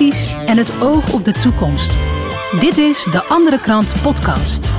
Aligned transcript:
en 0.00 0.56
het 0.56 0.80
oog 0.80 1.12
op 1.12 1.24
de 1.24 1.32
toekomst. 1.32 1.92
Dit 2.60 2.78
is 2.78 3.06
de 3.10 3.22
Andere 3.22 3.60
Krant 3.60 4.02
Podcast. 4.02 4.70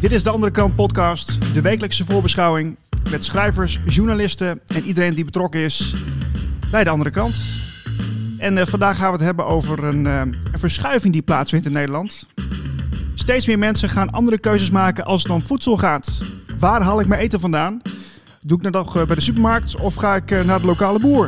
Dit 0.00 0.12
is 0.12 0.22
de 0.22 0.30
Andere 0.30 0.52
Krant 0.52 0.74
Podcast, 0.74 1.54
de 1.54 1.60
wekelijkse 1.60 2.04
voorbeschouwing 2.04 2.76
met 3.10 3.24
schrijvers, 3.24 3.78
journalisten 3.86 4.60
en 4.66 4.84
iedereen 4.84 5.14
die 5.14 5.24
betrokken 5.24 5.60
is 5.60 5.94
bij 6.70 6.84
de 6.84 6.90
Andere 6.90 7.10
Krant. 7.10 7.40
En 8.38 8.58
eh, 8.58 8.66
vandaag 8.66 8.96
gaan 8.96 9.06
we 9.06 9.16
het 9.16 9.24
hebben 9.24 9.46
over 9.46 9.84
een, 9.84 10.06
eh, 10.06 10.20
een 10.52 10.58
verschuiving 10.58 11.12
die 11.12 11.22
plaatsvindt 11.22 11.66
in 11.66 11.72
Nederland. 11.72 12.28
Steeds 13.14 13.46
meer 13.46 13.58
mensen 13.58 13.88
gaan 13.88 14.10
andere 14.10 14.38
keuzes 14.38 14.70
maken 14.70 15.04
als 15.04 15.22
het 15.22 15.32
om 15.32 15.40
voedsel 15.40 15.76
gaat. 15.76 16.22
Waar 16.58 16.82
haal 16.82 17.00
ik 17.00 17.06
mijn 17.06 17.20
eten 17.20 17.40
vandaan? 17.40 17.82
Doe 18.46 18.56
ik 18.58 18.62
dat 18.62 18.72
nog 18.72 18.96
eh, 18.96 19.06
bij 19.06 19.14
de 19.14 19.20
supermarkt 19.20 19.80
of 19.80 19.94
ga 19.94 20.14
ik 20.14 20.30
eh, 20.30 20.44
naar 20.44 20.60
de 20.60 20.66
lokale 20.66 21.00
boer? 21.00 21.26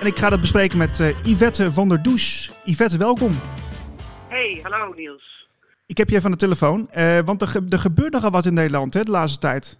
En 0.00 0.06
ik 0.06 0.16
ga 0.18 0.30
dat 0.30 0.40
bespreken 0.40 0.78
met 0.78 1.00
eh, 1.00 1.24
Yvette 1.24 1.72
van 1.72 1.88
der 1.88 2.02
Does. 2.02 2.50
Yvette, 2.64 2.98
welkom. 2.98 3.32
Hey, 4.28 4.58
hallo 4.62 4.92
Niels. 4.94 5.46
Ik 5.86 5.96
heb 5.96 6.08
je 6.08 6.14
even 6.14 6.24
aan 6.26 6.30
de 6.38 6.44
telefoon, 6.46 6.90
eh, 6.90 7.20
want 7.20 7.42
er, 7.42 7.48
ge- 7.48 7.66
er 7.68 7.78
gebeurt 7.78 8.12
nogal 8.12 8.30
wat 8.30 8.44
in 8.46 8.54
Nederland 8.54 8.94
hè, 8.94 9.02
de 9.02 9.10
laatste 9.10 9.38
tijd. 9.38 9.78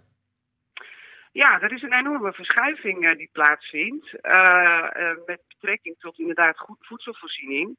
Ja, 1.31 1.61
er 1.61 1.71
is 1.73 1.81
een 1.81 1.93
enorme 1.93 2.33
verschuiving 2.33 3.17
die 3.17 3.29
plaatsvindt. 3.31 4.11
met 5.25 5.39
betrekking 5.47 5.95
tot 5.99 6.19
inderdaad 6.19 6.57
goed 6.57 6.77
voedselvoorziening. 6.79 7.77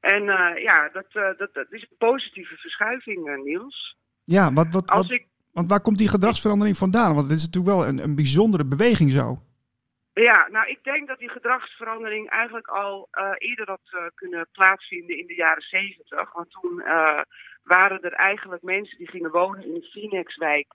En 0.00 0.22
ja, 0.62 0.88
dat, 0.92 1.06
dat, 1.38 1.50
dat 1.54 1.66
is 1.70 1.82
een 1.82 1.96
positieve 1.98 2.54
verschuiving, 2.56 3.42
Niels. 3.44 3.96
Ja, 4.24 4.52
wat, 4.52 4.66
wat, 4.70 4.90
Als 4.90 5.02
wat- 5.08 5.10
ik, 5.18 5.26
want 5.52 5.68
waar 5.68 5.80
komt 5.80 5.98
die 5.98 6.08
gedragsverandering 6.08 6.76
vandaan? 6.76 7.14
Want 7.14 7.28
dit 7.28 7.36
is 7.36 7.44
natuurlijk 7.46 7.74
wel 7.74 7.86
een, 7.86 7.98
een 7.98 8.14
bijzondere 8.14 8.64
beweging 8.64 9.10
zo. 9.10 9.42
ja, 10.12 10.48
nou, 10.50 10.68
ik 10.68 10.78
denk 10.82 11.08
dat 11.08 11.18
die 11.18 11.28
gedragsverandering 11.28 12.30
eigenlijk 12.30 12.66
al 12.66 13.08
eh, 13.10 13.30
eerder 13.38 13.68
had 13.68 13.80
eh, 13.90 14.04
kunnen 14.14 14.48
plaatsvinden 14.52 15.18
in 15.18 15.26
de 15.26 15.34
jaren 15.34 15.62
zeventig. 15.62 16.32
Want 16.32 16.50
toen 16.50 16.80
eh, 16.80 17.20
waren 17.62 18.02
er 18.02 18.12
eigenlijk 18.12 18.62
mensen 18.62 18.98
die 18.98 19.08
gingen 19.08 19.30
wonen 19.30 19.64
in 19.64 19.74
de 19.74 19.88
Phoenixwijk. 19.90 20.66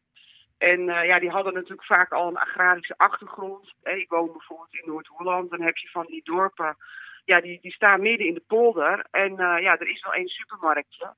En 0.58 0.86
ja, 0.86 1.20
die 1.20 1.30
hadden 1.30 1.54
natuurlijk 1.54 1.86
vaak 1.86 2.12
al 2.12 2.28
een 2.28 2.38
agrarische 2.38 2.98
achtergrond. 2.98 3.74
Ik 3.84 4.10
woon 4.10 4.32
bijvoorbeeld 4.32 4.74
in 4.74 4.84
Noord-Holland. 4.86 5.50
Dan 5.50 5.62
heb 5.62 5.78
je 5.78 5.90
van 5.90 6.06
die 6.06 6.24
dorpen, 6.24 6.78
ja, 7.26 7.42
die, 7.42 7.60
die 7.62 7.72
staan 7.72 8.02
midden 8.02 8.28
in 8.28 8.34
de 8.34 8.44
polder. 8.48 9.06
En 9.12 9.36
ja, 9.36 9.78
er 9.78 9.90
is 9.90 10.04
wel 10.04 10.14
één 10.14 10.28
supermarktje. 10.28 11.14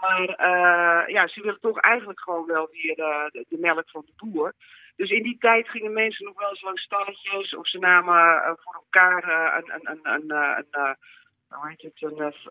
Maar 0.00 0.28
eh, 0.28 1.14
ja, 1.14 1.26
ze 1.26 1.40
willen 1.40 1.60
toch 1.60 1.78
eigenlijk 1.78 2.20
gewoon 2.20 2.46
wel 2.46 2.68
weer 2.72 2.98
eh, 2.98 3.24
de, 3.30 3.44
de 3.48 3.58
melk 3.58 3.90
van 3.90 4.04
de 4.06 4.12
boer. 4.16 4.52
Dus 4.96 5.10
in 5.10 5.22
die 5.22 5.38
tijd 5.38 5.68
gingen 5.68 5.92
mensen 5.92 6.24
nog 6.24 6.38
wel 6.38 6.48
eens 6.48 6.62
langs 6.62 6.82
stalletjes. 6.82 7.54
Of 7.56 7.68
ze 7.68 7.78
namen 7.78 8.42
eh, 8.42 8.52
voor 8.56 8.74
elkaar 8.74 9.24
een, 9.56 9.72
een, 9.74 9.90
een, 9.90 10.30
een, 10.30 10.66
een, 10.70 10.96
hoe 11.48 11.68
heet 11.68 11.82
het, 11.82 12.02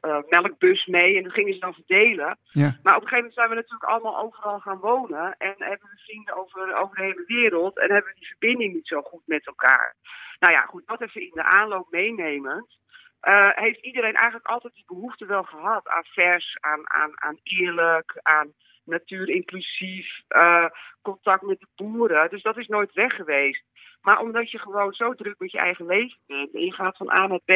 een 0.01 0.25
melkbus 0.29 0.85
mee. 0.85 1.17
En 1.17 1.23
dat 1.23 1.33
gingen 1.33 1.53
ze 1.53 1.59
dan 1.59 1.73
verdelen. 1.73 2.37
Ja. 2.47 2.79
Maar 2.83 2.95
op 2.95 3.01
een 3.01 3.07
gegeven 3.07 3.15
moment 3.15 3.33
zijn 3.33 3.49
we 3.49 3.55
natuurlijk 3.55 3.83
allemaal 3.83 4.19
overal 4.19 4.59
gaan 4.59 4.79
wonen. 4.79 5.35
En 5.37 5.55
hebben 5.57 5.89
we 5.89 6.03
vrienden 6.05 6.35
over, 6.35 6.75
over 6.75 6.95
de 6.95 7.03
hele 7.03 7.23
wereld. 7.27 7.77
En 7.77 7.91
hebben 7.91 8.11
we 8.11 8.19
die 8.19 8.27
verbinding 8.27 8.73
niet 8.73 8.87
zo 8.87 9.01
goed 9.01 9.23
met 9.25 9.45
elkaar. 9.45 9.95
Nou 10.39 10.53
ja, 10.53 10.61
goed, 10.61 10.87
dat 10.87 11.01
even 11.01 11.21
in 11.21 11.31
de 11.33 11.43
aanloop 11.43 11.87
meenemend. 11.91 12.77
Eh, 13.25 13.49
heeft 13.53 13.79
iedereen 13.79 14.13
eigenlijk 14.13 14.47
altijd 14.47 14.73
die 14.73 14.83
behoefte 14.87 15.25
wel 15.25 15.43
gehad 15.43 15.87
aan 15.87 16.03
vers, 16.03 16.57
aan, 16.59 16.91
aan, 16.91 17.21
aan 17.21 17.39
eerlijk, 17.43 18.19
aan 18.21 18.53
natuur 18.83 19.29
inclusief, 19.29 20.21
eh, 20.27 20.65
contact 21.01 21.41
met 21.41 21.59
de 21.59 21.67
boeren. 21.75 22.29
Dus 22.29 22.41
dat 22.41 22.57
is 22.57 22.67
nooit 22.67 22.93
weg 22.93 23.15
geweest. 23.15 23.63
Maar 24.01 24.19
omdat 24.19 24.51
je 24.51 24.59
gewoon 24.59 24.93
zo 24.93 25.13
druk 25.13 25.39
met 25.39 25.51
je 25.51 25.57
eigen 25.57 25.85
leven 25.85 26.17
bent 26.27 26.53
en 26.53 26.65
je 26.65 26.73
gaat 26.73 26.97
van 26.97 27.11
A 27.11 27.27
naar 27.27 27.39
B, 27.45 27.51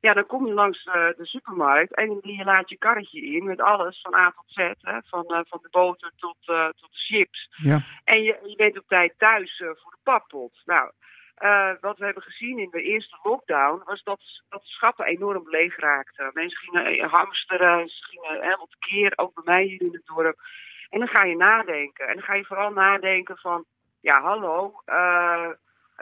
ja, 0.00 0.12
dan 0.12 0.26
kom 0.26 0.46
je 0.46 0.52
langs 0.52 0.84
eh, 0.84 1.08
de 1.16 1.26
supermarkt 1.26 1.94
en 1.94 2.20
je 2.22 2.44
laat 2.44 2.70
je 2.70 2.78
karretje 2.78 3.20
in 3.20 3.44
met 3.44 3.60
alles 3.60 4.00
van 4.00 4.14
A 4.14 4.30
tot 4.30 4.44
Z, 4.46 4.56
hè, 4.80 4.98
van, 5.04 5.24
van 5.48 5.58
de 5.62 5.68
boter 5.70 6.12
tot, 6.16 6.36
tot 6.44 6.90
de 6.90 6.98
chips. 7.16 7.48
Ja. 7.56 7.84
En 8.04 8.22
je, 8.22 8.38
je 8.46 8.56
bent 8.56 8.78
op 8.78 8.88
tijd 8.88 9.14
thuis 9.18 9.56
voor 9.56 9.90
de 9.90 9.98
pappot. 10.02 10.62
Nou, 10.64 10.90
eh, 11.34 11.70
wat 11.80 11.98
we 11.98 12.04
hebben 12.04 12.22
gezien 12.22 12.58
in 12.58 12.70
de 12.70 12.82
eerste 12.82 13.18
lockdown 13.22 13.82
was 13.84 14.02
dat, 14.02 14.20
dat 14.48 14.62
schappen 14.64 15.06
enorm 15.06 15.50
leeg 15.50 15.76
raakten. 15.76 16.30
Mensen 16.32 16.58
gingen 16.58 16.86
eh, 16.86 17.12
hamsteren, 17.12 17.88
ze 17.88 18.04
gingen 18.04 18.42
helemaal 18.42 18.68
tekeer, 18.78 19.12
ook 19.16 19.34
bij 19.34 19.54
mij 19.54 19.64
hier 19.64 19.80
in 19.80 19.92
het 19.92 20.06
dorp. 20.06 20.40
En 20.90 20.98
dan 20.98 21.08
ga 21.08 21.24
je 21.24 21.36
nadenken. 21.36 22.08
En 22.08 22.14
dan 22.14 22.22
ga 22.22 22.34
je 22.34 22.44
vooral 22.44 22.72
nadenken 22.72 23.38
van, 23.38 23.64
ja 24.00 24.20
hallo, 24.20 24.80
eh, 24.84 25.48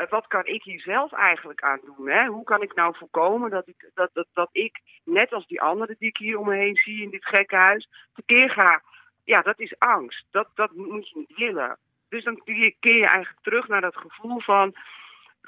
wat 0.09 0.27
kan 0.27 0.47
ik 0.47 0.63
hier 0.63 0.81
zelf 0.81 1.13
eigenlijk 1.13 1.63
aan 1.63 1.81
doen? 1.85 2.09
Hè? 2.09 2.27
Hoe 2.27 2.45
kan 2.45 2.63
ik 2.63 2.75
nou 2.75 2.97
voorkomen 2.97 3.51
dat 3.51 3.69
ik, 3.69 3.91
dat, 3.95 4.11
dat, 4.13 4.27
dat 4.33 4.49
ik, 4.53 4.81
net 5.05 5.33
als 5.33 5.47
die 5.47 5.63
anderen 5.63 5.97
die 5.99 6.09
ik 6.09 6.17
hier 6.17 6.39
om 6.39 6.47
me 6.47 6.57
heen 6.57 6.77
zie 6.77 7.03
in 7.03 7.11
dit 7.11 7.25
gekke 7.25 7.57
huis, 7.57 7.89
tekeer 8.15 8.51
ga? 8.51 8.83
Ja, 9.25 9.43
dat 9.43 9.61
is 9.61 9.79
angst. 9.79 10.27
Dat, 10.31 10.49
dat 10.55 10.73
moet 10.73 11.09
je 11.09 11.19
niet 11.19 11.37
willen. 11.37 11.79
Dus 12.09 12.25
dan 12.25 12.43
keer 12.45 12.75
je 12.81 13.07
eigenlijk 13.07 13.43
terug 13.43 13.69
naar 13.69 13.81
dat 13.81 13.97
gevoel 13.97 14.41
van, 14.41 14.75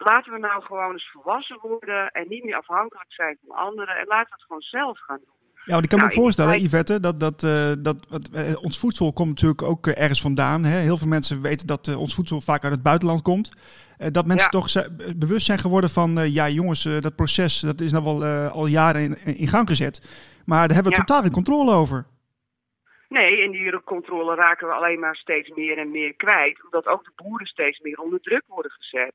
laten 0.04 0.32
we 0.32 0.38
nou 0.38 0.62
gewoon 0.62 0.92
eens 0.92 1.10
volwassen 1.12 1.58
worden 1.62 2.10
en 2.10 2.26
niet 2.28 2.44
meer 2.44 2.56
afhankelijk 2.56 3.12
zijn 3.12 3.38
van 3.46 3.56
anderen. 3.56 3.94
En 3.96 4.06
laten 4.06 4.28
we 4.28 4.34
het 4.34 4.42
gewoon 4.42 4.60
zelf 4.62 4.98
gaan 5.00 5.18
doen. 5.24 5.40
Ja, 5.64 5.72
want 5.72 5.84
ik 5.84 5.88
kan 5.90 5.98
me 5.98 6.04
Nou, 6.04 6.16
ook 6.16 6.22
voorstellen, 6.22 6.60
Yvette, 6.62 7.00
dat, 7.00 7.20
dat, 7.20 7.42
eh, 7.42 7.72
dat 7.78 8.06
wat, 8.08 8.28
eh, 8.28 8.62
ons 8.62 8.78
voedsel 8.78 9.12
komt 9.12 9.28
natuurlijk 9.28 9.62
ook 9.62 9.86
eh, 9.86 10.02
ergens 10.02 10.20
vandaan. 10.20 10.64
Hè? 10.64 10.78
Heel 10.78 10.96
veel 10.96 11.08
mensen 11.08 11.42
weten 11.42 11.66
dat 11.66 11.96
ons 11.96 12.14
voedsel 12.14 12.40
vaak 12.40 12.64
uit 12.64 12.72
het 12.72 12.82
buitenland 12.82 13.22
komt. 13.22 13.52
Dat 13.98 14.26
mensen 14.26 14.48
Ja. 14.52 14.60
toch 14.60 14.88
bewust 15.16 15.46
zijn 15.46 15.58
geworden 15.58 15.90
van, 15.90 16.32
ja 16.32 16.48
jongens, 16.48 16.82
dat 16.82 17.14
proces 17.16 17.60
dat 17.60 17.80
is 17.80 17.92
nou 17.92 18.04
wel 18.04 18.24
al 18.48 18.66
jaren 18.66 19.02
in, 19.02 19.36
in 19.36 19.48
gang 19.48 19.68
gezet. 19.68 20.00
Maar 20.44 20.66
daar 20.66 20.74
hebben 20.74 20.92
we 20.92 20.98
Ja. 20.98 21.04
totaal 21.04 21.22
geen 21.22 21.32
controle 21.32 21.72
over. 21.72 22.06
Nee, 23.12 23.42
en 23.42 23.50
die 23.50 23.82
controle 23.82 24.34
raken 24.34 24.66
we 24.66 24.74
alleen 24.74 25.00
maar 25.00 25.16
steeds 25.16 25.48
meer 25.48 25.78
en 25.78 25.90
meer 25.90 26.14
kwijt. 26.14 26.64
Omdat 26.64 26.86
ook 26.86 27.04
de 27.04 27.12
boeren 27.16 27.46
steeds 27.46 27.78
meer 27.78 27.98
onder 27.98 28.20
druk 28.20 28.42
worden 28.46 28.70
gezet. 28.70 29.14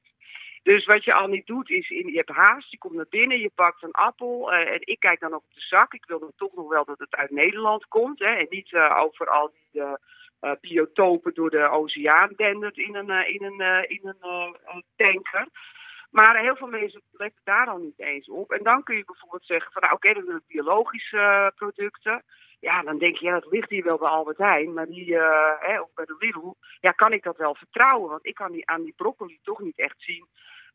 Dus 0.63 0.85
wat 0.85 1.03
je 1.03 1.13
al 1.13 1.27
niet 1.27 1.45
doet 1.45 1.69
is, 1.69 1.89
in, 1.89 2.07
je 2.07 2.17
hebt 2.17 2.29
haast, 2.29 2.71
je 2.71 2.77
komt 2.77 2.93
naar 2.93 3.05
binnen, 3.09 3.39
je 3.39 3.51
pakt 3.55 3.83
een 3.83 3.91
appel. 3.91 4.51
eh, 4.51 4.73
en 4.73 4.79
ik 4.79 4.99
kijk 4.99 5.19
dan 5.19 5.33
op 5.33 5.43
de 5.53 5.61
zak. 5.61 5.93
Ik 5.93 6.05
wil 6.05 6.31
toch 6.35 6.53
nog 6.55 6.67
wel 6.67 6.85
dat 6.85 6.99
het 6.99 7.15
uit 7.15 7.31
Nederland 7.31 7.87
komt. 7.87 8.19
Hè, 8.19 8.33
en 8.33 8.47
niet 8.49 8.73
eh, 8.73 9.01
over 9.03 9.27
al 9.27 9.51
die 9.71 9.81
eh, 9.81 10.51
biotopen 10.61 11.33
door 11.33 11.49
de 11.49 11.69
oceaan 11.69 12.33
dendert 12.35 12.77
in 12.77 12.95
een, 12.95 13.27
in 13.27 13.43
een, 13.43 13.89
in 13.89 14.01
een 14.03 14.83
tanker. 14.95 15.47
Maar 16.09 16.39
heel 16.39 16.55
veel 16.55 16.67
mensen 16.67 17.01
letten 17.11 17.41
daar 17.43 17.65
dan 17.65 17.81
niet 17.81 17.99
eens 17.99 18.29
op. 18.29 18.51
En 18.51 18.63
dan 18.63 18.83
kun 18.83 18.97
je 18.97 19.05
bijvoorbeeld 19.05 19.45
zeggen 19.45 19.71
van 19.71 19.81
nou 19.81 19.93
oké, 19.93 20.13
dan 20.13 20.25
wil 20.25 20.35
ik 20.35 20.47
biologische 20.47 21.51
producten. 21.55 22.23
Ja, 22.59 22.81
dan 22.81 22.97
denk 22.97 23.15
je, 23.17 23.25
ja, 23.25 23.33
dat 23.33 23.51
ligt 23.51 23.69
hier 23.69 23.83
wel 23.83 23.97
bij 23.97 24.09
Albert 24.09 24.37
Heijn. 24.37 24.73
Maar 24.73 24.85
die, 24.85 25.17
eh, 25.17 25.69
hè, 25.69 25.79
ook 25.79 25.93
bij 25.95 26.05
de 26.05 26.15
Lidl, 26.19 26.53
ja, 26.79 26.91
kan 26.91 27.13
ik 27.13 27.23
dat 27.23 27.37
wel 27.37 27.55
vertrouwen? 27.55 28.09
Want 28.09 28.25
ik 28.25 28.35
kan 28.35 28.51
die, 28.51 28.69
aan 28.69 28.83
die 28.83 28.93
broccoli 28.95 29.39
toch 29.41 29.59
niet 29.59 29.79
echt 29.79 29.95
zien 29.97 30.27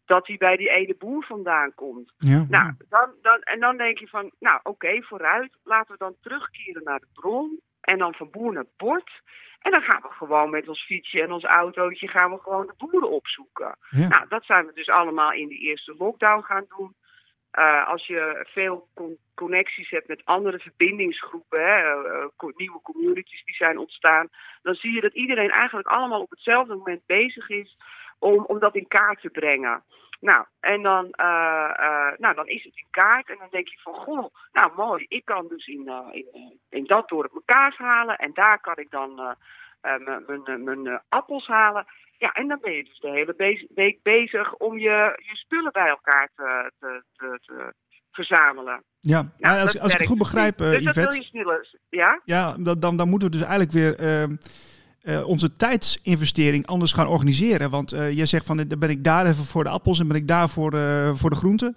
dat 0.05 0.27
die 0.27 0.39
bij 0.39 0.57
die 0.57 0.71
ene 0.71 0.95
boer 0.99 1.25
vandaan 1.25 1.75
komt. 1.75 2.13
Ja. 2.17 2.47
Nou, 2.49 2.73
dan, 2.89 3.11
dan, 3.23 3.41
en 3.41 3.61
dan 3.61 3.77
denk 3.77 3.99
je 3.99 4.09
van, 4.09 4.31
nou 4.39 4.61
oké, 4.63 5.03
vooruit. 5.03 5.59
Laten 5.65 5.93
we 5.93 5.99
dan 5.99 6.17
terugkeren 6.21 6.83
naar 6.85 7.01
de 7.01 7.07
bron. 7.13 7.61
En 7.81 7.99
dan 7.99 8.15
van 8.15 8.31
boer 8.31 8.53
naar 8.53 8.67
bord. 8.77 9.11
En 9.59 9.73
dan 9.73 9.83
gaan 9.83 10.03
we 10.03 10.09
gewoon 10.09 10.51
met 10.51 10.69
ons 10.69 10.85
fietsje 10.85 11.23
en 11.23 11.33
ons 11.33 11.45
autootje 11.45 12.09
gaan 12.09 12.31
we 12.31 12.39
gewoon 12.39 12.67
de 12.67 12.75
boeren 12.77 13.11
opzoeken. 13.11 13.77
Ja. 13.91 14.09
Nou, 14.09 14.29
dat 14.29 14.45
zijn 14.45 14.67
we 14.67 14.73
dus 14.73 14.89
allemaal 14.89 15.33
in 15.33 15.49
die 15.49 15.61
eerste 15.61 15.95
lockdown 15.99 16.43
gaan 16.43 16.65
doen. 16.77 16.95
Eh, 17.53 17.89
als 17.89 18.07
je 18.07 18.47
veel 18.53 18.89
con- 18.95 19.17
connecties 19.35 19.91
hebt 19.91 20.09
met 20.09 20.25
andere 20.25 20.59
verbindingsgroepen, 20.59 21.61
hè, 21.61 22.05
eh, 22.05 22.27
co- 22.37 22.53
nieuwe 22.57 22.81
communities 22.83 23.45
die 23.45 23.55
zijn 23.55 23.79
ontstaan, 23.79 24.29
dan 24.63 24.75
zie 24.75 24.93
je 24.95 25.01
dat 25.01 25.15
iedereen 25.15 25.51
eigenlijk 25.51 25.89
allemaal 25.89 26.21
op 26.21 26.31
hetzelfde 26.31 26.75
moment 26.75 27.07
bezig 27.07 27.49
is 27.49 27.77
om, 28.19 28.45
om 28.45 28.59
dat 28.59 28.75
in 28.75 28.89
kaart 28.89 29.21
te 29.21 29.29
brengen. 29.31 29.83
Nou, 30.21 30.45
en 30.61 30.83
dan, 30.83 31.11
eh, 31.11 31.71
eh, 31.77 32.19
nou, 32.19 32.35
dan 32.35 32.47
is 32.47 32.65
het 32.65 32.77
in 32.77 32.87
kaart 32.91 33.29
en 33.29 33.37
dan 33.39 33.49
denk 33.51 33.69
je 33.69 33.79
van, 33.83 33.95
goh, 33.95 34.35
nou 34.53 34.73
mooi, 34.77 35.05
ik 35.09 35.25
kan 35.25 35.49
dus 35.49 35.67
in, 35.67 35.89
eh, 35.89 36.07
in, 36.13 36.59
eh, 36.71 36.85
dat 36.87 37.09
dorp 37.09 37.33
mijn 37.33 37.45
kaas 37.45 37.77
halen 37.77 38.19
en 38.19 38.31
daar 38.35 38.61
kan 38.61 38.77
ik 38.77 38.91
dan 38.91 39.19
eh, 39.19 39.31
eh, 39.81 40.07
mijn- 40.47 40.65
mijn 40.65 40.87
eh, 40.87 40.93
eh, 40.93 40.99
appels 41.09 41.47
halen. 41.47 41.87
Ja, 42.25 42.33
en 42.33 42.49
dan 42.49 42.59
ben 42.61 42.73
je 42.73 42.85
dus 42.85 43.01
de 43.01 43.11
hele 43.11 43.65
week 43.75 44.03
bezig 44.03 44.55
om 44.55 44.79
je, 44.79 45.19
je 45.29 45.37
spullen 45.37 45.73
bij 45.73 45.89
elkaar 45.89 46.31
te, 46.37 46.73
te, 46.79 47.03
te, 47.17 47.39
te 47.47 47.75
verzamelen. 48.11 48.83
ja. 49.01 49.33
Nou, 49.39 49.61
als, 49.61 49.79
als 49.79 49.93
ik 49.93 49.99
het 49.99 50.07
goed 50.07 50.19
dus 50.19 50.31
begrijp, 50.31 50.61
eh, 50.61 50.71
dus 50.71 50.85
dat 50.85 50.95
wil 50.95 51.05
Yvette, 51.05 51.17
je 51.17 51.29
sneller, 51.29 51.75
ja? 51.89 52.21
ja, 52.25 52.57
dan, 52.79 52.97
dan 52.97 53.09
moeten 53.09 53.31
we 53.31 53.37
dus 53.37 53.47
eigenlijk 53.47 53.73
weer 53.73 53.95
eh, 53.99 54.23
eh, 54.23 55.29
onze 55.29 55.53
tijdsinvestering 55.53 56.67
anders 56.67 56.93
gaan 56.93 57.07
organiseren. 57.07 57.71
Want 57.71 57.93
eh 57.93 58.17
jij 58.17 58.27
zegt 58.27 58.47
van, 58.47 58.57
dan 58.57 58.79
ben 58.79 58.91
ik 58.91 59.05
daar 59.05 59.27
even 59.27 59.45
voor 59.45 59.65
de 59.65 59.71
appels 59.71 60.01
en 60.01 60.09
ben 60.09 60.17
ik 60.17 60.29
daar 60.29 60.49
voor, 60.49 60.73
voor 61.17 61.31
de 61.31 61.37
groenten. 61.37 61.77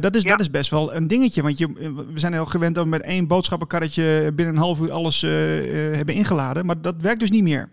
Dat, 0.00 0.14
is, 0.14 0.22
Ja. 0.22 0.30
dat 0.30 0.40
is 0.40 0.50
best 0.50 0.70
wel 0.70 0.94
een 0.94 1.06
dingetje. 1.08 1.42
Want 1.42 1.58
je, 1.58 1.72
we 2.12 2.18
zijn 2.18 2.32
heel 2.32 2.46
gewend 2.46 2.74
dat 2.74 2.84
we 2.84 2.90
met 2.90 3.02
één 3.02 3.28
boodschappenkarretje 3.28 4.32
binnen 4.34 4.54
een 4.54 4.60
half 4.60 4.80
uur 4.80 4.92
alles 4.92 5.20
hebben 5.20 6.14
ingeladen. 6.14 6.66
Maar 6.66 6.80
dat 6.80 7.02
werkt 7.02 7.20
dus 7.20 7.30
niet 7.30 7.42
meer. 7.42 7.68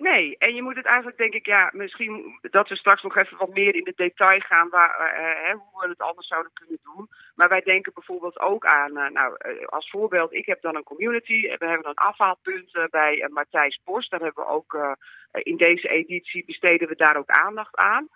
Nee, 0.00 0.36
en 0.38 0.54
je 0.54 0.62
moet 0.62 0.76
het 0.76 0.84
eigenlijk, 0.84 1.16
denk 1.16 1.34
ik, 1.34 1.46
ja, 1.46 1.70
misschien 1.72 2.38
dat 2.40 2.68
we 2.68 2.76
straks 2.76 3.02
nog 3.02 3.16
even 3.16 3.36
wat 3.36 3.54
meer 3.54 3.74
in 3.74 3.86
het 3.86 3.96
detail 3.96 4.40
gaan 4.40 4.68
waar, 4.68 5.14
uh, 5.20 5.50
hoe 5.50 5.80
we 5.82 5.88
het 5.88 6.00
anders 6.00 6.26
zouden 6.26 6.52
kunnen 6.52 6.78
doen. 6.82 7.08
Maar 7.34 7.48
wij 7.48 7.60
denken 7.60 7.92
bijvoorbeeld 7.94 8.40
ook 8.40 8.66
aan, 8.66 8.96
uh, 8.96 9.08
nou, 9.08 9.36
als 9.66 9.90
voorbeeld, 9.90 10.32
ik 10.32 10.46
heb 10.46 10.62
dan 10.62 10.76
een 10.76 10.82
community. 10.82 11.40
We 11.40 11.66
hebben 11.66 11.88
een 11.88 11.94
afhaalpunt 11.94 12.86
bij 12.90 13.28
Matthijs 13.30 13.80
Bos. 13.84 14.08
Daar 14.08 14.20
hebben 14.20 14.44
we 14.44 14.50
ook 14.50 14.98
in 15.32 15.56
deze 15.56 15.88
editie 15.88 16.44
besteden 16.44 16.88
we 16.88 16.96
daar 16.96 17.16
ook 17.16 17.30
aandacht 17.30 17.76
aan. 17.76 18.08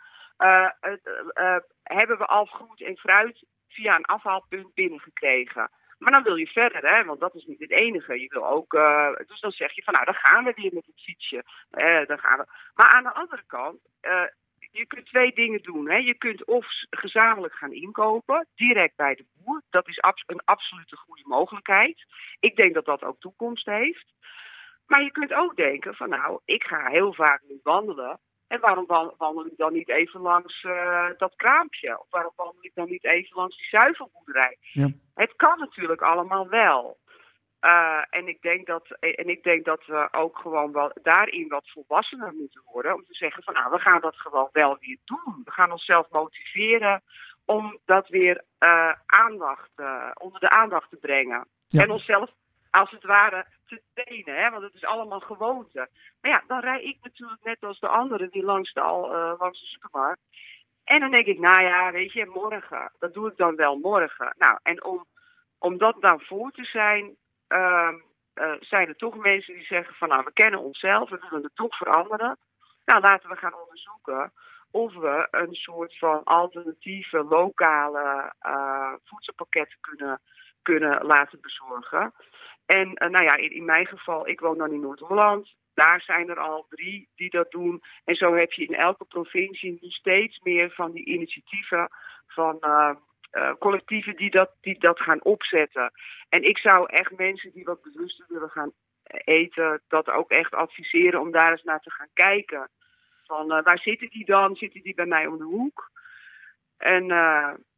hebben 1.82 2.18
we 2.18 2.26
al 2.26 2.44
groente 2.44 2.84
en 2.84 2.96
fruit 2.96 3.44
via 3.68 3.96
een 3.96 4.04
afhaalpunt 4.04 4.74
binnengekregen. 4.74 5.70
Maar 6.04 6.12
dan 6.12 6.22
wil 6.22 6.36
je 6.36 6.46
verder, 6.46 6.88
hè, 6.90 7.04
want 7.04 7.20
dat 7.20 7.34
is 7.34 7.44
niet 7.44 7.60
het 7.60 7.70
enige. 7.70 8.20
Je 8.20 8.28
wil 8.28 8.48
ook, 8.48 8.74
uh, 8.74 9.16
dus 9.26 9.40
dan 9.40 9.50
zeg 9.50 9.72
je 9.72 9.82
van 9.82 9.92
nou, 9.92 10.04
dan 10.04 10.14
gaan 10.14 10.44
we 10.44 10.52
weer 10.56 10.74
met 10.74 10.86
het 10.86 11.00
fietsje. 11.00 11.44
Uh, 11.72 12.06
dan 12.06 12.18
gaan 12.18 12.38
we. 12.38 12.46
Maar 12.74 12.90
aan 12.90 13.02
de 13.02 13.14
andere 13.14 13.42
kant, 13.46 13.78
uh, 14.02 14.22
je 14.70 14.86
kunt 14.86 15.06
twee 15.06 15.32
dingen 15.34 15.62
doen. 15.62 15.90
Hè. 15.90 15.96
Je 15.96 16.14
kunt 16.14 16.44
of 16.44 16.66
gezamenlijk 16.90 17.54
gaan 17.54 17.72
inkopen, 17.72 18.46
direct 18.54 18.96
bij 18.96 19.14
de 19.14 19.26
boer. 19.36 19.62
Dat 19.70 19.88
is 19.88 20.00
abs 20.00 20.24
een 20.26 20.44
absolute 20.44 20.96
goede 20.96 21.22
mogelijkheid. 21.24 22.04
Ik 22.40 22.56
denk 22.56 22.74
dat 22.74 22.84
dat 22.84 23.02
ook 23.02 23.20
toekomst 23.20 23.66
heeft. 23.66 24.12
Maar 24.86 25.02
je 25.02 25.10
kunt 25.10 25.32
ook 25.32 25.56
denken 25.56 25.94
van 25.94 26.08
nou, 26.08 26.40
ik 26.44 26.64
ga 26.64 26.86
heel 26.86 27.14
vaak 27.14 27.42
nu 27.48 27.60
wandelen. 27.62 28.18
En 28.46 28.60
waarom 28.60 28.86
wandel 29.16 29.46
ik 29.46 29.56
dan 29.56 29.72
niet 29.72 29.88
even 29.88 30.20
langs 30.20 30.62
uh, 30.62 31.06
dat 31.16 31.36
kraampje? 31.36 32.00
Of 32.00 32.06
waarom 32.10 32.32
wandel 32.36 32.64
ik 32.64 32.74
dan 32.74 32.88
niet 32.88 33.04
even 33.04 33.36
langs 33.36 33.56
die 33.56 33.66
zuivelboerderij? 33.68 34.56
Ja. 34.60 34.88
Het 35.14 35.36
kan 35.36 35.58
natuurlijk 35.58 36.02
allemaal 36.02 36.48
wel. 36.48 36.98
Uh, 37.60 38.02
en, 38.10 38.28
ik 38.28 38.42
denk 38.42 38.66
dat, 38.66 38.96
en 39.00 39.28
ik 39.28 39.42
denk 39.42 39.64
dat 39.64 39.86
we 39.86 40.08
ook 40.10 40.38
gewoon 40.38 40.72
wel 40.72 40.92
daarin 41.02 41.48
wat 41.48 41.70
volwassener 41.70 42.32
moeten 42.32 42.62
worden. 42.64 42.94
Om 42.94 43.04
te 43.04 43.14
zeggen 43.14 43.42
van 43.42 43.54
nou, 43.54 43.70
we 43.70 43.78
gaan 43.78 44.00
dat 44.00 44.16
gewoon 44.16 44.48
wel 44.52 44.76
weer 44.80 44.98
doen. 45.04 45.42
We 45.44 45.50
gaan 45.50 45.72
onszelf 45.72 46.10
motiveren 46.10 47.02
om 47.44 47.78
dat 47.84 48.08
weer 48.08 48.44
uh, 48.58 48.92
aandacht, 49.06 49.70
onder 50.14 50.40
de 50.40 50.50
aandacht 50.50 50.90
te 50.90 50.96
brengen. 50.96 51.48
Ja. 51.66 51.82
En 51.82 51.90
onszelf 51.90 52.30
als 52.74 52.90
het 52.90 53.04
ware 53.04 53.46
te 53.66 53.82
trainen, 53.94 54.42
hè? 54.42 54.50
want 54.50 54.62
het 54.62 54.74
is 54.74 54.84
allemaal 54.84 55.20
gewoonte. 55.20 55.88
Maar 56.20 56.30
ja, 56.30 56.42
dan 56.46 56.60
rij 56.60 56.82
ik 56.82 56.98
natuurlijk 57.02 57.44
net 57.44 57.62
als 57.64 57.80
de 57.80 57.88
anderen 57.88 58.30
die 58.30 58.44
langs 58.44 58.72
de, 58.72 58.80
al, 58.80 59.14
uh, 59.14 59.34
langs 59.38 59.60
de 59.60 59.66
supermarkt. 59.66 60.20
En 60.84 61.00
dan 61.00 61.10
denk 61.10 61.26
ik, 61.26 61.38
nou 61.38 61.62
ja, 61.62 61.92
weet 61.92 62.12
je, 62.12 62.26
morgen. 62.26 62.92
Dat 62.98 63.14
doe 63.14 63.30
ik 63.30 63.36
dan 63.36 63.56
wel 63.56 63.76
morgen. 63.76 64.34
Nou, 64.38 64.58
en 64.62 64.84
om, 64.84 65.04
om 65.58 65.78
dat 65.78 65.96
dan 66.00 66.20
voor 66.20 66.50
te 66.50 66.64
zijn, 66.64 67.16
uh, 67.48 67.92
uh, 68.34 68.52
zijn 68.60 68.88
er 68.88 68.96
toch 68.96 69.16
mensen 69.16 69.54
die 69.54 69.64
zeggen 69.64 69.94
van, 69.94 70.08
nou, 70.08 70.24
we 70.24 70.32
kennen 70.32 70.60
onszelf, 70.60 71.10
we 71.10 71.18
willen 71.20 71.44
het 71.44 71.56
toch 71.56 71.76
veranderen. 71.76 72.38
Nou, 72.84 73.00
laten 73.00 73.28
we 73.28 73.36
gaan 73.36 73.54
onderzoeken 73.54 74.32
of 74.70 74.94
we 74.94 75.28
een 75.30 75.54
soort 75.54 75.98
van 75.98 76.24
alternatieve 76.24 77.24
lokale 77.24 78.34
uh, 78.46 78.92
voedselpakketten 79.04 79.78
kunnen, 79.80 80.20
kunnen 80.62 81.06
laten 81.06 81.40
bezorgen. 81.40 82.12
En 82.66 82.88
uh, 82.88 83.08
nou 83.08 83.24
ja, 83.24 83.36
in, 83.36 83.64
mijn 83.64 83.86
geval, 83.86 84.28
ik 84.28 84.40
woon 84.40 84.58
dan 84.58 84.72
in 84.72 84.80
Noord-Holland. 84.80 85.54
Daar 85.74 86.00
zijn 86.00 86.28
er 86.28 86.38
al 86.38 86.66
drie 86.68 87.08
die 87.16 87.30
dat 87.30 87.50
doen. 87.50 87.82
En 88.04 88.14
zo 88.14 88.34
heb 88.34 88.52
je 88.52 88.66
in 88.66 88.74
elke 88.74 89.04
provincie 89.04 89.78
nu 89.80 89.88
steeds 89.88 90.40
meer 90.42 90.70
van 90.70 90.92
die 90.92 91.04
initiatieven 91.04 91.88
van 92.26 92.56
uh, 92.60 92.90
uh, 93.32 93.52
collectieven 93.58 94.16
die 94.16 94.30
dat, 94.30 94.50
die 94.60 94.78
dat 94.78 95.00
gaan 95.00 95.24
opzetten. 95.24 95.92
En 96.28 96.42
ik 96.42 96.58
zou 96.58 96.86
echt 96.86 97.16
mensen 97.16 97.52
die 97.52 97.64
wat 97.64 97.82
bewuster 97.82 98.24
willen 98.28 98.50
gaan 98.50 98.72
eten, 99.24 99.82
dat 99.88 100.10
ook 100.10 100.30
echt 100.30 100.54
adviseren 100.54 101.20
om 101.20 101.30
daar 101.30 101.50
eens 101.50 101.62
naar 101.62 101.80
te 101.80 101.90
gaan 101.90 102.10
kijken. 102.12 102.70
Van 103.24 103.46
waar 103.46 103.78
zitten 103.78 104.08
die 104.10 104.24
dan? 104.24 104.56
Zitten 104.56 104.82
die 104.82 104.94
bij 104.94 105.06
mij 105.06 105.26
om 105.26 105.38
de 105.38 105.44
hoek? 105.44 105.90
En 106.76 107.06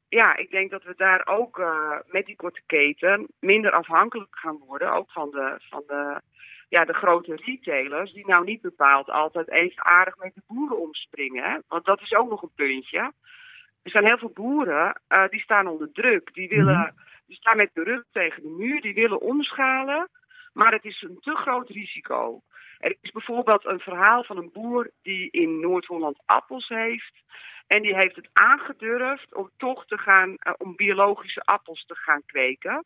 ja, 0.09 0.37
ik 0.37 0.51
denk 0.51 0.71
dat 0.71 0.83
we 0.83 0.95
daar 0.97 1.27
ook 1.27 1.59
uh, 1.59 1.99
met 2.07 2.27
die 2.27 2.37
korte 2.37 2.63
keten 2.67 3.27
minder 3.41 3.71
afhankelijk 3.71 4.37
gaan 4.39 4.59
worden. 4.67 4.93
Ook 4.93 5.11
van 5.11 5.31
de, 5.31 5.57
van 5.59 5.83
de, 5.87 6.21
ja, 6.69 6.85
de 6.85 6.95
grote 6.95 7.37
retailers, 7.45 8.13
die 8.13 8.27
nou 8.27 8.45
niet 8.45 8.61
bepaald 8.61 9.11
altijd 9.11 9.51
even 9.51 9.85
aardig 9.85 10.17
met 10.17 10.35
de 10.35 10.43
boeren 10.47 10.81
omspringen. 10.81 11.45
Hè? 11.45 11.59
Want 11.69 11.85
dat 11.85 12.01
is 12.01 12.15
ook 12.15 12.31
nog 12.31 12.43
een 12.43 12.55
puntje. 12.55 13.13
Er 13.83 13.91
zijn 13.91 14.07
heel 14.07 14.19
veel 14.19 14.33
boeren 14.35 15.01
uh, 15.09 15.29
die 15.29 15.41
staan 15.41 15.67
onder 15.67 15.93
druk. 15.93 16.35
Die, 16.35 16.49
willen, 16.49 16.77
mm-hmm. 16.77 16.97
die 17.27 17.37
staan 17.37 17.57
met 17.57 17.71
de 17.73 17.83
rug 17.83 18.05
tegen 18.13 18.43
de 18.43 18.55
muur, 18.59 18.81
die 18.81 18.95
willen 18.95 19.21
omschalen. 19.21 20.09
Maar 20.53 20.73
het 20.73 20.85
is 20.85 21.03
een 21.03 21.19
te 21.21 21.35
groot 21.35 21.69
risico. 21.69 22.43
Er 22.79 22.97
is 23.01 23.11
bijvoorbeeld 23.11 23.65
een 23.65 23.81
verhaal 23.81 24.25
van 24.25 24.37
een 24.37 24.51
boer 24.53 24.91
die 25.03 25.31
in 25.31 25.61
Noord-Holland 25.61 26.23
appels 26.25 26.69
heeft. 26.69 27.13
En 27.67 27.83
die 27.83 27.95
heeft 27.95 28.17
het 28.17 28.29
aangedurfd 28.33 29.35
om 29.35 29.51
toch 29.57 29.87
te 29.87 29.99
gaan, 29.99 30.29
uh, 30.29 30.53
om 30.59 30.77
biologische 30.77 31.41
appels 31.41 31.85
te 31.87 31.95
gaan 31.95 32.23
kweken. 32.27 32.85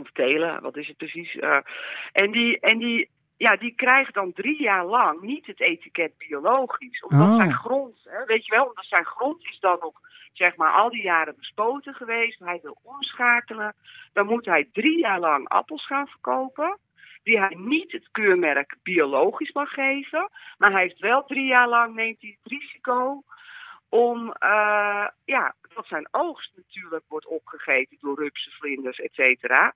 Of 0.00 0.10
telen, 0.12 0.62
wat 0.62 0.76
is 0.76 0.88
het 0.88 0.96
precies? 0.96 1.34
Uh, 1.34 1.58
en 2.12 2.30
die, 2.30 2.60
en 2.60 2.78
die, 2.78 3.10
ja, 3.36 3.56
die 3.56 3.74
krijgt 3.74 4.14
dan 4.14 4.32
drie 4.32 4.62
jaar 4.62 4.84
lang 4.84 5.20
niet 5.20 5.46
het 5.46 5.60
etiket 5.60 6.18
biologisch. 6.18 7.02
Omdat 7.02 7.28
oh. 7.28 7.36
zijn 7.36 7.52
grond, 7.52 7.98
hè, 8.04 8.24
weet 8.24 8.46
je 8.46 8.54
wel, 8.54 8.66
omdat 8.66 8.84
zijn 8.84 9.04
grond 9.04 9.44
is 9.44 9.58
dan 9.60 9.78
nog 9.80 10.00
zeg 10.32 10.56
maar 10.56 10.72
al 10.72 10.90
die 10.90 11.02
jaren 11.02 11.34
bespoten 11.36 11.94
geweest. 11.94 12.38
Hij 12.38 12.60
wil 12.62 12.78
omschakelen. 12.82 13.74
Dan 14.12 14.26
moet 14.26 14.44
hij 14.44 14.68
drie 14.72 14.98
jaar 14.98 15.20
lang 15.20 15.48
appels 15.48 15.86
gaan 15.86 16.06
verkopen. 16.06 16.78
Die 17.28 17.38
hij 17.38 17.56
niet 17.58 17.92
het 17.92 18.08
keurmerk 18.10 18.76
biologisch 18.82 19.52
mag 19.52 19.70
geven. 19.70 20.30
Maar 20.58 20.70
hij 20.70 20.82
heeft 20.82 20.98
wel 20.98 21.24
drie 21.24 21.46
jaar 21.46 21.68
lang 21.68 21.94
neemt 21.94 22.20
hij 22.20 22.38
het 22.40 22.52
risico 22.52 23.22
om 23.88 24.26
uh, 24.26 25.06
ja, 25.24 25.54
dat 25.74 25.86
zijn 25.86 26.08
oogst 26.10 26.52
natuurlijk 26.56 27.04
wordt 27.08 27.26
opgegeten 27.26 27.96
door 28.00 28.18
rupsen, 28.18 28.52
vlinders, 28.52 28.98
et 28.98 29.14
cetera. 29.14 29.74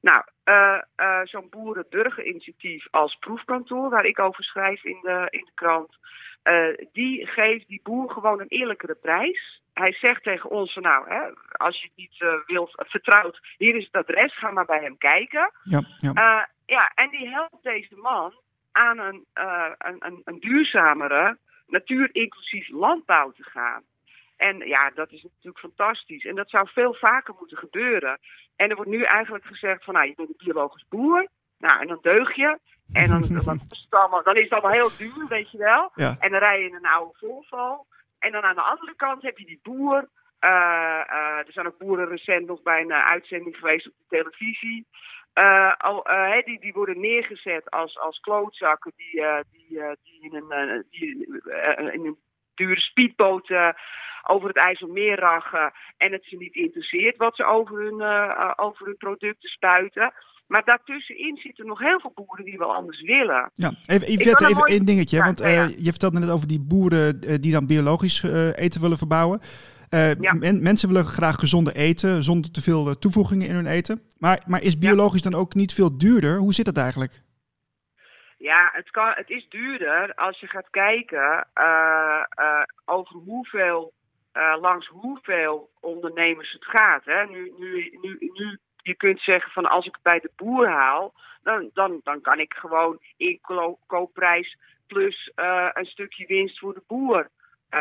Nou, 0.00 0.22
uh, 0.44 0.80
uh, 0.96 1.20
zo'n 1.24 1.48
boerenburgerinitiatief 1.50 2.86
als 2.90 3.14
proefkantoor, 3.14 3.90
waar 3.90 4.04
ik 4.04 4.18
over 4.18 4.44
schrijf 4.44 4.84
in 4.84 4.98
de, 5.02 5.26
in 5.30 5.44
de 5.44 5.54
krant, 5.54 5.96
die 6.92 7.26
geeft 7.26 7.68
die 7.68 7.80
boer 7.82 8.10
gewoon 8.10 8.40
een 8.40 8.48
eerlijkere 8.48 8.94
prijs. 8.94 9.62
Hij 9.72 9.92
zegt 9.92 10.22
tegen 10.22 10.50
ons 10.50 10.72
van 10.72 10.82
nou, 10.82 11.08
hè, 11.08 11.20
als 11.52 11.80
je 11.80 11.86
het 11.86 11.96
niet 11.96 12.44
wilt, 12.46 12.70
vertrouwt, 12.76 13.40
hier 13.56 13.76
is 13.76 13.84
het 13.84 13.94
adres, 13.94 14.38
ga 14.38 14.50
maar 14.50 14.64
bij 14.64 14.80
hem 14.80 14.98
kijken. 14.98 15.52
Ja, 15.62 15.82
ja. 15.96 16.48
Ja 16.66 16.92
en 16.94 17.10
die 17.10 17.28
helpt 17.28 17.62
deze 17.62 17.96
man 17.96 18.34
aan 18.72 18.98
een, 18.98 19.24
een, 19.32 19.96
een, 19.98 20.20
een 20.24 20.40
duurzamere 20.40 21.38
natuur 21.66 22.08
inclusief 22.12 22.68
landbouw 22.68 23.30
te 23.30 23.42
gaan. 23.42 23.82
En 24.36 24.58
ja, 24.58 24.90
dat 24.90 25.10
is 25.10 25.22
natuurlijk 25.22 25.58
fantastisch. 25.58 26.24
En 26.24 26.34
dat 26.34 26.50
zou 26.50 26.68
veel 26.68 26.94
vaker 26.94 27.34
moeten 27.38 27.56
gebeuren. 27.56 28.18
En 28.56 28.70
er 28.70 28.76
wordt 28.76 28.90
nu 28.90 29.02
eigenlijk 29.02 29.44
gezegd 29.44 29.84
van, 29.84 29.94
nou, 29.94 30.06
je 30.06 30.14
bent 30.14 30.28
een 30.28 30.44
biologisch 30.44 30.84
boer. 30.88 31.28
Nou, 31.58 31.80
en 31.80 31.86
dan 31.86 31.98
deug 32.02 32.34
je. 32.34 32.58
En 32.92 33.08
dan, 33.08 33.20
dan, 33.20 33.60
is, 33.70 33.86
het 33.90 34.00
allemaal, 34.00 34.22
dan 34.22 34.36
is 34.36 34.42
het 34.42 34.52
allemaal 34.52 34.70
heel 34.70 34.96
duur, 34.98 35.26
weet 35.28 35.50
je 35.50 35.58
wel. 35.58 35.92
En 35.94 36.30
dan 36.30 36.40
rij 36.40 36.60
je 36.60 36.68
in 36.68 36.74
een 36.74 36.86
oude 36.86 37.18
Volvo. 37.18 37.86
En 38.18 38.32
dan 38.32 38.42
aan 38.42 38.54
de 38.54 38.62
andere 38.62 38.94
kant 38.96 39.22
heb 39.22 39.38
je 39.38 39.46
die 39.46 39.60
boer. 39.62 40.08
Uh, 40.40 40.50
uh, 40.50 41.38
er 41.46 41.52
zijn 41.52 41.66
ook 41.66 41.78
boeren 41.78 42.08
recent 42.08 42.46
nog 42.46 42.62
bij 42.62 42.80
een 42.80 42.90
uh, 42.90 43.04
uitzending 43.04 43.56
geweest 43.56 43.86
op 43.86 43.92
de 43.98 44.16
televisie. 44.16 44.86
Uh, 45.34 45.72
al, 45.76 46.10
uh, 46.10 46.44
die, 46.44 46.60
die 46.60 46.72
worden 46.72 47.00
neergezet 47.00 47.70
als, 47.70 47.98
als 47.98 48.20
klootzakken 48.20 48.92
die, 48.96 49.20
uh, 49.20 49.38
die, 49.50 49.68
die, 50.02 50.30
in 50.30 50.34
een, 50.34 50.84
die 50.90 51.26
in 51.92 52.06
een 52.06 52.18
dure 52.54 52.80
speedboot 52.80 53.52
over 54.26 54.48
het 54.48 54.56
IJsselmeer 54.56 55.18
rachen 55.18 55.72
en 55.96 56.12
het 56.12 56.24
ze 56.24 56.36
niet 56.36 56.54
interesseert 56.54 57.16
wat 57.16 57.36
ze 57.36 57.44
over 57.44 57.76
hun, 57.76 58.02
over 58.56 58.86
hun 58.86 58.96
producten 58.96 59.48
spuiten. 59.48 60.12
Maar 60.46 60.64
daartussenin 60.64 61.36
zitten 61.36 61.66
nog 61.66 61.78
heel 61.78 62.00
veel 62.00 62.12
boeren 62.14 62.44
die 62.44 62.58
wel 62.58 62.74
anders 62.74 63.00
willen. 63.00 63.50
Ja, 63.54 63.72
even, 63.86 64.08
even, 64.08 64.46
even 64.46 64.62
één 64.62 64.84
dingetje. 64.84 65.18
want 65.18 65.38
je 65.78 65.90
vertelde 65.90 66.18
net 66.18 66.30
over 66.30 66.48
die 66.48 66.60
boeren 66.60 67.40
die 67.40 67.52
dan 67.52 67.66
biologisch 67.66 68.22
eten 68.54 68.80
willen 68.80 68.98
verbouwen. 68.98 69.40
Uh, 69.94 70.60
mensen 70.60 70.88
willen 70.88 71.04
graag 71.04 71.34
gezonde 71.34 71.74
eten 71.74 72.22
zonder 72.22 72.50
te 72.50 72.62
veel 72.62 72.88
eh, 72.88 72.92
toevoegingen 72.94 73.48
in 73.48 73.54
hun 73.54 73.66
eten. 73.66 74.00
Maar, 74.18 74.42
maar 74.46 74.62
is 74.62 74.78
biologisch 74.78 75.22
dan 75.22 75.34
ook 75.34 75.54
niet 75.54 75.72
veel 75.74 75.98
duurder? 75.98 76.36
Hoe 76.36 76.52
zit 76.52 76.64
dat 76.64 76.76
eigenlijk? 76.76 77.22
Ja, 78.38 78.70
het, 78.72 78.90
kan, 78.90 79.12
het 79.14 79.30
is 79.30 79.48
duurder 79.48 80.14
als 80.14 80.40
je 80.40 80.46
gaat 80.46 80.70
kijken 80.70 81.46
uh, 81.54 82.22
over 82.84 83.16
hoeveel, 83.16 83.92
langs 84.60 84.86
hoeveel 84.86 85.70
ondernemers 85.80 86.52
het 86.52 86.64
gaat. 86.64 87.04
Hè? 87.04 87.24
Nu, 87.26 87.52
nu, 87.58 87.98
nu, 88.02 88.16
nu, 88.20 88.58
je 88.76 88.94
kunt 88.96 89.20
zeggen 89.20 89.50
van 89.50 89.66
als 89.66 89.86
ik 89.86 89.92
het 89.92 90.02
bij 90.02 90.20
de 90.20 90.30
boer 90.36 90.68
haal, 90.68 91.14
dan, 91.42 91.70
dan, 91.72 92.00
dan 92.02 92.20
kan 92.20 92.38
ik 92.38 92.54
gewoon 92.54 92.98
inkoopprijs 93.16 94.58
plus 94.86 95.32
een 95.72 95.86
stukje 95.86 96.26
winst 96.26 96.58
voor 96.58 96.74
de 96.74 96.82
boer 96.86 97.30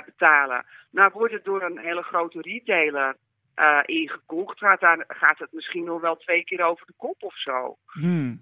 betalen. 0.02 0.66
Nou, 0.94 1.12
wordt 1.14 1.34
het 1.34 1.44
door 1.44 1.62
een 1.62 1.78
hele 1.78 2.02
grote 2.02 2.42
retailer 2.42 3.16
uh, 3.56 3.80
ingekocht, 3.86 4.58
gaat, 4.58 4.80
daar, 4.80 5.06
gaat 5.08 5.40
het 5.40 5.52
misschien 5.52 5.84
nog 5.84 6.02
wel 6.02 6.18
twee 6.18 6.44
keer 6.44 6.62
over 6.66 6.86
de 6.86 6.94
kop 6.98 7.24
of 7.24 7.38
zo. 7.38 7.78
Hmm. 7.86 8.42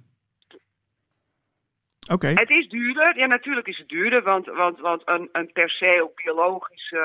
Oké. 2.11 2.27
Het 2.27 2.49
is 2.49 2.69
duurder, 2.69 3.17
ja 3.17 3.25
natuurlijk 3.25 3.67
is 3.67 3.77
het 3.77 3.89
duurder, 3.89 4.23
want, 4.23 4.45
want, 4.45 4.79
want 4.79 5.01
een, 5.05 5.29
een 5.31 5.51
per 5.51 5.69
se 5.69 6.03
ook 6.03 6.23
biologische 6.23 6.97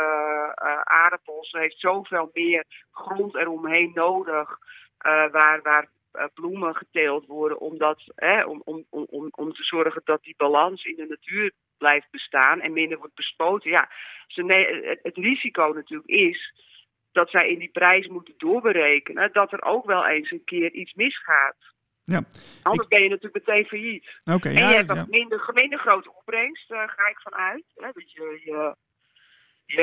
uh, 0.62 0.80
aardappels 0.80 1.52
heeft 1.52 1.80
zoveel 1.80 2.30
meer 2.32 2.64
grond 2.90 3.34
eromheen 3.34 3.90
nodig, 3.94 4.58
uh, 5.06 5.30
waar, 5.30 5.62
waar 5.62 5.88
bloemen 6.34 6.74
geteeld 6.74 7.26
worden, 7.26 7.60
omdat, 7.60 8.02
hè, 8.14 8.44
om, 8.44 8.62
om, 8.64 8.84
om, 8.90 9.28
om 9.30 9.52
te 9.52 9.62
zorgen 9.62 10.02
dat 10.04 10.22
die 10.22 10.34
balans 10.36 10.84
in 10.84 10.96
de 10.96 11.06
natuur 11.08 11.52
blijft 11.78 12.10
bestaan 12.10 12.60
en 12.60 12.72
minder 12.72 12.98
wordt 12.98 13.14
bespoten. 13.14 13.70
Ja, 13.70 13.90
ze, 14.26 14.42
nee, 14.42 14.98
het, 15.02 15.16
risico 15.16 15.72
natuurlijk 15.74 16.08
is 16.08 16.54
dat 17.12 17.30
zij 17.30 17.48
in 17.48 17.58
die 17.58 17.70
prijs 17.72 18.06
moeten 18.06 18.34
doorberekenen 18.36 19.32
dat 19.32 19.52
er 19.52 19.62
ook 19.62 19.84
wel 19.84 20.06
eens 20.06 20.30
een 20.30 20.44
keer 20.44 20.72
iets 20.72 20.94
misgaat. 20.94 21.56
Ja. 22.04 22.22
Anders 22.62 22.88
ben 22.88 23.02
je 23.02 23.08
natuurlijk 23.08 23.46
meteen 23.46 23.64
failliet. 23.64 24.20
Okay, 24.32 24.52
en 24.52 24.58
ja, 24.58 24.68
je 24.68 24.76
hebt 24.76 24.94
ja. 24.94 25.06
minder, 25.08 25.50
minder 25.54 25.78
grote 25.78 26.12
opbrengst, 26.16 26.70
uh, 26.70 26.78
ga 26.78 27.08
ik 27.08 27.20
vanuit. 27.20 27.64
Hè? 27.74 27.90
Dat 27.92 28.12
je, 28.12 28.40
je, 28.44 28.76
je 29.66 29.82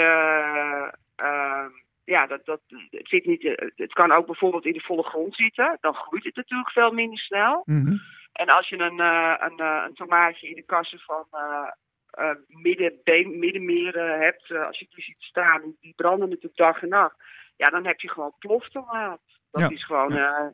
uh, 1.22 1.66
ja, 2.04 2.28
dat, 2.28 2.46
dat, 2.46 2.62
het, 2.90 3.08
zit 3.08 3.26
niet, 3.26 3.44
het 3.76 3.94
kan 3.94 4.12
ook 4.12 4.26
bijvoorbeeld 4.26 4.66
in 4.66 4.74
de 4.74 4.82
volle 4.82 5.04
grond 5.04 5.36
zitten. 5.36 5.78
Dan 5.82 5.94
groeit 5.94 6.24
het 6.24 6.36
natuurlijk 6.36 6.72
veel 6.72 6.92
minder 6.92 7.20
snel. 7.20 7.62
Mm 7.66 7.86
-hmm. 7.86 8.02
En 8.34 8.48
als 8.48 8.70
je 8.70 8.78
een, 8.78 9.00
uh, 9.00 9.36
een, 9.40 9.60
een 9.60 9.94
tomaatje 9.94 10.48
in 10.50 10.56
de 10.56 10.62
kassen 10.66 11.00
van 11.00 11.28
uh, 11.32 12.32
midden, 12.48 13.00
middenmeren 13.40 14.20
hebt, 14.20 14.52
als 14.52 14.80
je 14.80 14.88
die 14.90 15.04
ziet 15.04 15.22
staan, 15.22 15.76
die 15.80 15.94
branden 15.96 16.30
natuurlijk 16.30 16.56
dag 16.56 16.82
en 16.82 16.90
nacht. 16.90 17.16
Ja, 17.56 17.70
dan 17.70 17.86
heb 17.86 18.00
je 18.00 18.10
gewoon 18.10 18.36
ploftomaat. 18.40 19.22
Dat 19.52 19.62
Ja, 19.62 19.70
is 19.70 19.86
gewoon. 19.86 20.18
eh, 20.18 20.48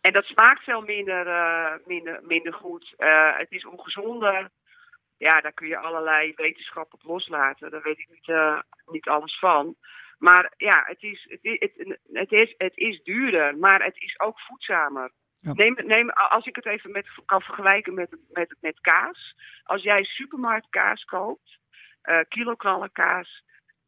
en 0.00 0.12
dat 0.12 0.24
smaakt 0.24 0.62
veel 0.64 0.80
minder, 0.80 1.26
eh, 1.26 1.72
minder, 1.86 2.20
minder 2.22 2.52
goed. 2.52 2.94
Eh, 2.96 3.36
het 3.36 3.50
is 3.50 3.66
ongezonder. 3.66 4.50
Ja, 5.16 5.40
daar 5.40 5.52
kun 5.52 5.68
je 5.68 5.76
allerlei 5.78 6.32
wetenschappen 6.36 6.98
op 6.98 7.04
loslaten. 7.04 7.70
Daar 7.70 7.82
weet 7.82 7.98
ik 7.98 8.08
niet, 8.10 8.28
eh, 8.28 8.60
niet 8.86 9.08
alles 9.08 9.38
van. 9.38 9.76
Maar 10.18 10.52
ja, 10.56 10.82
het 10.86 11.02
is, 11.02 11.26
het, 11.28 11.38
is, 11.42 11.58
het, 11.76 11.98
het 12.12 12.32
is, 12.32 12.54
het 12.58 12.76
is 12.76 13.02
duurder, 13.02 13.56
maar 13.56 13.82
het 13.84 13.96
is 13.96 14.20
ook 14.20 14.40
voedzamer. 14.40 15.10
Neem, 15.42 15.76
neem, 15.86 16.10
als 16.10 16.46
ik 16.46 16.56
het 16.56 16.66
even 16.66 16.90
met, 16.90 17.08
kan 17.26 17.42
vergelijken 17.42 17.94
met, 17.94 18.16
met, 18.60 18.80
kaas. 18.80 19.34
Als 19.64 19.82
jij 19.82 20.04
supermarktkaas 20.04 21.04
koopt, 21.04 21.58
eh 22.02 22.20
kiloknallen 22.28 22.92
kaas, 22.92 23.42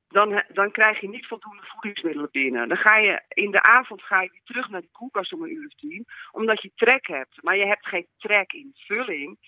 dan, 0.09 0.43
dan 0.49 0.71
krijg 0.71 1.01
je 1.01 1.09
niet 1.09 1.27
voldoende 1.27 1.63
voedingsmiddelen 1.63 2.29
binnen. 2.31 2.69
Dan 2.69 2.77
ga 2.77 2.97
je 2.97 3.23
in 3.29 3.51
de 3.51 3.63
avond 3.63 4.03
ga 4.03 4.23
je 4.23 4.31
weer 4.31 4.41
terug 4.45 4.69
naar 4.69 4.81
die 4.81 4.91
koelkast 4.93 5.33
om 5.33 5.43
een 5.43 5.53
uur 5.53 5.67
of 5.67 5.75
tien, 5.75 6.07
omdat 6.31 6.63
je 6.63 6.71
trek 6.75 7.07
hebt. 7.07 7.43
Maar 7.43 7.57
je 7.57 7.67
hebt 7.67 7.87
geen 7.87 8.07
trek 8.19 8.53
in 8.53 8.73
vulling. 8.75 9.39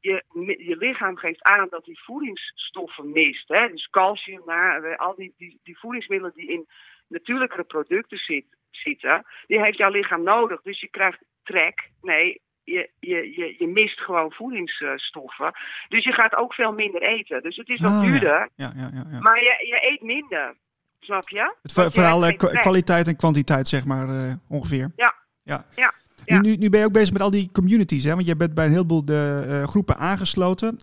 Je, 0.00 0.24
je 0.58 0.76
lichaam 0.76 1.16
geeft 1.16 1.42
aan 1.42 1.68
dat 1.68 1.86
hij 1.86 1.94
voedingsstoffen 1.94 3.12
mist. 3.12 3.48
Hè? 3.48 3.68
Dus 3.68 3.90
calcium, 3.90 4.42
nou, 4.46 4.96
al 4.96 5.14
die, 5.14 5.34
die, 5.36 5.60
die 5.62 5.78
voedingsmiddelen 5.78 6.34
die 6.34 6.48
in 6.48 6.66
natuurlijkere 7.08 7.64
producten 7.64 8.18
zit, 8.18 8.44
zitten, 8.70 9.24
die 9.46 9.60
heeft 9.62 9.78
jouw 9.78 9.90
lichaam 9.90 10.22
nodig. 10.22 10.62
Dus 10.62 10.80
je 10.80 10.88
krijgt 10.88 11.18
trek. 11.42 11.90
Nee, 12.02 12.40
je, 12.64 12.90
je, 13.00 13.32
je, 13.36 13.54
je 13.58 13.66
mist 13.66 14.00
gewoon 14.00 14.32
voedingsstoffen. 14.32 15.52
Dus 15.88 16.04
je 16.04 16.12
gaat 16.12 16.36
ook 16.36 16.54
veel 16.54 16.72
minder 16.72 17.02
eten. 17.02 17.42
Dus 17.42 17.56
het 17.56 17.68
is 17.68 17.80
wel 17.80 17.90
Ah, 17.90 18.02
duurder, 18.02 18.48
Ja, 18.54 18.72
ja, 18.76 18.90
ja, 18.92 19.04
ja. 19.10 19.18
maar 19.20 19.38
je, 19.40 19.66
je 19.66 19.90
eet 19.90 20.02
minder. 20.02 20.54
Snap 21.00 21.28
je? 21.28 21.54
Het 21.62 21.92
verhaal 21.92 22.26
eh, 22.26 22.36
kwaliteit 22.36 23.06
en 23.06 23.16
kwantiteit, 23.16 23.68
zeg 23.68 23.84
maar, 23.84 24.08
eh, 24.08 24.32
ongeveer. 24.48 24.90
Ja. 24.96 25.14
ja. 25.42 25.64
Ja, 25.74 25.92
Nu, 26.26 26.34
ja. 26.34 26.40
nu, 26.40 26.56
nu 26.56 26.70
ben 26.70 26.80
je 26.80 26.86
ook 26.86 26.92
bezig 26.92 27.12
met 27.12 27.22
al 27.22 27.30
die 27.30 27.48
communities, 27.52 28.04
hè? 28.04 28.14
want 28.14 28.26
je 28.26 28.36
bent 28.36 28.54
bij 28.54 28.64
een 28.64 28.70
heleboel 28.70 29.04
de, 29.04 29.44
eh, 29.48 29.68
groepen 29.68 29.96
aangesloten. 29.96 30.78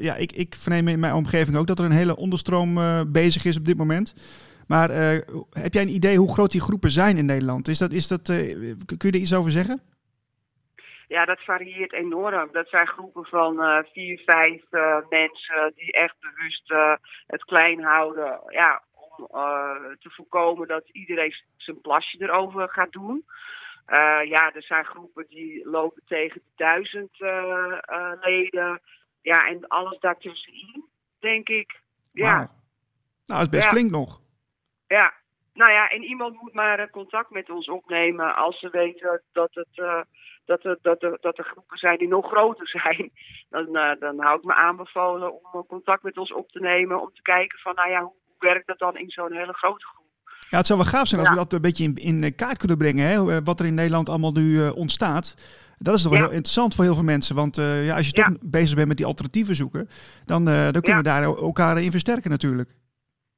Ja, 0.00 0.14
ik, 0.16 0.32
ik 0.32 0.54
verneem 0.58 0.88
in 0.88 1.00
mijn 1.00 1.14
omgeving 1.14 1.56
ook 1.56 1.66
dat 1.66 1.78
er 1.78 1.84
een 1.84 1.90
hele 1.90 2.16
onderstroom 2.16 2.78
bezig 3.12 3.44
is 3.44 3.56
op 3.56 3.64
dit 3.64 3.76
moment. 3.76 4.14
Maar 4.68 4.90
eh, 4.90 5.18
heb 5.50 5.72
jij 5.72 5.82
een 5.82 5.94
idee 5.94 6.16
hoe 6.16 6.32
groot 6.32 6.50
die 6.50 6.60
groepen 6.60 6.90
zijn 6.90 7.16
in 7.16 7.26
Nederland? 7.26 7.68
Is 7.68 7.78
dat, 7.78 7.92
is 7.92 8.08
dat, 8.08 8.28
eh, 8.28 8.36
kun 8.86 9.08
je 9.10 9.10
er 9.10 9.14
iets 9.14 9.34
over 9.34 9.50
zeggen? 9.50 9.82
Ja, 11.06 11.24
dat 11.24 11.40
varieert 11.40 11.92
enorm. 11.92 12.48
Dat 12.52 12.68
zijn 12.68 12.86
groepen 12.86 13.24
van 13.24 13.62
eh, 13.62 13.78
vier, 13.92 14.22
vijf 14.26 14.62
mensen 15.08 15.72
die 15.74 15.92
echt 15.92 16.14
bewust 16.20 16.72
het 17.26 17.44
klein 17.44 17.82
houden. 17.82 18.40
Ja, 18.48 18.82
om 18.92 19.26
te 20.00 20.10
voorkomen 20.10 20.68
dat 20.68 20.88
iedereen 20.92 21.34
zijn 21.56 21.80
plasje 21.80 22.22
erover 22.22 22.68
gaat 22.68 22.92
doen. 22.92 23.24
Ja, 24.24 24.52
er 24.54 24.62
zijn 24.62 24.84
groepen 24.84 25.26
die 25.28 25.68
lopen 25.68 26.02
tegen 26.06 26.40
de 26.44 26.52
duizend 26.56 27.18
leden. 28.20 28.80
Ja, 29.22 29.46
en 29.48 29.66
alles 29.68 29.98
daartussenin, 30.00 30.84
denk 31.18 31.48
ik. 31.48 31.80
Ja. 32.12 32.36
Nou, 32.36 32.48
dat 33.26 33.40
is 33.40 33.48
best 33.48 33.64
Ja. 33.64 33.70
flink 33.70 33.90
nog. 33.90 34.20
Ja, 34.88 35.12
nou 35.54 35.72
ja, 35.72 35.88
en 35.88 36.02
iemand 36.02 36.42
moet 36.42 36.52
maar 36.54 36.78
eh, 36.78 36.90
contact 36.90 37.30
met 37.30 37.50
ons 37.50 37.68
opnemen 37.68 38.34
als 38.36 38.58
ze 38.58 38.68
weten 38.70 39.22
dat, 39.32 39.50
het, 39.52 39.68
eh, 39.74 40.00
dat, 40.44 40.64
er, 40.64 40.78
dat, 40.82 41.02
er, 41.02 41.18
dat 41.20 41.38
er 41.38 41.44
groepen 41.44 41.78
zijn 41.78 41.98
die 41.98 42.08
nog 42.08 42.26
groter 42.26 42.68
zijn. 42.82 43.10
Dan, 43.50 43.76
eh, 43.76 44.00
dan 44.00 44.20
hou 44.20 44.38
ik 44.38 44.44
me 44.44 44.54
aanbevolen 44.54 45.52
om 45.52 45.66
contact 45.66 46.02
met 46.02 46.18
ons 46.18 46.32
op 46.32 46.50
te 46.50 46.60
nemen. 46.60 47.00
Om 47.00 47.10
te 47.14 47.22
kijken 47.22 47.58
van, 47.58 47.74
nou 47.74 47.90
ja, 47.90 48.02
hoe, 48.02 48.12
werkt 48.38 48.66
dat 48.66 48.78
dan 48.78 48.96
in 48.96 49.10
zo'n 49.10 49.32
hele 49.32 49.52
grote 49.52 49.86
groep? 49.86 50.06
Ja, 50.48 50.56
het 50.56 50.66
zou 50.66 50.78
wel 50.78 50.88
gaaf 50.88 51.06
zijn 51.06 51.20
als 51.20 51.28
Ja. 51.28 51.34
we 51.34 51.40
dat 51.42 51.52
een 51.52 51.60
beetje 51.60 51.84
in, 51.84 52.22
in 52.22 52.34
kaart 52.34 52.58
kunnen 52.58 52.78
brengen. 52.78 53.06
Hè? 53.06 53.42
Wat 53.42 53.60
er 53.60 53.66
in 53.66 53.74
Nederland 53.74 54.08
allemaal 54.08 54.32
nu 54.32 54.68
ontstaat. 54.68 55.34
Dat 55.78 55.94
is 55.94 56.02
toch 56.02 56.12
wel 56.12 56.20
heel 56.20 56.30
interessant 56.30 56.74
voor 56.74 56.84
heel 56.84 56.94
veel 56.94 57.04
mensen. 57.04 57.34
Want 57.34 57.56
ja, 57.56 57.96
als 57.96 58.06
je 58.06 58.12
toch 58.12 58.28
bezig 58.40 58.74
bent 58.76 58.88
met 58.88 58.96
die 58.96 59.06
alternatieven 59.06 59.54
zoeken, 59.54 59.88
dan, 60.24 60.44
dan 60.44 60.80
kunnen 60.80 61.02
we 61.02 61.08
daar 61.08 61.22
el- 61.22 61.36
elkaar 61.38 61.82
in 61.82 61.90
versterken 61.90 62.30
natuurlijk. 62.30 62.74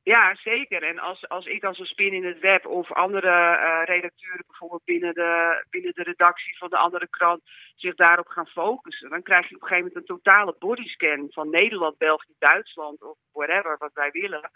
Ja, 0.02 0.35
zeker. 0.35 0.83
En 0.83 0.99
als, 0.99 1.28
als 1.28 1.47
ik 1.47 1.64
als 1.64 1.78
een 1.78 1.87
spin 1.87 2.12
in 2.12 2.25
het 2.25 2.38
web 2.38 2.66
of 2.66 2.92
andere 2.92 3.28
eh, 3.28 3.83
redacteuren 3.85 4.45
bijvoorbeeld 4.47 4.85
binnen 4.85 5.14
de, 5.14 5.64
binnen 5.71 5.95
de 5.95 6.02
redactie 6.02 6.59
van 6.59 6.71
de 6.71 6.76
andere 6.76 7.09
krant 7.09 7.42
zich 7.76 7.95
daarop 7.95 8.26
gaan 8.28 8.47
focussen, 8.47 9.11
dan 9.11 9.23
krijg 9.23 9.49
je 9.49 9.54
op 9.54 9.62
een 9.62 9.69
gegeven 9.69 9.92
moment 9.92 10.11
een 10.11 10.16
totale 10.16 10.57
bodyscan 10.59 11.26
van 11.30 11.50
Nederland, 11.50 11.99
België, 11.99 12.35
Duitsland 12.38 13.02
of 13.02 13.19
whatever 13.33 13.76
wat 13.78 13.92
wij 13.95 14.11
willen. 14.11 14.50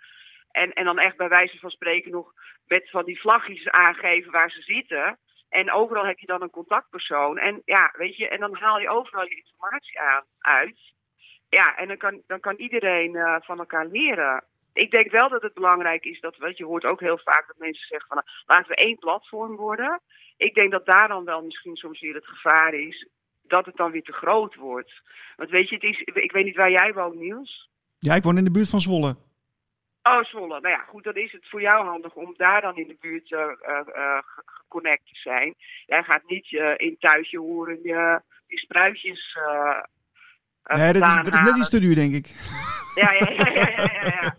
En, 0.51 0.73
en 0.73 0.85
dan 0.85 0.99
echt 0.99 1.17
bij 1.17 1.29
wijze 1.29 1.59
van 1.59 1.71
spreken 1.71 2.11
nog 2.11 2.33
met 2.67 2.91
van 2.91 3.05
die 3.05 3.21
vlaggetjes 3.21 3.69
aangeven 3.69 4.33
waar 4.33 4.51
ze 4.51 4.63
zitten. 4.63 5.19
En 5.49 5.73
overal 5.73 6.07
heb 6.07 6.19
je 6.19 6.27
dan 6.27 6.43
een 6.43 6.51
contactpersoon. 6.51 7.39
En 7.39 7.63
ja, 7.65 7.95
weet 7.97 8.17
je, 8.17 8.29
en 8.29 8.41
dan 8.41 8.57
haal 8.57 8.81
je 8.81 8.89
overal 8.89 9.25
je 9.25 9.37
informatie 9.37 10.01
aan, 10.01 10.25
uit. 10.39 10.79
Ja, 11.49 11.77
en 11.77 11.89
dan 11.89 11.97
kan, 11.97 12.23
dan 12.27 12.41
kan 12.41 12.57
iedereen 12.57 13.17
eh, 13.17 13.37
van 13.41 13.59
elkaar 13.59 13.87
leren. 13.87 14.45
Ik 14.75 14.91
denk 14.91 15.11
wel 15.11 15.29
dat 15.29 15.43
het 15.43 15.55
belangrijk 15.55 16.05
is 16.05 16.21
dat, 16.21 16.37
weet 16.37 16.57
je, 16.57 16.65
hoort 16.65 16.85
ook 16.85 17.01
heel 17.01 17.19
vaak 17.19 17.47
dat 17.47 17.59
mensen 17.59 17.87
zeggen 17.87 18.09
van, 18.09 18.17
nou, 18.17 18.29
laten 18.47 18.69
we 18.69 18.75
één 18.75 18.99
platform 18.99 19.57
worden. 19.57 20.01
Ik 20.37 20.55
denk 20.55 20.71
dat 20.71 20.87
daar 20.87 21.09
dan 21.09 21.25
wel 21.25 21.43
misschien 21.43 21.77
soms 21.77 22.01
weer 22.01 22.15
het 22.15 22.27
gevaar 22.27 22.75
is 22.75 23.09
dat 23.43 23.67
het 23.67 23.77
dan 23.77 23.91
weer 23.91 24.03
te 24.03 24.13
groot 24.13 24.55
wordt. 24.55 24.93
Want 25.37 25.51
weet 25.51 25.69
je, 25.69 25.75
het 25.75 25.85
is, 25.85 26.01
ik 26.01 26.33
weet 26.33 26.45
niet 26.45 26.57
waar 26.57 26.71
jij 26.71 26.93
woont, 26.93 27.15
Niels. 27.15 27.71
Ja, 27.99 28.15
ik 28.15 28.23
woon 28.23 28.39
in 28.39 28.45
de 28.45 28.51
buurt 28.51 28.69
van 28.69 28.81
Zwolle. 28.81 29.17
Oh, 30.03 30.25
Zwolle. 30.25 30.61
Nou 30.61 30.69
ja, 30.69 30.85
goed, 30.89 31.05
dan 31.05 31.15
is 31.15 31.33
het 31.33 31.49
voor 31.49 31.61
jou 31.61 31.87
handig 31.87 32.15
om 32.15 32.35
daar 32.37 32.61
dan 32.61 32.77
in 32.77 32.89
de 32.89 32.97
buurt 33.01 33.29
ge- 33.29 34.43
geconnect 34.45 35.07
te 35.07 35.15
zijn. 35.15 35.55
Jij 35.87 36.03
gaat 36.03 36.23
niet 36.27 36.53
in 36.77 36.97
thuisje 36.99 37.39
horen 37.39 37.79
je, 37.83 38.23
je 38.47 38.59
spruitjes 38.59 39.39
nee, 40.65 40.93
dat 40.93 41.03
is, 41.03 41.15
vandaan 41.15 41.25
dat 41.25 41.35
is 41.35 41.41
net 41.41 41.57
iets 41.57 41.71
te 41.71 41.81
duur, 41.81 41.95
denk 41.95 42.15
ik. 42.15 42.27
Ja, 42.95 43.13
ja, 43.13 43.31
ja, 43.31 43.51
ja, 43.51 44.35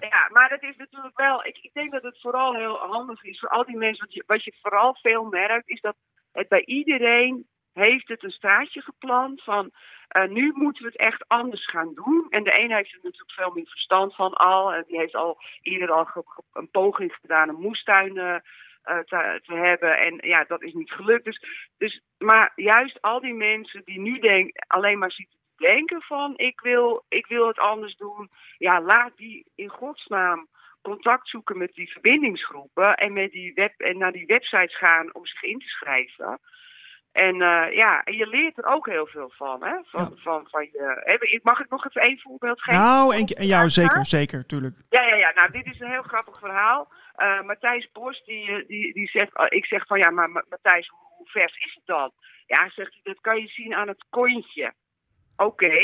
ja, 0.00 0.28
maar 0.34 0.48
dat 0.48 0.62
is 0.62 0.76
natuurlijk 0.76 1.18
wel. 1.18 1.46
Ik, 1.46 1.58
ik 1.62 1.70
denk 1.72 1.90
dat 1.90 2.02
het 2.02 2.20
vooral 2.20 2.54
heel 2.54 2.76
handig 2.76 3.24
is 3.24 3.38
voor 3.38 3.48
al 3.48 3.64
die 3.64 3.76
mensen. 3.76 4.04
Wat 4.04 4.14
je, 4.14 4.22
wat 4.26 4.44
je 4.44 4.54
vooral 4.62 4.94
veel 5.02 5.24
merkt, 5.24 5.68
is 5.68 5.80
dat 5.80 5.96
het 6.32 6.48
bij 6.48 6.64
iedereen 6.64 7.46
heeft 7.72 8.08
het 8.08 8.22
een 8.22 8.30
staartje 8.30 8.80
gepland 8.80 9.42
van. 9.42 9.70
eh, 10.08 10.28
nu 10.28 10.52
moeten 10.54 10.82
we 10.82 10.88
het 10.88 11.00
echt 11.00 11.28
anders 11.28 11.66
gaan 11.66 11.94
doen. 11.94 12.26
En 12.30 12.44
de 12.44 12.60
een 12.60 12.72
heeft 12.72 12.92
er 12.92 13.00
natuurlijk 13.02 13.32
veel 13.32 13.50
meer 13.54 13.66
verstand 13.66 14.14
van 14.14 14.32
al. 14.32 14.72
En 14.72 14.84
die 14.86 14.98
heeft 14.98 15.14
al 15.14 15.38
eerder 15.62 15.90
al 15.90 16.24
een 16.52 16.70
poging 16.70 17.12
gedaan 17.20 17.48
een 17.48 17.60
moestuin 17.60 18.18
eh, 18.18 18.34
eh, 18.82 18.98
te, 18.98 19.40
te 19.42 19.54
hebben. 19.54 19.98
En 19.98 20.18
ja, 20.20 20.44
dat 20.44 20.62
is 20.62 20.72
niet 20.72 20.90
gelukt. 20.90 21.24
Dus, 21.24 21.44
dus, 21.78 22.02
maar 22.18 22.52
juist 22.54 23.00
al 23.00 23.20
die 23.20 23.34
mensen 23.34 23.82
die 23.84 24.00
nu 24.00 24.18
denk, 24.18 24.50
alleen 24.66 24.98
maar 24.98 25.12
zitten 25.12 25.38
te 25.38 25.39
denken 25.60 26.02
van 26.02 26.32
ik 26.36 26.60
wil, 26.60 27.04
ik 27.08 27.26
wil 27.26 27.46
het 27.46 27.58
anders 27.58 27.96
doen. 27.96 28.30
Ja, 28.58 28.80
laat 28.80 29.16
die 29.16 29.44
in 29.54 29.68
godsnaam 29.68 30.48
contact 30.82 31.28
zoeken 31.28 31.58
met 31.58 31.72
die 31.74 31.92
verbindingsgroepen 31.92 32.94
en, 32.96 33.12
met 33.12 33.32
die 33.32 33.54
web, 33.54 33.80
en 33.80 33.98
naar 33.98 34.12
die 34.12 34.26
websites 34.26 34.76
gaan 34.76 35.14
om 35.14 35.26
zich 35.26 35.42
in 35.42 35.58
te 35.58 35.68
schrijven. 35.68 36.40
En 37.12 37.34
eh, 37.42 37.74
ja, 37.76 38.02
en 38.04 38.16
je 38.16 38.26
leert 38.26 38.58
er 38.58 38.64
ook 38.64 38.86
heel 38.86 39.06
veel 39.06 39.32
van. 39.36 39.64
Hè? 39.64 39.74
Van, 39.84 40.00
Ja. 40.14 40.22
van, 40.22 40.46
van 40.50 40.62
je, 40.62 41.00
hè, 41.04 41.38
mag 41.42 41.60
ik 41.60 41.70
nog 41.70 41.86
even 41.86 42.02
één 42.02 42.20
voorbeeld 42.20 42.62
geven? 42.62 42.80
Nou, 42.80 43.14
en, 43.14 43.26
en 43.26 43.46
jou 43.46 43.68
zeker, 43.68 44.06
zeker, 44.06 44.46
tuurlijk. 44.46 44.76
Ja, 44.88 45.02
ja, 45.02 45.14
ja. 45.14 45.32
Nou, 45.34 45.50
dit 45.50 45.66
is 45.66 45.80
een 45.80 45.90
heel 45.90 46.02
grappig 46.02 46.38
verhaal. 46.38 46.92
Eh, 47.14 47.42
Matthijs 47.42 47.90
Bos, 47.92 48.24
die, 48.24 48.48
eh, 48.50 48.66
die, 48.66 48.92
die 48.92 49.08
zegt, 49.08 49.52
ik 49.52 49.66
zeg 49.66 49.86
van 49.86 49.98
ja, 49.98 50.10
maar 50.10 50.30
Ma- 50.30 50.44
Matthijs, 50.48 50.88
hoe, 50.88 50.98
hoe 51.16 51.26
vers 51.28 51.56
is 51.58 51.74
het 51.74 51.86
dan? 51.86 52.12
Ja, 52.46 52.68
zegt 52.70 52.92
hij, 52.92 53.00
dat 53.02 53.20
kan 53.20 53.40
je 53.40 53.48
zien 53.48 53.74
aan 53.74 53.88
het 53.88 54.04
kontje. 54.10 54.72
Oké. 55.40 55.74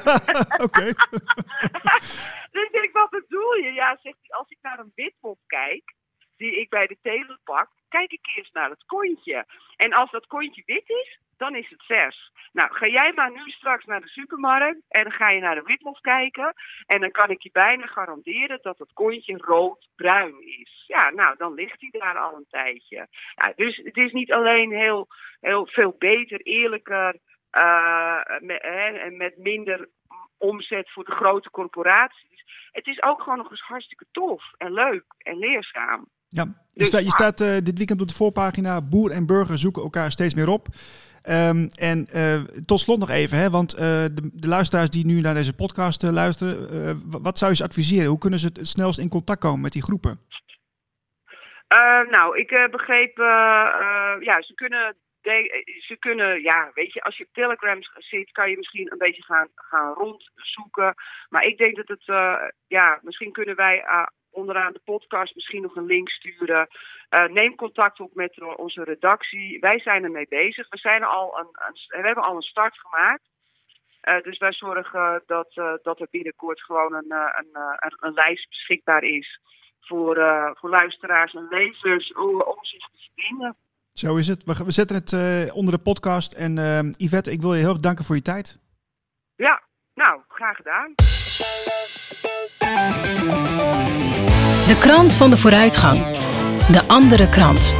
Oké. 0.64 0.84
dus 2.52 2.64
ik 2.64 2.72
denk, 2.72 2.92
wat 2.92 3.10
bedoel 3.10 3.54
je? 3.54 3.72
Ja, 3.72 3.98
zegt 4.02 4.18
hij, 4.20 4.36
als 4.36 4.50
ik 4.50 4.58
naar 4.62 4.78
een 4.78 4.92
witmop 4.94 5.38
kijk, 5.46 5.94
die 6.36 6.60
ik 6.60 6.68
bij 6.68 6.86
de 6.86 6.96
teler 7.02 7.38
pak, 7.44 7.68
kijk 7.88 8.12
ik 8.12 8.26
eerst 8.36 8.54
naar 8.54 8.70
het 8.70 8.84
kontje. 8.86 9.46
En 9.76 9.92
als 9.92 10.10
dat 10.10 10.26
kontje 10.26 10.62
wit 10.66 10.88
is, 10.88 11.18
dan 11.36 11.54
is 11.54 11.70
het 11.70 11.82
vers. 11.82 12.32
Nou, 12.52 12.74
ga 12.74 12.86
jij 12.86 13.12
maar 13.14 13.30
nu 13.30 13.50
straks 13.50 13.84
naar 13.84 14.00
de 14.00 14.08
supermarkt 14.08 14.80
en 14.88 15.02
dan 15.02 15.12
ga 15.12 15.30
je 15.30 15.40
naar 15.40 15.54
de 15.54 15.62
witmof 15.62 16.00
kijken. 16.00 16.54
En 16.86 17.00
dan 17.00 17.10
kan 17.10 17.30
ik 17.30 17.42
je 17.42 17.50
bijna 17.52 17.86
garanderen 17.86 18.58
dat 18.62 18.78
het 18.78 18.92
kontje 18.92 19.36
rood-bruin 19.36 20.42
is. 20.42 20.84
Ja, 20.86 21.10
nou, 21.10 21.36
dan 21.36 21.54
ligt 21.54 21.80
hij 21.80 22.00
daar 22.00 22.18
al 22.18 22.36
een 22.36 22.46
tijdje. 22.50 23.08
Ja, 23.34 23.52
dus 23.56 23.76
het 23.76 23.96
is 23.96 24.12
niet 24.12 24.32
alleen 24.32 24.72
heel, 24.72 25.06
heel 25.40 25.66
veel 25.66 25.94
beter, 25.98 26.40
eerlijker 26.40 27.16
met, 28.40 28.62
hè, 28.62 29.10
met 29.10 29.38
minder 29.38 29.88
omzet 30.38 30.90
voor 30.90 31.04
de 31.04 31.12
grote 31.12 31.50
corporaties. 31.50 32.44
Het 32.72 32.86
is 32.86 33.02
ook 33.02 33.22
gewoon 33.22 33.38
nog 33.38 33.50
eens 33.50 33.62
hartstikke 33.62 34.06
tof 34.10 34.42
en 34.58 34.72
leuk 34.72 35.04
en 35.18 35.38
leerzaam. 35.38 36.08
Ja, 36.28 36.44
je, 36.44 36.78
dus, 36.78 36.88
sta, 36.88 36.98
je 36.98 37.10
staat 37.10 37.40
uh, 37.40 37.56
dit 37.62 37.78
weekend 37.78 38.00
op 38.00 38.08
de 38.08 38.14
voorpagina. 38.14 38.82
Boer 38.82 39.10
en 39.10 39.26
burger 39.26 39.58
zoeken 39.58 39.82
elkaar 39.82 40.10
steeds 40.10 40.34
meer 40.34 40.48
op. 40.48 40.66
Um, 41.28 41.68
en 41.68 42.08
uh, 42.14 42.40
tot 42.64 42.80
slot 42.80 42.98
nog 42.98 43.10
even, 43.10 43.38
hè, 43.38 43.50
want 43.50 43.74
uh, 43.74 43.80
de, 43.80 44.30
de, 44.32 44.48
luisteraars 44.48 44.90
die 44.90 45.06
nu 45.06 45.20
naar 45.20 45.34
deze 45.34 45.54
podcast 45.54 46.02
luisteren, 46.02 47.02
wat 47.22 47.38
zou 47.38 47.50
je 47.50 47.56
ze 47.56 47.64
adviseren? 47.64 48.08
Hoe 48.08 48.18
kunnen 48.18 48.38
ze 48.38 48.46
het 48.46 48.68
snelst 48.68 48.98
in 48.98 49.08
contact 49.08 49.40
komen 49.40 49.60
met 49.60 49.72
die 49.72 49.82
groepen? 49.82 50.20
nou, 52.10 52.38
ik 52.38 52.68
begreep, 52.70 53.16
ja, 54.20 54.42
ze 54.42 54.52
kunnen, 54.54 54.96
ze 55.78 55.96
kunnen, 55.98 56.42
ja, 56.42 56.70
weet 56.74 56.92
je, 56.92 57.02
als 57.02 57.16
je 57.16 57.24
op 57.24 57.32
Telegram 57.32 57.78
zit, 57.96 58.30
kan 58.32 58.50
je 58.50 58.56
misschien 58.56 58.92
een 58.92 58.98
beetje 58.98 59.22
gaan, 59.22 59.48
gaan 59.54 59.92
rondzoeken. 59.92 60.94
Maar 61.28 61.46
ik 61.46 61.58
denk 61.58 61.76
dat 61.76 61.88
het, 61.88 62.04
ja, 62.66 62.98
misschien 63.02 63.32
kunnen 63.32 63.56
wij 63.56 63.84
onderaan 64.30 64.72
de 64.72 64.80
podcast 64.84 65.34
misschien 65.34 65.62
nog 65.62 65.76
een 65.76 65.86
link 65.86 66.08
sturen. 66.08 66.68
Neem 67.28 67.54
contact 67.54 68.00
op 68.00 68.14
met 68.14 68.56
onze 68.56 68.84
redactie. 68.84 69.60
Wij 69.60 69.80
zijn 69.80 70.04
ermee 70.04 70.26
bezig. 70.28 70.68
We, 70.68 70.78
zijn 70.78 71.04
al 71.04 71.38
een, 71.38 71.48
we 71.86 72.06
hebben 72.06 72.24
al 72.24 72.36
een 72.36 72.42
start 72.42 72.78
gemaakt. 72.78 73.22
Dus 74.22 74.38
wij 74.38 74.52
zorgen 74.52 75.22
dat, 75.26 75.52
dat 75.82 76.00
er 76.00 76.08
binnenkort 76.10 76.62
gewoon 76.62 76.94
een, 76.94 77.12
een, 77.12 77.48
een, 77.52 77.96
een 78.00 78.12
lijst 78.12 78.48
beschikbaar 78.48 79.02
is 79.02 79.40
voor, 79.80 80.16
voor 80.58 80.70
luisteraars 80.70 81.34
en 81.34 81.46
lezers 81.50 82.12
om, 82.12 82.40
om 82.42 82.64
zich 82.64 82.86
te 82.86 83.10
verbinden. 83.14 83.56
Zo 83.98 84.16
is 84.16 84.28
het. 84.28 84.44
We, 84.44 84.64
we 84.64 84.70
zetten 84.70 84.96
het 84.96 85.52
onder 85.52 85.74
de 85.74 85.80
podcast. 85.80 86.32
En 86.32 86.54
Yvette, 86.96 87.30
ik 87.30 87.40
wil 87.40 87.54
je 87.54 87.60
heel 87.60 87.70
erg 87.70 87.80
danken 87.80 88.04
voor 88.04 88.16
je 88.16 88.22
tijd. 88.22 88.58
Ja, 89.36 89.62
nou, 89.94 90.20
graag 90.28 90.56
gedaan. 90.56 90.94
De 94.66 94.78
krant 94.80 95.12
van 95.12 95.30
de 95.30 95.36
vooruitgang. 95.36 95.98
De 96.66 96.84
andere 96.86 97.28
krant. 97.28 97.76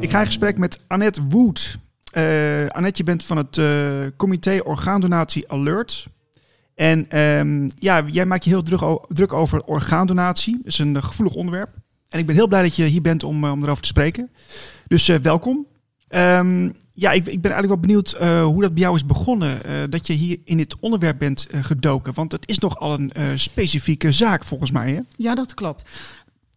Ik 0.00 0.10
ga 0.10 0.18
in 0.18 0.26
gesprek 0.26 0.58
met 0.58 0.84
Annette 0.86 1.22
Wood. 1.28 1.78
Uh, 2.16 2.68
Annette, 2.68 2.98
je 2.98 3.04
bent 3.04 3.24
van 3.24 3.36
het 3.36 3.56
uh, 3.56 4.06
comité 4.16 4.60
Orgaandonatie 4.64 5.50
Alert. 5.50 6.06
En 6.74 7.18
um, 7.18 7.70
ja, 7.74 8.04
jij 8.06 8.26
maakt 8.26 8.44
je 8.44 8.50
heel 8.50 8.62
druk, 8.62 9.06
druk, 9.08 9.32
over 9.32 9.64
orgaandonatie. 9.64 10.56
Dat 10.56 10.66
is 10.66 10.78
een 10.78 11.02
gevoelig 11.02 11.34
onderwerp. 11.34 11.70
En 12.08 12.18
ik 12.18 12.26
ben 12.26 12.34
heel 12.34 12.46
blij 12.46 12.62
dat 12.62 12.76
je 12.76 12.84
hier 12.84 13.02
bent 13.02 13.24
om, 13.24 13.44
om 13.44 13.62
erover 13.62 13.82
te 13.82 13.88
spreken. 13.88 14.30
Dus 14.86 15.08
uh, 15.08 15.16
welkom. 15.16 15.66
Um, 16.08 16.74
ja, 16.92 17.10
ik, 17.10 17.26
ik, 17.26 17.40
ben 17.40 17.52
eigenlijk 17.52 17.68
wel 17.68 17.76
benieuwd 17.76 18.10
hoe 18.52 18.62
dat 18.62 18.74
bij 18.74 18.82
jou 18.82 18.96
is 18.96 19.06
begonnen. 19.06 19.60
Dat 19.90 20.06
je 20.06 20.12
hier 20.12 20.38
in 20.44 20.56
dit 20.56 20.78
onderwerp 20.80 21.18
bent 21.18 21.46
gedoken. 21.50 22.14
Want 22.14 22.32
het 22.32 22.48
is 22.48 22.58
nogal 22.58 22.98
een 22.98 23.38
specifieke 23.38 24.12
zaak 24.12 24.44
volgens 24.44 24.70
mij. 24.70 24.92
Hè? 24.92 25.00
Ja, 25.16 25.34
dat 25.34 25.54
klopt. 25.54 25.90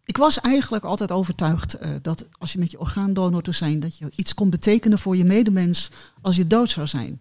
Ik 0.05 0.17
was 0.17 0.41
eigenlijk 0.41 0.83
altijd 0.83 1.11
overtuigd 1.11 1.77
dat 2.01 2.27
als 2.31 2.53
je 2.53 2.59
met 2.59 2.71
je 2.71 2.79
orgaandonor 2.79 3.41
te 3.41 3.51
zijn, 3.51 3.79
dat 3.79 3.97
je 3.97 4.11
iets 4.15 4.33
kon 4.33 4.49
betekenen 4.49 4.99
voor 4.99 5.17
je 5.17 5.25
medemens 5.25 5.91
als 6.21 6.35
je 6.35 6.47
dood 6.47 6.69
zou 6.69 6.87
zijn. 6.87 7.19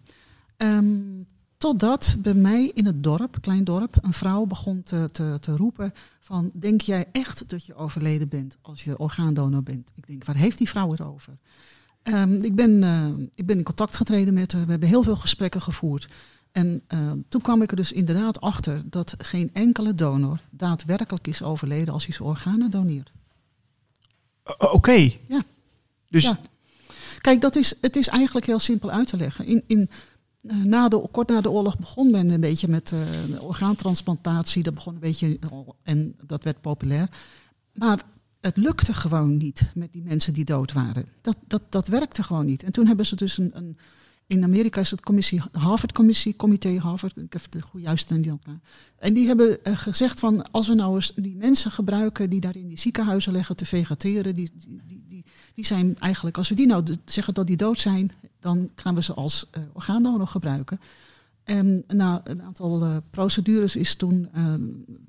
Um, 0.57 1.25
totdat 1.65 2.15
bij 2.19 2.33
mij 2.33 2.71
in 2.73 2.85
het 2.85 3.03
dorp, 3.03 3.37
klein 3.41 3.63
dorp, 3.63 3.97
een 4.01 4.13
vrouw 4.13 4.45
begon 4.45 4.81
te, 4.81 5.09
te, 5.11 5.37
te 5.39 5.55
roepen 5.55 5.93
van, 6.19 6.51
denk 6.53 6.81
jij 6.81 7.05
echt 7.11 7.49
dat 7.49 7.65
je 7.65 7.75
overleden 7.75 8.27
bent 8.27 8.57
als 8.61 8.83
je 8.83 8.97
orgaandonor 8.97 9.63
bent? 9.63 9.91
Ik 9.95 10.07
denk, 10.07 10.23
waar 10.23 10.35
heeft 10.35 10.57
die 10.57 10.69
vrouw 10.69 10.91
het 10.91 11.01
over? 11.01 11.37
Um, 12.03 12.43
ik, 12.43 12.55
ben, 12.55 12.71
uh, 12.71 13.07
ik 13.35 13.45
ben 13.45 13.57
in 13.57 13.63
contact 13.63 13.95
getreden 13.95 14.33
met 14.33 14.51
haar. 14.51 14.65
We 14.65 14.71
hebben 14.71 14.89
heel 14.89 15.03
veel 15.03 15.15
gesprekken 15.15 15.61
gevoerd. 15.61 16.07
En 16.51 16.81
uh, 16.93 17.11
toen 17.27 17.41
kwam 17.41 17.61
ik 17.61 17.69
er 17.69 17.75
dus 17.75 17.91
inderdaad 17.91 18.41
achter 18.41 18.83
dat 18.89 19.15
geen 19.17 19.49
enkele 19.53 19.95
donor 19.95 20.39
daadwerkelijk 20.49 21.27
is 21.27 21.43
overleden 21.43 21.93
als 21.93 22.05
hij 22.05 22.15
zijn 22.15 22.29
organen 22.29 22.71
doneert. 22.71 23.11
Oké. 24.43 24.69
Okay. 24.71 25.19
Ja. 25.27 25.43
Dus. 26.09 26.23
Ja. 26.23 26.39
Kijk, 27.21 27.41
dat 27.41 27.55
is, 27.55 27.73
het 27.81 27.95
is 27.95 28.07
eigenlijk 28.07 28.45
heel 28.45 28.59
simpel 28.59 28.91
uit 28.91 29.07
te 29.07 29.17
leggen. 29.17 29.45
In, 29.45 29.63
in, 29.67 29.89
na 30.63 30.87
de, 30.87 31.07
kort 31.11 31.29
na 31.29 31.41
de 31.41 31.49
oorlog 31.49 31.79
begon 31.79 32.11
men 32.11 32.29
een 32.29 32.41
beetje 32.41 32.67
met 32.67 32.93
orgaantransplantatie. 33.39 34.63
Dat 34.63 34.73
begon 34.73 34.93
een 34.93 34.99
beetje 34.99 35.39
en 35.83 36.15
dat 36.25 36.43
werd 36.43 36.61
populair. 36.61 37.09
Maar 37.73 38.01
het 38.41 38.57
lukte 38.57 38.93
gewoon 38.93 39.37
niet 39.37 39.71
met 39.75 39.93
die 39.93 40.03
mensen 40.03 40.33
die 40.33 40.45
dood 40.45 40.73
waren. 40.73 41.05
Dat, 41.21 41.37
dat, 41.47 41.61
dat 41.69 41.87
werkte 41.87 42.23
gewoon 42.23 42.45
niet. 42.45 42.63
En 42.63 42.71
toen 42.71 42.87
hebben 42.87 43.05
ze 43.05 43.15
dus 43.15 43.37
een, 43.37 43.51
een 43.53 43.77
in 44.27 44.43
Amerika 44.43 44.81
is 44.81 44.91
het 44.91 45.01
commissie, 45.01 45.41
Harvard-commissie, 45.51 46.35
comité 46.35 46.79
Harvard, 46.79 47.17
ik 47.17 47.33
heb 47.33 47.41
de 47.49 47.61
goede 47.61 47.85
juiste 47.85 48.21
die 48.21 48.39
En 48.97 49.13
die 49.13 49.27
hebben 49.27 49.57
uh, 49.63 49.77
gezegd 49.77 50.19
van 50.19 50.51
als 50.51 50.67
we 50.67 50.73
nou 50.73 50.95
eens 50.95 51.13
die 51.15 51.35
mensen 51.35 51.71
gebruiken 51.71 52.29
die 52.29 52.39
daar 52.39 52.55
in 52.55 52.67
die 52.67 52.79
ziekenhuizen 52.79 53.31
leggen 53.31 53.55
te 53.55 53.65
vegeteren, 53.65 54.33
die, 54.33 54.51
die, 54.53 54.81
die, 55.07 55.23
die, 55.53 55.65
zijn 55.65 55.97
eigenlijk, 55.99 56.37
als 56.37 56.49
we 56.49 56.55
die 56.55 56.67
nou 56.67 56.95
zeggen 57.05 57.33
dat 57.33 57.47
die 57.47 57.57
dood 57.57 57.79
zijn, 57.79 58.11
dan 58.39 58.69
gaan 58.75 58.95
we 58.95 59.03
ze 59.03 59.13
als 59.13 59.49
uh, 59.57 59.63
orgaandonor 59.73 60.27
gebruiken. 60.27 60.79
En 61.43 61.83
na 61.87 62.21
een 62.23 62.41
aantal 62.41 62.83
uh, 62.83 62.97
procedures 63.09 63.75
is 63.75 63.95
toen 63.95 64.29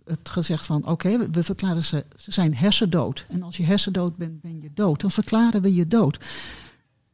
het 0.05 0.29
gezegd 0.29 0.67
van 0.67 0.87
oké, 0.87 1.19
we, 1.19 1.31
we, 1.31 1.43
verklaren 1.43 1.85
ze, 1.85 2.05
ze 2.17 2.33
zijn 2.33 2.55
hersendood. 2.55 3.27
En 3.29 3.43
als 3.43 3.57
je 3.57 3.63
hersendood 3.63 4.17
bent, 4.17 4.41
ben 4.41 4.61
je 4.61 4.71
dood. 4.75 5.01
Dan 5.01 5.11
verklaren 5.11 5.63
we 5.63 5.75
je 5.75 5.87
dood. 5.87 6.25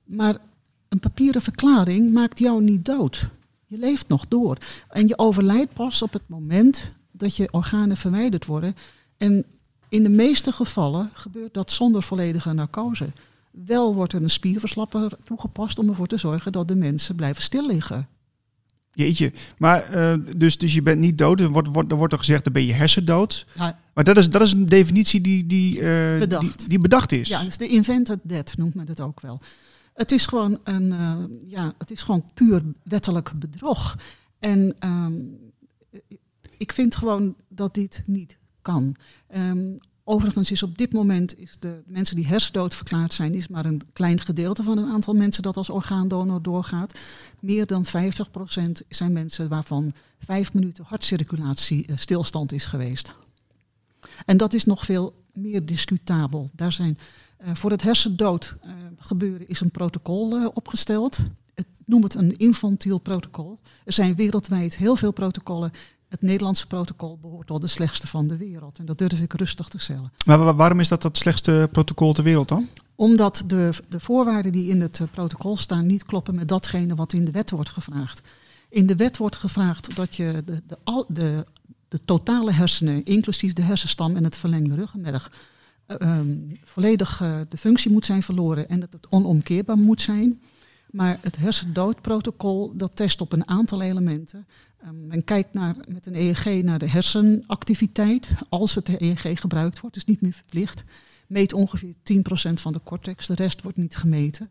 Maar 0.04 0.36
een 0.92 1.00
papieren 1.00 1.42
verklaring 1.42 2.12
maakt 2.12 2.38
jou 2.38 2.62
niet 2.62 2.84
dood. 2.84 3.28
Je 3.66 3.78
leeft 3.78 4.08
nog 4.08 4.24
door. 4.28 4.56
En 4.88 5.08
je 5.08 5.18
overlijdt 5.18 5.72
pas 5.72 6.02
op 6.02 6.12
het 6.12 6.22
moment 6.26 6.92
dat 7.10 7.36
je 7.36 7.48
organen 7.50 7.96
verwijderd 7.96 8.46
worden. 8.46 8.74
En 9.16 9.44
in 9.88 10.02
de 10.02 10.08
meeste 10.08 10.52
gevallen 10.52 11.10
gebeurt 11.12 11.54
dat 11.54 11.70
zonder 11.70 12.02
volledige 12.02 12.52
narcose. 12.52 13.08
Wel 13.50 13.94
wordt 13.94 14.12
er 14.12 14.22
een 14.22 14.30
spierverslapper 14.30 15.12
toegepast 15.24 15.78
om 15.78 15.88
ervoor 15.88 16.06
te 16.06 16.16
zorgen 16.16 16.52
dat 16.52 16.68
de 16.68 16.76
mensen 16.76 17.14
blijven 17.14 17.42
stil 17.42 17.66
liggen. 17.66 18.08
Jeetje, 18.92 19.32
maar 19.58 19.96
uh, 19.96 20.14
dus, 20.36 20.58
dus 20.58 20.74
je 20.74 20.82
bent 20.82 21.00
niet 21.00 21.18
dood. 21.18 21.40
Er 21.40 21.50
wordt, 21.50 21.68
wordt, 21.68 21.90
er 21.90 21.96
wordt 21.96 22.12
er 22.12 22.18
gezegd, 22.18 22.44
dan 22.44 22.52
ben 22.52 22.66
je 22.66 22.72
hersendood. 22.72 23.46
Ja. 23.54 23.78
Maar 23.94 24.04
dat 24.04 24.16
is, 24.16 24.28
dat 24.28 24.42
is 24.42 24.52
een 24.52 24.66
definitie 24.66 25.20
die, 25.20 25.46
die, 25.46 25.80
uh, 25.80 26.18
bedacht. 26.18 26.58
Die, 26.58 26.68
die, 26.68 26.78
bedacht 26.78 27.12
is. 27.12 27.28
Ja, 27.28 27.44
dus 27.44 27.56
de 27.56 27.68
invented 27.68 28.18
death 28.22 28.56
noemt 28.56 28.74
men 28.74 28.88
het 28.88 29.00
ook 29.00 29.20
wel. 29.20 29.40
Het 29.94 30.12
is 30.12 30.26
gewoon 30.26 30.60
een, 30.64 30.86
uh, 30.86 31.16
ja, 31.46 31.74
het 31.78 31.90
is 31.90 32.02
gewoon 32.02 32.30
puur 32.34 32.62
wettelijk 32.82 33.32
bedrog. 33.36 33.98
En 34.38 34.76
um, 34.84 35.38
ik 36.56 36.72
vind 36.72 36.96
gewoon 36.96 37.36
dat 37.48 37.74
dit 37.74 38.02
niet 38.06 38.36
kan. 38.62 38.96
Um, 39.36 39.78
Overigens 40.04 40.50
is 40.50 40.62
op 40.62 40.78
dit 40.78 40.92
moment 40.92 41.38
is 41.38 41.56
de 41.58 41.82
mensen 41.86 42.16
die 42.16 42.26
hersendood 42.26 42.74
verklaard 42.74 43.12
zijn, 43.12 43.34
is 43.34 43.48
maar 43.48 43.64
een 43.64 43.82
klein 43.92 44.20
gedeelte 44.20 44.62
van 44.62 44.76
het 44.76 44.88
aantal 44.88 45.14
mensen 45.14 45.42
dat 45.42 45.56
als 45.56 45.70
orgaandonor 45.70 46.42
doorgaat. 46.42 46.98
Meer 47.40 47.66
dan 47.66 47.86
50% 47.86 47.88
zijn 48.88 49.12
mensen 49.12 49.48
waarvan 49.48 49.92
vijf 50.18 50.52
minuten 50.52 50.84
hartcirculatie 50.84 51.88
uh, 51.88 51.96
stilstand 51.96 52.52
is 52.52 52.64
geweest. 52.64 53.12
En 54.24 54.36
dat 54.36 54.52
is 54.52 54.64
nog 54.64 54.84
veel 54.84 55.24
meer 55.32 55.66
discutabel. 55.66 56.50
Daar 56.52 56.72
zijn, 56.72 56.98
voor 57.52 57.70
het 57.70 57.82
hersendood 57.82 58.56
uh, 58.64 58.72
gebeuren 58.98 59.48
is 59.48 59.60
een 59.60 59.70
protocol 59.70 60.46
opgesteld. 60.46 61.18
Het, 61.54 61.66
noem 61.84 62.02
het 62.02 62.14
een 62.14 62.36
infantiel 62.36 62.98
protocol. 62.98 63.58
Er 63.84 63.92
zijn 63.92 64.14
wereldwijd 64.14 64.76
heel 64.76 64.96
veel 64.96 65.12
protocollen 65.12 65.72
het 66.12 66.22
Nederlandse 66.22 66.66
protocol 66.66 67.18
behoort 67.20 67.46
tot 67.46 67.60
de 67.60 67.66
slechtste 67.66 68.06
van 68.06 68.26
de 68.26 68.36
wereld. 68.36 68.78
En 68.78 68.84
dat 68.84 68.98
durf 68.98 69.20
ik 69.20 69.32
rustig 69.32 69.68
te 69.68 69.78
stellen. 69.78 70.12
Maar 70.26 70.54
waarom 70.56 70.80
is 70.80 70.88
dat 70.88 71.02
het 71.02 71.18
slechtste 71.18 71.68
protocol 71.72 72.12
ter 72.12 72.24
wereld 72.24 72.48
dan? 72.48 72.68
Omdat 72.94 73.42
de, 73.46 73.70
de 73.88 74.00
voorwaarden 74.00 74.52
die 74.52 74.68
in 74.68 74.80
het 74.80 75.00
eh, 75.00 75.06
protocol 75.10 75.56
staan 75.56 75.86
niet 75.86 76.04
kloppen 76.04 76.34
met 76.34 76.48
datgene 76.48 76.94
wat 76.94 77.12
in 77.12 77.24
de 77.24 77.30
wet 77.30 77.50
wordt 77.50 77.70
gevraagd. 77.70 78.20
In 78.68 78.86
de 78.86 78.96
wet 78.96 79.16
wordt 79.16 79.36
gevraagd 79.36 79.96
dat 79.96 80.16
je 80.16 80.42
de, 80.44 80.62
de, 80.66 80.78
al, 80.84 81.04
de, 81.08 81.46
de 81.88 82.04
totale 82.04 82.52
hersenen, 82.52 83.04
inclusief 83.04 83.52
de 83.52 83.62
hersenstam 83.62 84.16
en 84.16 84.24
het 84.24 84.36
verlengde 84.36 84.74
ruggenmerg, 84.74 85.32
ehm, 85.98 86.36
volledig 86.64 87.20
eh, 87.20 87.40
de 87.48 87.56
functie 87.56 87.90
moet 87.90 88.06
zijn 88.06 88.22
verloren 88.22 88.68
en 88.68 88.80
dat 88.80 88.92
het 88.92 89.10
onomkeerbaar 89.10 89.78
moet 89.78 90.00
zijn. 90.00 90.42
Maar 90.90 91.18
het 91.20 91.36
hersendoodprotocol 91.36 92.76
dat 92.76 92.96
test 92.96 93.20
op 93.20 93.32
een 93.32 93.48
aantal 93.48 93.82
elementen. 93.82 94.46
Um, 94.86 95.06
men 95.06 95.24
kijkt 95.24 95.54
naar, 95.54 95.76
met 95.88 96.06
een 96.06 96.14
EEG 96.14 96.62
naar 96.62 96.78
de 96.78 96.88
hersenactiviteit 96.88 98.28
als 98.48 98.74
het 98.74 99.00
EEG 99.00 99.40
gebruikt 99.40 99.80
wordt, 99.80 99.94
dus 99.94 100.04
niet 100.04 100.20
meer 100.20 100.32
verplicht. 100.32 100.84
Meet 101.26 101.52
ongeveer 101.52 101.94
10% 101.94 102.52
van 102.52 102.72
de 102.72 102.80
cortex, 102.84 103.26
de 103.26 103.34
rest 103.34 103.62
wordt 103.62 103.78
niet 103.78 103.96
gemeten. 103.96 104.50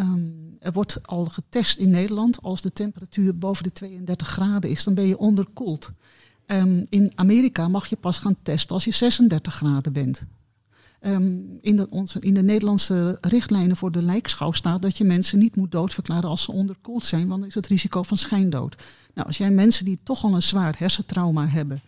Um, 0.00 0.56
er 0.60 0.72
wordt 0.72 1.06
al 1.06 1.24
getest 1.24 1.78
in 1.78 1.90
Nederland, 1.90 2.42
als 2.42 2.60
de 2.60 2.72
temperatuur 2.72 3.38
boven 3.38 3.64
de 3.64 3.72
32 3.72 4.28
graden 4.28 4.70
is, 4.70 4.84
dan 4.84 4.94
ben 4.94 5.06
je 5.06 5.18
onderkoeld. 5.18 5.90
In 6.88 7.12
Amerika 7.14 7.68
mag 7.68 7.86
je 7.86 7.96
pas 7.96 8.18
gaan 8.18 8.36
testen 8.42 8.74
als 8.74 8.84
je 8.84 8.92
36 8.92 9.54
graden 9.54 9.92
bent. 9.92 10.22
Um, 11.00 11.58
in, 11.60 11.76
de, 11.76 11.88
onze, 11.90 12.20
in 12.20 12.34
de 12.34 12.42
Nederlandse 12.42 13.18
richtlijnen 13.20 13.76
voor 13.76 13.92
de 13.92 14.02
lijkschouw 14.02 14.52
staat 14.52 14.82
dat 14.82 14.96
je 14.98 15.04
mensen 15.04 15.38
niet 15.38 15.56
moet 15.56 15.72
doodverklaren 15.72 16.30
als 16.30 16.42
ze 16.42 16.52
onderkoeld 16.52 17.04
zijn, 17.04 17.28
want 17.28 17.40
dan 17.40 17.48
is 17.48 17.54
het 17.54 17.66
risico 17.66 18.02
van 18.02 18.16
schijndood. 18.16 18.82
Nou, 19.14 19.26
als 19.26 19.38
jij 19.38 19.50
mensen 19.50 19.84
die 19.84 19.98
toch 20.02 20.24
al 20.24 20.34
een 20.34 20.42
zwaar 20.42 20.74
hersentrauma 20.78 21.46
hebben, 21.46 21.80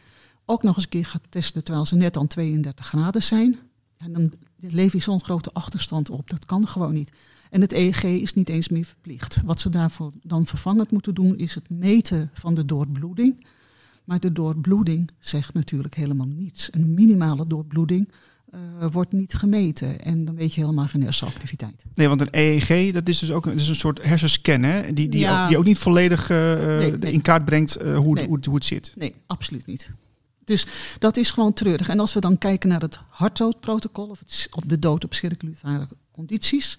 ook 0.45 0.63
nog 0.63 0.75
eens 0.75 0.85
een 0.85 0.91
keer 0.91 1.07
gaat 1.07 1.27
testen 1.29 1.65
terwijl 1.65 1.87
ze 1.87 1.97
net 1.97 2.17
aan 2.17 2.27
32 2.27 2.87
graden 2.87 3.23
zijn, 3.23 3.59
en 3.97 4.13
dan 4.13 4.33
leef 4.57 4.93
je 4.93 5.01
zo'n 5.01 5.25
grote 5.25 5.53
achterstand 5.53 6.11
op. 6.11 6.31
Dat 6.31 6.47
kan 6.47 6.69
gewoon 6.69 6.95
niet. 6.95 7.13
En 7.51 7.61
het 7.61 7.73
EEG 7.73 8.05
is 8.05 8.35
niet 8.35 8.49
eens 8.49 8.69
meer 8.69 8.85
verplicht. 8.85 9.41
Wat 9.45 9.61
ze 9.61 9.69
daarvoor 9.69 10.13
dan 10.23 10.47
vervangend 10.47 10.91
moeten 10.91 11.15
doen, 11.15 11.39
is 11.39 11.55
het 11.55 11.71
meten 11.71 12.31
van 12.33 12.55
de 12.55 12.65
doorbloeding. 12.65 13.47
Maar 14.05 14.21
de 14.21 14.33
doorbloeding 14.33 15.11
zegt 15.19 15.55
natuurlijk 15.55 15.95
helemaal 15.95 16.27
niets. 16.27 16.69
Een 16.71 16.95
minimale 16.95 17.47
doorbloeding 17.47 18.09
uh, 18.55 18.87
wordt 18.93 19.13
niet 19.13 19.35
gemeten. 19.35 20.01
En 20.01 20.25
dan 20.25 20.35
weet 20.35 20.55
je 20.55 20.61
helemaal 20.61 20.87
geen 20.87 21.03
hersenactiviteit. 21.03 21.85
Nee, 21.95 22.09
want 22.09 22.21
een 22.21 22.29
EEG, 22.31 22.93
dat 22.93 23.09
is 23.09 23.19
dus 23.19 23.33
ook 23.33 23.47
een, 23.47 23.55
is 23.55 23.69
een 23.69 23.75
soort 23.75 24.03
hersenscan, 24.03 24.63
hè? 24.63 24.93
Die, 24.93 25.09
die, 25.09 25.21
ja. 25.21 25.43
ook, 25.43 25.49
die 25.49 25.59
ook 25.59 25.65
niet 25.65 25.79
volledig 25.79 26.31
uh, 26.31 26.55
nee, 26.55 26.93
nee. 26.93 27.13
in 27.13 27.23
kaart 27.23 27.45
brengt 27.45 27.83
uh, 27.83 27.99
hoe, 27.99 28.15
nee. 28.15 28.27
hoe, 28.27 28.39
hoe 28.45 28.55
het 28.55 28.65
zit. 28.65 28.93
Nee, 28.97 29.15
absoluut 29.27 29.67
niet. 29.67 29.91
Dus 30.45 30.67
dat 30.99 31.17
is 31.17 31.31
gewoon 31.31 31.53
treurig. 31.53 31.89
En 31.89 32.01
als 32.01 32.15
we 32.15 32.21
dan 32.21 32.39
kijken 32.39 32.69
naar 32.69 32.81
het 32.81 32.99
hartdoodprotocol, 33.09 34.09
of 34.09 34.19
het, 34.19 34.49
op 34.51 34.69
de 34.69 34.79
dood 34.79 35.05
op 35.05 35.15
circulaire 35.15 35.89
condities, 36.13 36.77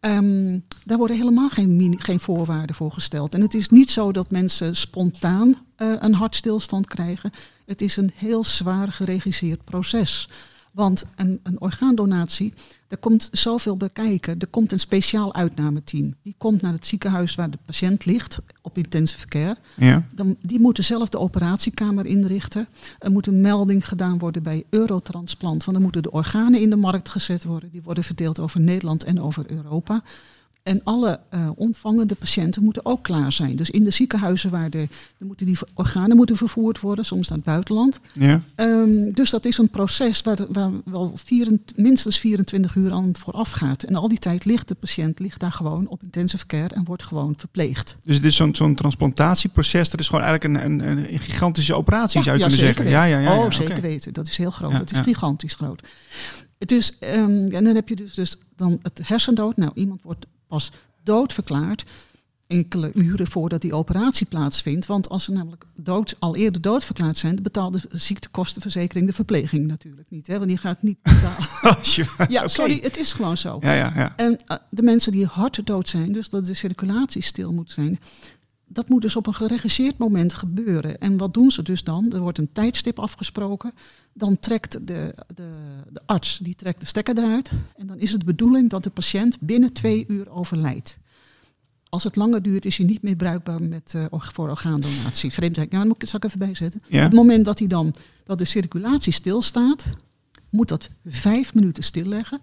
um, 0.00 0.64
daar 0.84 0.98
worden 0.98 1.16
helemaal 1.16 1.48
geen, 1.48 1.94
geen 1.98 2.20
voorwaarden 2.20 2.76
voor 2.76 2.92
gesteld. 2.92 3.34
En 3.34 3.40
het 3.40 3.54
is 3.54 3.68
niet 3.68 3.90
zo 3.90 4.12
dat 4.12 4.30
mensen 4.30 4.76
spontaan 4.76 5.56
een 5.76 6.14
hartstilstand 6.14 6.86
krijgen. 6.86 7.30
Het 7.66 7.80
is 7.80 7.96
een 7.96 8.12
heel 8.14 8.44
zwaar 8.44 8.92
geregisseerd 8.92 9.64
proces. 9.64 10.28
Want 10.72 11.04
een, 11.16 11.40
een 11.42 11.60
orgaandonatie, 11.60 12.52
er 12.88 12.98
komt 12.98 13.28
zoveel 13.32 13.76
bij 13.76 13.90
kijken. 13.90 14.38
Er 14.38 14.46
komt 14.46 14.72
een 14.72 14.80
speciaal 14.80 15.34
uitnameteam. 15.34 16.14
Die 16.22 16.34
komt 16.38 16.62
naar 16.62 16.72
het 16.72 16.86
ziekenhuis 16.86 17.34
waar 17.34 17.50
de 17.50 17.58
patiënt 17.66 18.04
ligt, 18.04 18.38
op 18.62 18.78
intensive 18.78 19.26
care. 19.26 19.56
Ja. 19.76 20.06
Dan, 20.14 20.36
die 20.40 20.60
moeten 20.60 20.84
zelf 20.84 21.08
de 21.08 21.18
operatiekamer 21.18 22.06
inrichten. 22.06 22.68
Er 22.98 23.12
moet 23.12 23.26
een 23.26 23.40
melding 23.40 23.88
gedaan 23.88 24.18
worden 24.18 24.42
bij 24.42 24.64
Eurotransplant. 24.70 25.64
Want 25.64 25.76
dan 25.76 25.82
moeten 25.82 26.02
de 26.02 26.10
organen 26.10 26.60
in 26.60 26.70
de 26.70 26.76
markt 26.76 27.08
gezet 27.08 27.44
worden. 27.44 27.70
Die 27.70 27.82
worden 27.82 28.04
verdeeld 28.04 28.38
over 28.38 28.60
Nederland 28.60 29.04
en 29.04 29.20
over 29.20 29.50
Europa. 29.50 30.02
En 30.62 30.80
alle 30.84 31.20
uh, 31.34 31.50
ontvangende 31.54 32.14
patiënten 32.14 32.64
moeten 32.64 32.86
ook 32.86 33.02
klaar 33.02 33.32
zijn. 33.32 33.56
Dus 33.56 33.70
in 33.70 33.84
de 33.84 33.90
ziekenhuizen 33.90 34.50
waar 34.50 34.70
de, 34.70 34.88
de 35.16 35.24
moeten 35.24 35.46
die 35.46 35.58
organen 35.74 36.16
moeten 36.16 36.36
vervoerd 36.36 36.80
worden, 36.80 37.04
soms 37.04 37.28
naar 37.28 37.36
het 37.36 37.46
buitenland. 37.46 38.00
Ja. 38.12 38.40
Um, 38.56 39.12
dus 39.12 39.30
dat 39.30 39.44
is 39.44 39.58
een 39.58 39.70
proces 39.70 40.22
waar, 40.22 40.38
waar 40.48 40.70
wel 40.84 41.12
vier, 41.14 41.58
minstens 41.76 42.18
24 42.18 42.74
uur 42.74 42.92
aan 42.92 43.16
vooraf 43.16 43.50
gaat. 43.50 43.82
En 43.82 43.94
al 43.94 44.08
die 44.08 44.18
tijd 44.18 44.44
ligt 44.44 44.68
de 44.68 44.74
patiënt 44.74 45.18
ligt 45.18 45.40
daar 45.40 45.52
gewoon 45.52 45.88
op 45.88 46.02
intensive 46.02 46.46
care 46.46 46.74
en 46.74 46.84
wordt 46.84 47.02
gewoon 47.02 47.34
verpleegd. 47.36 47.96
Dus 48.02 48.16
het 48.16 48.24
is 48.24 48.36
zo'n 48.36 48.54
zo'n 48.54 48.74
transplantatieproces, 48.74 49.90
dat 49.90 50.00
is 50.00 50.08
gewoon 50.08 50.24
eigenlijk 50.24 50.64
een, 50.64 50.84
een, 50.86 51.12
een 51.12 51.18
gigantische 51.18 51.74
operatie, 51.74 52.18
ja, 52.18 52.24
zou 52.24 52.36
je 52.36 52.42
ja, 52.42 52.48
kunnen 52.48 52.66
zeggen. 52.66 52.84
Weten. 52.84 52.98
Ja, 52.98 53.04
ja, 53.04 53.18
ja, 53.18 53.38
oh, 53.38 53.50
zeker 53.50 53.76
okay. 53.76 53.90
weten. 53.90 54.12
Dat 54.12 54.28
is 54.28 54.36
heel 54.36 54.50
groot. 54.50 54.72
dat 54.72 54.92
is 54.92 54.98
gigantisch 54.98 55.54
groot. 55.54 55.82
Dus, 56.58 56.96
um, 57.16 57.48
en 57.48 57.64
dan 57.64 57.74
heb 57.74 57.88
je 57.88 57.96
dus, 57.96 58.14
dus 58.14 58.36
dan 58.56 58.78
het 58.82 59.00
hersendood. 59.04 59.56
Nou, 59.56 59.70
iemand 59.74 60.02
wordt 60.02 60.26
pas 60.52 60.70
doodverklaard 61.02 61.84
enkele 62.46 62.90
uren 62.94 63.26
voordat 63.26 63.60
die 63.60 63.74
operatie 63.74 64.26
plaatsvindt. 64.26 64.86
Want 64.86 65.08
als 65.08 65.24
ze 65.24 65.32
namelijk 65.32 65.64
dood, 65.74 66.14
al 66.18 66.36
eerder 66.36 66.60
doodverklaard 66.60 67.16
zijn, 67.16 67.42
betaalt 67.42 67.72
de 67.72 67.98
ziektekostenverzekering 67.98 69.06
de 69.06 69.12
verpleging 69.12 69.66
natuurlijk 69.66 70.10
niet. 70.10 70.26
Hè? 70.26 70.36
Want 70.36 70.48
die 70.48 70.58
gaat 70.58 70.82
niet 70.82 71.02
betalen. 71.02 71.48
ja, 72.28 72.38
okay. 72.38 72.48
sorry, 72.48 72.80
het 72.82 72.96
is 72.96 73.12
gewoon 73.12 73.36
zo. 73.36 73.58
Ja, 73.60 73.72
ja, 73.72 73.92
ja. 73.96 74.12
En 74.16 74.32
uh, 74.32 74.56
de 74.70 74.82
mensen 74.82 75.12
die 75.12 75.26
hartdood 75.26 75.88
zijn, 75.88 76.12
dus 76.12 76.28
dat 76.28 76.44
de 76.44 76.54
circulatie 76.54 77.22
stil 77.22 77.52
moet 77.52 77.70
zijn, 77.70 77.98
dat 78.72 78.88
moet 78.88 79.02
dus 79.02 79.16
op 79.16 79.26
een 79.26 79.34
geregisseerd 79.34 79.98
moment 79.98 80.34
gebeuren. 80.34 80.98
En 80.98 81.16
wat 81.16 81.34
doen 81.34 81.50
ze 81.50 81.62
dus 81.62 81.84
dan? 81.84 82.12
Er 82.12 82.20
wordt 82.20 82.38
een 82.38 82.52
tijdstip 82.52 82.98
afgesproken. 82.98 83.72
Dan 84.12 84.38
trekt 84.38 84.86
de, 84.86 85.14
de, 85.34 85.50
de 85.90 86.00
arts 86.06 86.38
die 86.38 86.54
trekt 86.54 86.80
de 86.80 86.86
stekker 86.86 87.18
eruit. 87.18 87.50
En 87.76 87.86
dan 87.86 87.98
is 87.98 88.10
het 88.10 88.20
de 88.20 88.26
bedoeling 88.26 88.70
dat 88.70 88.82
de 88.82 88.90
patiënt 88.90 89.40
binnen 89.40 89.72
twee 89.72 90.04
uur 90.08 90.30
overlijdt. 90.30 90.98
Als 91.88 92.04
het 92.04 92.16
langer 92.16 92.42
duurt, 92.42 92.64
is 92.64 92.76
hij 92.76 92.86
niet 92.86 93.02
meer 93.02 93.16
bruikbaar 93.16 93.62
met, 93.62 93.92
uh, 93.96 94.04
voor 94.10 94.48
orgaandonatie. 94.48 95.32
Vreemd 95.32 95.56
nou, 95.56 95.68
dat 95.68 95.84
moet 95.84 96.02
ik, 96.02 96.08
zal 96.08 96.18
ik 96.18 96.24
even 96.24 96.38
bijzetten. 96.38 96.82
Ja. 96.88 96.96
Op 96.96 97.04
het 97.04 97.12
moment 97.12 97.44
dat 97.44 97.58
hij 97.58 97.68
dan 97.68 97.94
dat 98.24 98.38
de 98.38 98.44
circulatie 98.44 99.12
stilstaat, 99.12 99.84
moet 100.50 100.68
dat 100.68 100.90
vijf 101.06 101.54
minuten 101.54 101.82
stilleggen. 101.84 102.40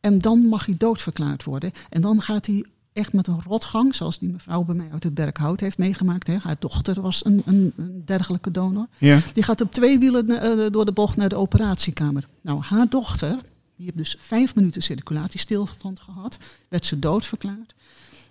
En 0.00 0.18
dan 0.18 0.46
mag 0.46 0.66
hij 0.66 0.74
doodverklaard 0.78 1.44
worden. 1.44 1.72
En 1.88 2.00
dan 2.00 2.22
gaat 2.22 2.46
hij 2.46 2.64
echt 2.92 3.12
met 3.12 3.26
een 3.26 3.42
rotgang, 3.42 3.94
zoals 3.94 4.18
die 4.18 4.28
mevrouw 4.28 4.62
bij 4.62 4.74
mij 4.74 4.88
uit 4.92 5.02
het 5.04 5.14
Berkhout 5.14 5.60
heeft 5.60 5.78
meegemaakt. 5.78 6.26
Hè. 6.26 6.36
Haar 6.38 6.56
dochter 6.58 7.00
was 7.00 7.24
een, 7.24 7.42
een, 7.44 7.72
een 7.76 8.02
dergelijke 8.04 8.50
donor. 8.50 8.86
Ja. 8.98 9.20
Die 9.32 9.42
gaat 9.42 9.60
op 9.60 9.72
twee 9.72 9.98
wielen 9.98 10.30
uh, 10.30 10.66
door 10.70 10.84
de 10.84 10.92
bocht 10.92 11.16
naar 11.16 11.28
de 11.28 11.36
operatiekamer. 11.36 12.28
Nou, 12.40 12.62
haar 12.62 12.88
dochter, 12.88 13.38
die 13.76 13.84
heeft 13.84 13.96
dus 13.96 14.16
vijf 14.18 14.54
minuten 14.54 14.82
circulatiestilstand 14.82 16.00
gehad, 16.00 16.38
werd 16.68 16.86
ze 16.86 16.98
doodverklaard. 16.98 17.74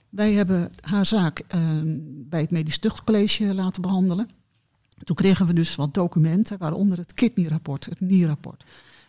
Wij 0.09 0.33
hebben 0.33 0.71
haar 0.81 1.05
zaak 1.05 1.39
uh, 1.39 1.59
bij 2.29 2.41
het 2.41 2.51
Medisch 2.51 2.77
Tuchtcollege 2.77 3.53
laten 3.53 3.81
behandelen. 3.81 4.29
Toen 5.03 5.15
kregen 5.15 5.45
we 5.45 5.53
dus 5.53 5.75
wat 5.75 5.93
documenten, 5.93 6.57
waaronder 6.57 6.97
het 6.97 7.13
kidney-rapport, 7.13 7.85
het 7.85 7.99
nierrapport. 7.99 8.63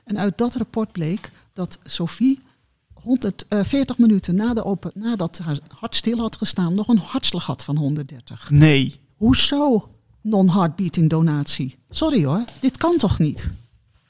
En 0.04 0.18
uit 0.18 0.38
dat 0.38 0.54
rapport 0.54 0.92
bleek 0.92 1.30
dat 1.52 1.78
Sophie 1.84 2.40
140 3.02 3.98
minuten 3.98 4.34
na 4.34 4.54
de 4.54 4.64
open, 4.64 4.92
nadat 4.94 5.38
haar 5.38 5.58
hart 5.78 5.94
stil 5.94 6.18
had 6.18 6.36
gestaan, 6.36 6.74
nog 6.74 6.88
een 6.88 6.98
hartslag 6.98 7.46
had 7.46 7.64
van 7.64 7.76
130. 7.76 8.50
Nee. 8.50 9.00
Hoezo 9.16 9.90
non-heartbeating 10.20 11.10
donatie? 11.10 11.76
Sorry 11.90 12.24
hoor, 12.24 12.44
dit 12.60 12.76
kan 12.76 12.96
toch 12.96 13.18
niet? 13.18 13.50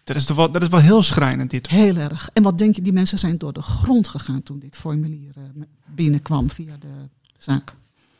Dat 0.04 0.16
is, 0.16 0.26
wel, 0.26 0.52
dat 0.52 0.62
is 0.62 0.68
wel 0.68 0.80
heel 0.80 1.02
schrijnend 1.02 1.50
dit. 1.50 1.68
Heel 1.68 1.96
erg. 1.96 2.30
En 2.32 2.42
wat 2.42 2.58
denk 2.58 2.76
je, 2.76 2.82
die 2.82 2.92
mensen 2.92 3.18
zijn 3.18 3.38
door 3.38 3.52
de 3.52 3.62
grond 3.62 4.08
gegaan 4.08 4.42
toen 4.42 4.58
dit 4.58 4.76
formulier 4.76 5.34
uh, 5.38 5.62
binnenkwam 5.94 6.50
via 6.50 6.76
de 6.76 7.08
zaak. 7.38 7.74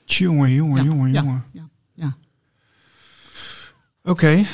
Jongen, 0.05 0.51
jongen, 0.51 0.85
ja, 0.85 0.91
jongen, 0.91 1.13
ja, 1.13 1.23
jongen. 1.23 1.45
Ja, 1.53 1.69
ja. 1.95 2.17
Oké. 4.03 4.11
Okay. 4.11 4.47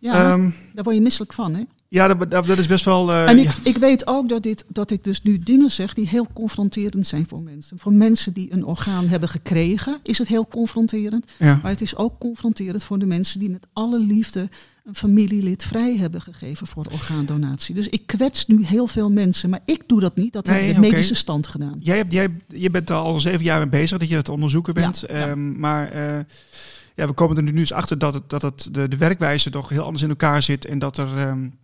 Ja, 0.00 0.32
um, 0.32 0.54
daar 0.74 0.84
word 0.84 0.96
je 0.96 1.02
misselijk 1.02 1.32
van, 1.32 1.54
hè? 1.54 1.62
Ja, 1.88 2.14
dat, 2.14 2.30
dat 2.30 2.58
is 2.58 2.66
best 2.66 2.84
wel. 2.84 3.10
Uh, 3.10 3.28
en 3.28 3.38
ik, 3.38 3.44
ja. 3.44 3.52
ik 3.62 3.76
weet 3.76 4.06
ook 4.06 4.28
dat, 4.28 4.42
dit, 4.42 4.64
dat 4.68 4.90
ik 4.90 5.04
dus 5.04 5.22
nu 5.22 5.38
dingen 5.38 5.70
zeg 5.70 5.94
die 5.94 6.08
heel 6.08 6.26
confronterend 6.32 7.06
zijn 7.06 7.26
voor 7.28 7.42
mensen. 7.42 7.78
Voor 7.78 7.92
mensen 7.92 8.32
die 8.32 8.52
een 8.52 8.64
orgaan 8.64 9.08
hebben 9.08 9.28
gekregen, 9.28 9.98
is 10.02 10.18
het 10.18 10.28
heel 10.28 10.46
confronterend. 10.48 11.32
Ja. 11.38 11.58
Maar 11.62 11.70
het 11.70 11.80
is 11.80 11.96
ook 11.96 12.18
confronterend 12.18 12.84
voor 12.84 12.98
de 12.98 13.06
mensen 13.06 13.40
die 13.40 13.50
met 13.50 13.66
alle 13.72 13.98
liefde 13.98 14.48
een 14.84 14.94
familielid 14.94 15.64
vrij 15.64 15.96
hebben 15.96 16.20
gegeven 16.20 16.66
voor 16.66 16.86
orgaandonatie. 16.92 17.74
Dus 17.74 17.88
ik 17.88 18.06
kwets 18.06 18.46
nu 18.46 18.64
heel 18.64 18.86
veel 18.86 19.10
mensen, 19.10 19.50
maar 19.50 19.60
ik 19.64 19.82
doe 19.86 20.00
dat 20.00 20.16
niet. 20.16 20.32
Dat 20.32 20.46
Nee, 20.46 20.62
heeft 20.62 20.74
de 20.74 20.80
medische 20.80 21.14
stand 21.14 21.46
gedaan. 21.46 21.76
Jij, 21.80 21.96
hebt, 21.96 22.12
jij 22.12 22.28
je 22.48 22.70
bent 22.70 22.90
er 22.90 22.96
al 22.96 23.20
zeven 23.20 23.44
jaar 23.44 23.58
mee 23.58 23.68
bezig 23.68 23.98
dat 23.98 24.08
je 24.08 24.14
dat 24.14 24.28
onderzoeken 24.28 24.74
bent. 24.74 25.04
Ja. 25.08 25.28
Um, 25.28 25.58
maar 25.58 25.94
uh, 25.94 26.18
ja, 26.94 27.06
we 27.06 27.12
komen 27.12 27.36
er 27.36 27.42
nu 27.42 27.58
eens 27.58 27.72
achter 27.72 27.98
dat, 27.98 28.14
het, 28.14 28.30
dat 28.30 28.42
het, 28.42 28.68
de, 28.72 28.88
de 28.88 28.96
werkwijze 28.96 29.50
toch 29.50 29.68
heel 29.68 29.84
anders 29.84 30.02
in 30.02 30.08
elkaar 30.08 30.42
zit. 30.42 30.64
En 30.64 30.78
dat 30.78 30.98
er. 30.98 31.28
Um, 31.28 31.54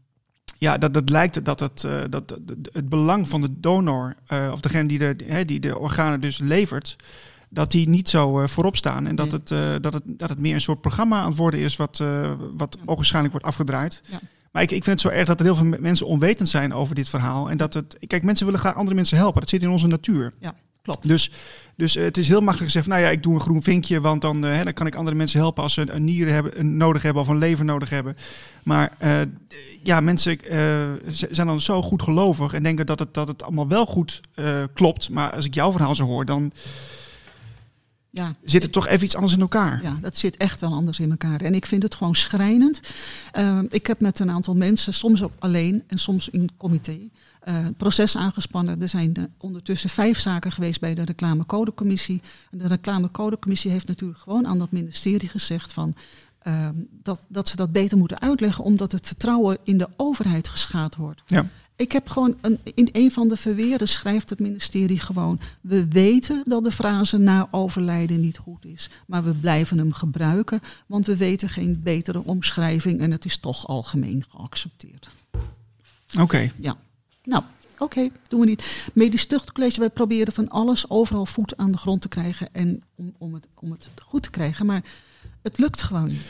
ja, 0.62 0.78
dat 0.78 0.94
het 0.94 1.08
lijkt 1.08 1.44
dat 1.44 1.60
het, 1.60 1.82
uh, 1.86 2.00
dat 2.10 2.38
het 2.72 2.88
belang 2.88 3.28
van 3.28 3.40
de 3.40 3.48
donor, 3.52 4.14
uh, 4.32 4.50
of 4.52 4.60
degene 4.60 4.88
die 4.88 4.98
de, 4.98 5.16
hè, 5.24 5.44
die 5.44 5.60
de 5.60 5.78
organen 5.78 6.20
dus 6.20 6.38
levert, 6.38 6.96
dat 7.48 7.70
die 7.70 7.88
niet 7.88 8.08
zo 8.08 8.40
uh, 8.40 8.46
voorop 8.46 8.76
staan. 8.76 9.06
En 9.06 9.14
dat, 9.16 9.30
Nee. 9.48 9.60
het, 9.60 9.82
dat, 9.82 9.92
het, 9.92 10.02
dat 10.06 10.28
het 10.28 10.38
meer 10.38 10.54
een 10.54 10.60
soort 10.60 10.80
programma 10.80 11.20
aan 11.20 11.28
het 11.28 11.36
worden 11.36 11.60
is, 11.60 11.76
wat, 11.76 12.02
wat 12.56 12.78
ogenschijnlijk 12.84 13.32
wordt 13.32 13.48
afgedraaid. 13.48 14.02
Ja. 14.04 14.18
Maar 14.52 14.62
ik, 14.62 14.70
ik 14.70 14.84
vind 14.84 15.02
het 15.02 15.12
zo 15.12 15.18
erg 15.18 15.26
dat 15.26 15.38
er 15.38 15.44
heel 15.44 15.54
veel 15.54 15.64
me- 15.64 15.76
mensen 15.80 16.06
onwetend 16.06 16.48
zijn 16.48 16.72
over 16.74 16.94
dit 16.94 17.08
verhaal. 17.08 17.50
En 17.50 17.56
dat 17.56 17.74
het. 17.74 17.96
Kijk, 18.06 18.22
mensen 18.22 18.44
willen 18.46 18.60
graag 18.60 18.74
andere 18.74 18.96
mensen 18.96 19.16
helpen. 19.16 19.40
Dat 19.40 19.48
zit 19.48 19.62
in 19.62 19.68
onze 19.70 19.86
natuur. 19.86 20.32
Ja. 20.40 20.54
Klopt. 20.82 21.08
Dus, 21.08 21.30
dus 21.76 21.96
eh, 21.96 22.04
het 22.04 22.16
is 22.16 22.28
heel 22.28 22.40
makkelijk 22.40 22.64
gezegd, 22.64 22.86
nou 22.86 23.00
ja, 23.00 23.08
ik 23.08 23.22
doe 23.22 23.34
een 23.34 23.40
groen 23.40 23.62
vinkje, 23.62 24.00
want 24.00 24.20
dan, 24.20 24.44
eh, 24.44 24.52
hè, 24.52 24.64
dan 24.64 24.72
kan 24.72 24.86
ik 24.86 24.94
andere 24.94 25.16
mensen 25.16 25.40
helpen 25.40 25.62
als 25.62 25.72
ze 25.72 25.90
een 25.90 26.04
nier 26.04 26.28
hebben, 26.28 26.60
een 26.60 26.76
nodig 26.76 27.02
hebben 27.02 27.22
of 27.22 27.28
een 27.28 27.38
lever 27.38 27.64
nodig 27.64 27.90
hebben. 27.90 28.16
Maar 28.62 28.92
eh, 28.98 29.20
ja, 29.82 30.00
mensen 30.00 30.38
zijn 31.30 31.46
dan 31.46 31.60
zo 31.60 31.82
goed 31.82 32.02
gelovig 32.02 32.52
en 32.52 32.62
denken 32.62 32.86
dat 32.86 32.98
het, 32.98 33.14
dat 33.14 33.28
het 33.28 33.42
allemaal 33.42 33.68
wel 33.68 33.86
goed 33.86 34.20
klopt. 34.74 35.10
Maar 35.10 35.32
als 35.34 35.44
ik 35.44 35.54
jouw 35.54 35.72
verhaal 35.72 35.94
zo 35.94 36.04
hoor, 36.04 36.24
dan 36.24 36.52
Ja, 38.10 38.34
zit 38.44 38.62
het 38.62 38.72
toch 38.72 38.86
even 38.86 39.04
iets 39.04 39.14
anders 39.14 39.34
in 39.34 39.40
elkaar. 39.40 39.80
Ja, 39.82 39.98
dat 40.00 40.16
zit 40.16 40.36
echt 40.36 40.60
wel 40.60 40.72
anders 40.72 40.98
in 41.00 41.10
elkaar. 41.10 41.40
En 41.40 41.54
ik 41.54 41.66
vind 41.66 41.82
het 41.82 41.94
gewoon 41.94 42.14
schrijnend. 42.14 42.80
Ik 43.68 43.86
heb 43.86 44.00
met 44.00 44.18
een 44.18 44.30
aantal 44.30 44.54
mensen, 44.54 44.94
soms 44.94 45.22
ook 45.22 45.32
alleen 45.38 45.82
en 45.86 45.98
soms 45.98 46.28
in 46.28 46.50
comité, 46.56 46.98
het 47.50 47.76
proces 47.76 48.16
aangespannen. 48.16 48.82
Er 48.82 48.88
zijn 48.88 49.14
uh, 49.18 49.24
ondertussen 49.38 49.90
vijf 49.90 50.18
zaken 50.18 50.52
geweest 50.52 50.80
bij 50.80 50.94
de 50.94 51.04
reclamecodecommissie. 51.04 52.22
En 52.50 52.58
de 52.58 52.68
reclamecodecommissie 52.68 53.70
heeft 53.70 53.86
natuurlijk 53.86 54.20
gewoon 54.20 54.46
aan 54.46 54.58
dat 54.58 54.70
ministerie 54.70 55.28
gezegd 55.28 55.72
van... 55.72 55.94
Uh, 56.48 56.68
dat, 57.02 57.26
dat 57.28 57.48
ze 57.48 57.56
dat 57.56 57.72
beter 57.72 57.98
moeten 57.98 58.20
uitleggen, 58.20 58.64
omdat 58.64 58.92
het 58.92 59.06
vertrouwen 59.06 59.58
in 59.64 59.78
de 59.78 59.88
overheid 59.96 60.48
geschaad 60.48 60.96
wordt. 60.96 61.22
Ja. 61.26 61.46
Ik 61.76 61.92
heb 61.92 62.08
gewoon 62.08 62.36
een, 62.40 62.58
in 62.74 62.88
een 62.92 63.12
van 63.12 63.28
de 63.28 63.36
verweren 63.36 63.88
schrijft 63.88 64.30
het 64.30 64.38
ministerie 64.38 65.00
gewoon: 65.00 65.40
we 65.60 65.88
weten 65.88 66.42
dat 66.46 66.64
de 66.64 66.72
frase 66.72 67.18
na 67.18 67.48
overlijden 67.50 68.20
niet 68.20 68.38
goed 68.38 68.64
is, 68.64 68.90
maar 69.06 69.24
we 69.24 69.34
blijven 69.34 69.78
hem 69.78 69.92
gebruiken, 69.92 70.60
want 70.86 71.06
we 71.06 71.16
weten 71.16 71.48
geen 71.48 71.80
betere 71.82 72.24
omschrijving 72.24 73.00
en 73.00 73.10
het 73.10 73.24
is 73.24 73.38
toch 73.38 73.66
algemeen 73.66 74.24
geaccepteerd. 74.30 75.08
Oké. 76.12 76.22
Okay. 76.22 76.52
Ja. 76.60 76.76
Nou, 77.22 77.42
oké, 77.72 77.82
okay, 77.82 78.10
doen 78.28 78.40
we 78.40 78.46
niet. 78.46 78.90
Medisch 78.92 79.26
Tuchtcollege, 79.26 79.80
wij 79.80 79.90
proberen 79.90 80.32
van 80.32 80.48
alles 80.48 80.90
overal 80.90 81.26
voet 81.26 81.56
aan 81.56 81.72
de 81.72 81.78
grond 81.78 82.00
te 82.00 82.08
krijgen 82.08 82.48
en 82.52 82.82
om, 82.94 83.14
om, 83.18 83.34
het, 83.34 83.46
om 83.54 83.70
het 83.70 83.90
goed 84.04 84.22
te 84.22 84.30
krijgen, 84.30 84.66
maar 84.66 84.82
het 85.42 85.58
lukt 85.58 85.82
gewoon 85.82 86.06
niet. 86.06 86.22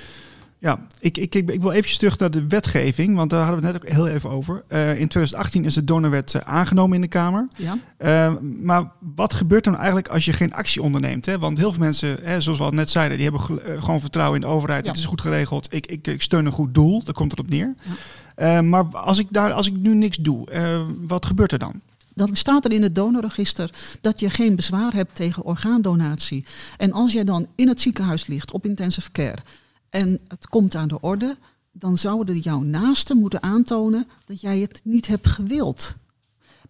Ja, 0.62 0.78
ik, 1.00 1.18
ik, 1.18 1.34
ik, 1.34 1.50
ik 1.50 1.60
wil 1.60 1.70
even 1.70 1.98
terug 1.98 2.18
naar 2.18 2.30
de 2.30 2.46
wetgeving, 2.46 3.16
want 3.16 3.30
daar 3.30 3.44
hadden 3.44 3.60
we 3.60 3.66
het 3.66 3.74
net 3.74 3.84
ook 3.84 3.96
heel 3.96 4.08
even 4.08 4.30
over. 4.30 4.64
Uh, 4.68 4.88
in 4.88 5.08
2018 5.08 5.64
is 5.64 5.74
de 5.74 5.84
donorwet 5.84 6.34
uh, 6.34 6.42
aangenomen 6.42 6.94
in 6.94 7.00
de 7.00 7.08
Kamer. 7.08 7.48
Ja. 7.56 7.78
Uh, 7.98 8.40
maar 8.40 8.90
wat 9.14 9.34
gebeurt 9.34 9.64
dan 9.64 9.76
eigenlijk 9.76 10.08
als 10.08 10.24
je 10.24 10.32
geen 10.32 10.52
actie 10.52 10.82
onderneemt? 10.82 11.26
Hè? 11.26 11.38
Want 11.38 11.58
heel 11.58 11.72
veel 11.72 11.82
mensen, 11.82 12.18
hè, 12.22 12.40
zoals 12.40 12.58
we 12.58 12.64
al 12.64 12.70
net 12.70 12.90
zeiden, 12.90 13.18
die 13.18 13.28
hebben 13.28 13.64
eh, 13.64 13.82
gewoon 13.82 14.00
vertrouwen 14.00 14.40
in 14.40 14.46
de 14.46 14.54
overheid. 14.54 14.84
Ja. 14.84 14.90
Het 14.90 15.00
is 15.00 15.06
goed 15.06 15.20
geregeld. 15.20 15.74
Ik, 15.74 15.86
ik, 15.86 16.06
ik 16.06 16.22
steun 16.22 16.46
een 16.46 16.52
goed 16.52 16.74
doel. 16.74 17.04
Daar 17.04 17.14
komt 17.14 17.30
het 17.30 17.40
op 17.40 17.50
neer. 17.50 17.74
Ja. 17.82 17.92
Eh, 18.34 18.60
maar 18.60 18.84
als 18.84 19.18
ik, 19.18 19.26
daar, 19.30 19.52
als 19.52 19.66
ik 19.66 19.76
nu 19.76 19.94
niks 19.94 20.16
doe, 20.16 20.50
eh, 20.50 20.86
wat 21.06 21.26
gebeurt 21.26 21.52
er 21.52 21.58
dan? 21.58 21.80
dan 22.14 22.36
staat 22.36 22.64
er 22.64 22.72
in 22.72 22.82
het 22.82 22.94
donorregister 22.94 23.70
dat 24.00 24.20
je 24.20 24.30
geen 24.30 24.56
bezwaar 24.56 24.92
hebt 24.92 25.14
tegen 25.14 25.44
orgaandonatie. 25.44 26.44
En 26.76 26.92
als 26.92 27.12
jij 27.12 27.24
dan 27.24 27.46
in 27.54 27.68
het 27.68 27.80
ziekenhuis 27.80 28.26
ligt 28.26 28.52
op 28.52 28.66
intensive 28.66 29.12
care 29.12 29.42
en 29.90 30.20
het 30.28 30.48
komt 30.48 30.74
aan 30.74 30.88
de 30.88 31.00
orde, 31.00 31.36
dan 31.72 31.98
zouden 31.98 32.38
jouw 32.38 32.60
naasten 32.60 33.16
moeten 33.16 33.42
aantonen 33.42 34.08
dat 34.24 34.40
jij 34.40 34.58
het 34.58 34.80
niet 34.84 35.06
hebt 35.06 35.28
gewild. 35.28 35.96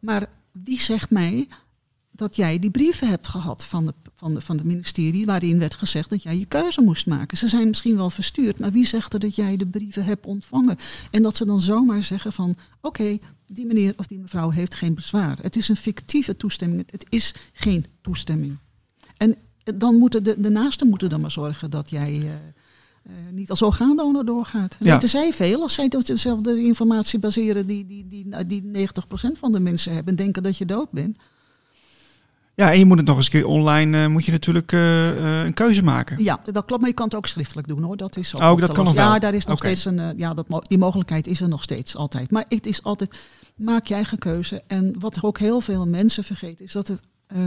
Maar 0.01 0.27
wie 0.53 0.81
zegt 0.81 1.11
mij 1.11 1.49
dat 2.13 2.37
jij 2.37 2.59
die 2.59 2.71
brieven 2.71 3.09
hebt 3.09 3.29
gehad 3.29 3.65
van 3.65 3.87
de, 3.87 3.95
van, 4.15 4.35
de, 4.35 4.41
van 4.41 4.57
het 4.57 4.67
ministerie 4.67 5.27
waarin 5.27 5.59
werd 5.59 5.75
gezegd 5.75 6.11
dat 6.11 6.23
jij 6.23 6.39
je 6.39 6.47
keuze 6.47 6.81
moest 6.81 7.07
maken? 7.07 7.39
Ze 7.39 7.49
zijn 7.49 7.69
misschien 7.69 7.97
wel 7.97 8.11
verstuurd, 8.11 8.59
maar 8.59 8.73
wie 8.73 8.87
zegt 8.87 9.13
er 9.13 9.21
dat 9.21 9.35
jij 9.35 9.57
de 9.57 9.67
brieven 9.67 10.05
hebt 10.05 10.27
ontvangen? 10.27 10.77
En 11.11 11.23
dat 11.23 11.37
ze 11.37 11.45
dan 11.45 11.61
zomaar 11.61 12.03
zeggen 12.03 12.33
van 12.33 12.51
oké, 12.51 13.01
okay, 13.01 13.21
die 13.47 13.67
meneer 13.67 13.95
of 13.97 14.07
die 14.07 14.19
mevrouw 14.19 14.51
heeft 14.51 14.75
geen 14.75 14.95
bezwaar. 14.95 15.39
Het 15.43 15.57
is 15.57 15.69
een 15.69 15.77
fictieve 15.77 16.37
toestemming, 16.37 16.91
het 16.91 17.07
is 17.09 17.35
geen 17.53 17.87
toestemming. 18.01 18.57
En 19.17 19.37
dan 19.77 19.95
moeten 19.95 20.25
de, 20.25 20.41
de 20.41 20.51
naasten 20.51 20.89
moeten 20.89 21.09
dan 21.09 21.21
maar 21.21 21.31
zorgen 21.31 21.71
dat 21.71 21.91
jij... 21.91 22.13
Uh, 22.13 22.31
uh, 23.07 23.13
niet 23.31 23.51
als 23.51 23.63
orgaandonor 23.63 24.25
doorgaat. 24.25 24.77
Ja. 24.81 24.93
Weten 24.93 25.09
zij 25.09 25.33
veel 25.33 25.63
als 25.63 25.75
zij 25.75 25.89
dezelfde 25.89 26.63
informatie 26.63 27.19
baseren 27.19 27.67
die, 27.67 27.87
die, 27.87 28.09
die, 28.09 28.47
die 28.47 28.89
90% 28.89 28.89
van 29.33 29.53
de 29.53 29.61
mensen 29.61 29.93
hebben 29.93 30.17
en 30.17 30.25
denken 30.25 30.43
dat 30.43 30.57
je 30.57 30.65
dood 30.65 30.91
bent? 30.91 31.17
Ja, 32.55 32.73
en 32.73 32.79
je 32.79 32.85
moet 32.85 32.97
het 32.97 33.07
nog 33.07 33.17
eens 33.17 33.25
een 33.25 33.33
keer 33.33 33.47
online, 33.47 34.03
uh, 34.03 34.07
moet 34.07 34.25
je 34.25 34.33
natuurlijk 34.33 34.73
uh, 34.73 35.45
een 35.45 35.55
keuze 35.55 35.83
maken. 35.83 36.23
Ja, 36.23 36.41
dat 36.53 36.65
klopt, 36.65 36.81
maar 36.81 36.91
je 36.91 36.97
kan 36.97 37.07
het 37.07 37.15
ook 37.15 37.27
schriftelijk 37.27 37.69
doen 37.69 37.83
hoor. 37.83 37.97
Dat 37.97 38.17
is 38.17 38.35
ook, 38.35 38.43
oh, 38.43 38.61
dat 38.61 38.73
kan 38.73 38.85
nog 38.85 38.95
wel. 38.95 39.13
Ja, 39.13 39.19
daar 39.19 39.35
is 39.35 39.45
nog 39.47 39.59
okay. 39.59 39.75
steeds 39.75 39.97
een, 39.97 40.19
ja, 40.19 40.35
dat, 40.35 40.47
die 40.69 40.79
mogelijkheid 40.79 41.27
is 41.27 41.41
er 41.41 41.49
nog 41.49 41.63
steeds 41.63 41.97
altijd. 41.97 42.31
Maar 42.31 42.45
het 42.49 42.67
is 42.67 42.83
altijd, 42.83 43.19
maak 43.57 43.87
je 43.87 43.95
eigen 43.95 44.19
keuze. 44.19 44.63
En 44.67 44.95
wat 44.99 45.23
ook 45.23 45.39
heel 45.39 45.61
veel 45.61 45.87
mensen 45.87 46.25
vergeten 46.25 46.65
is 46.65 46.73
dat 46.73 46.89
het 46.89 47.03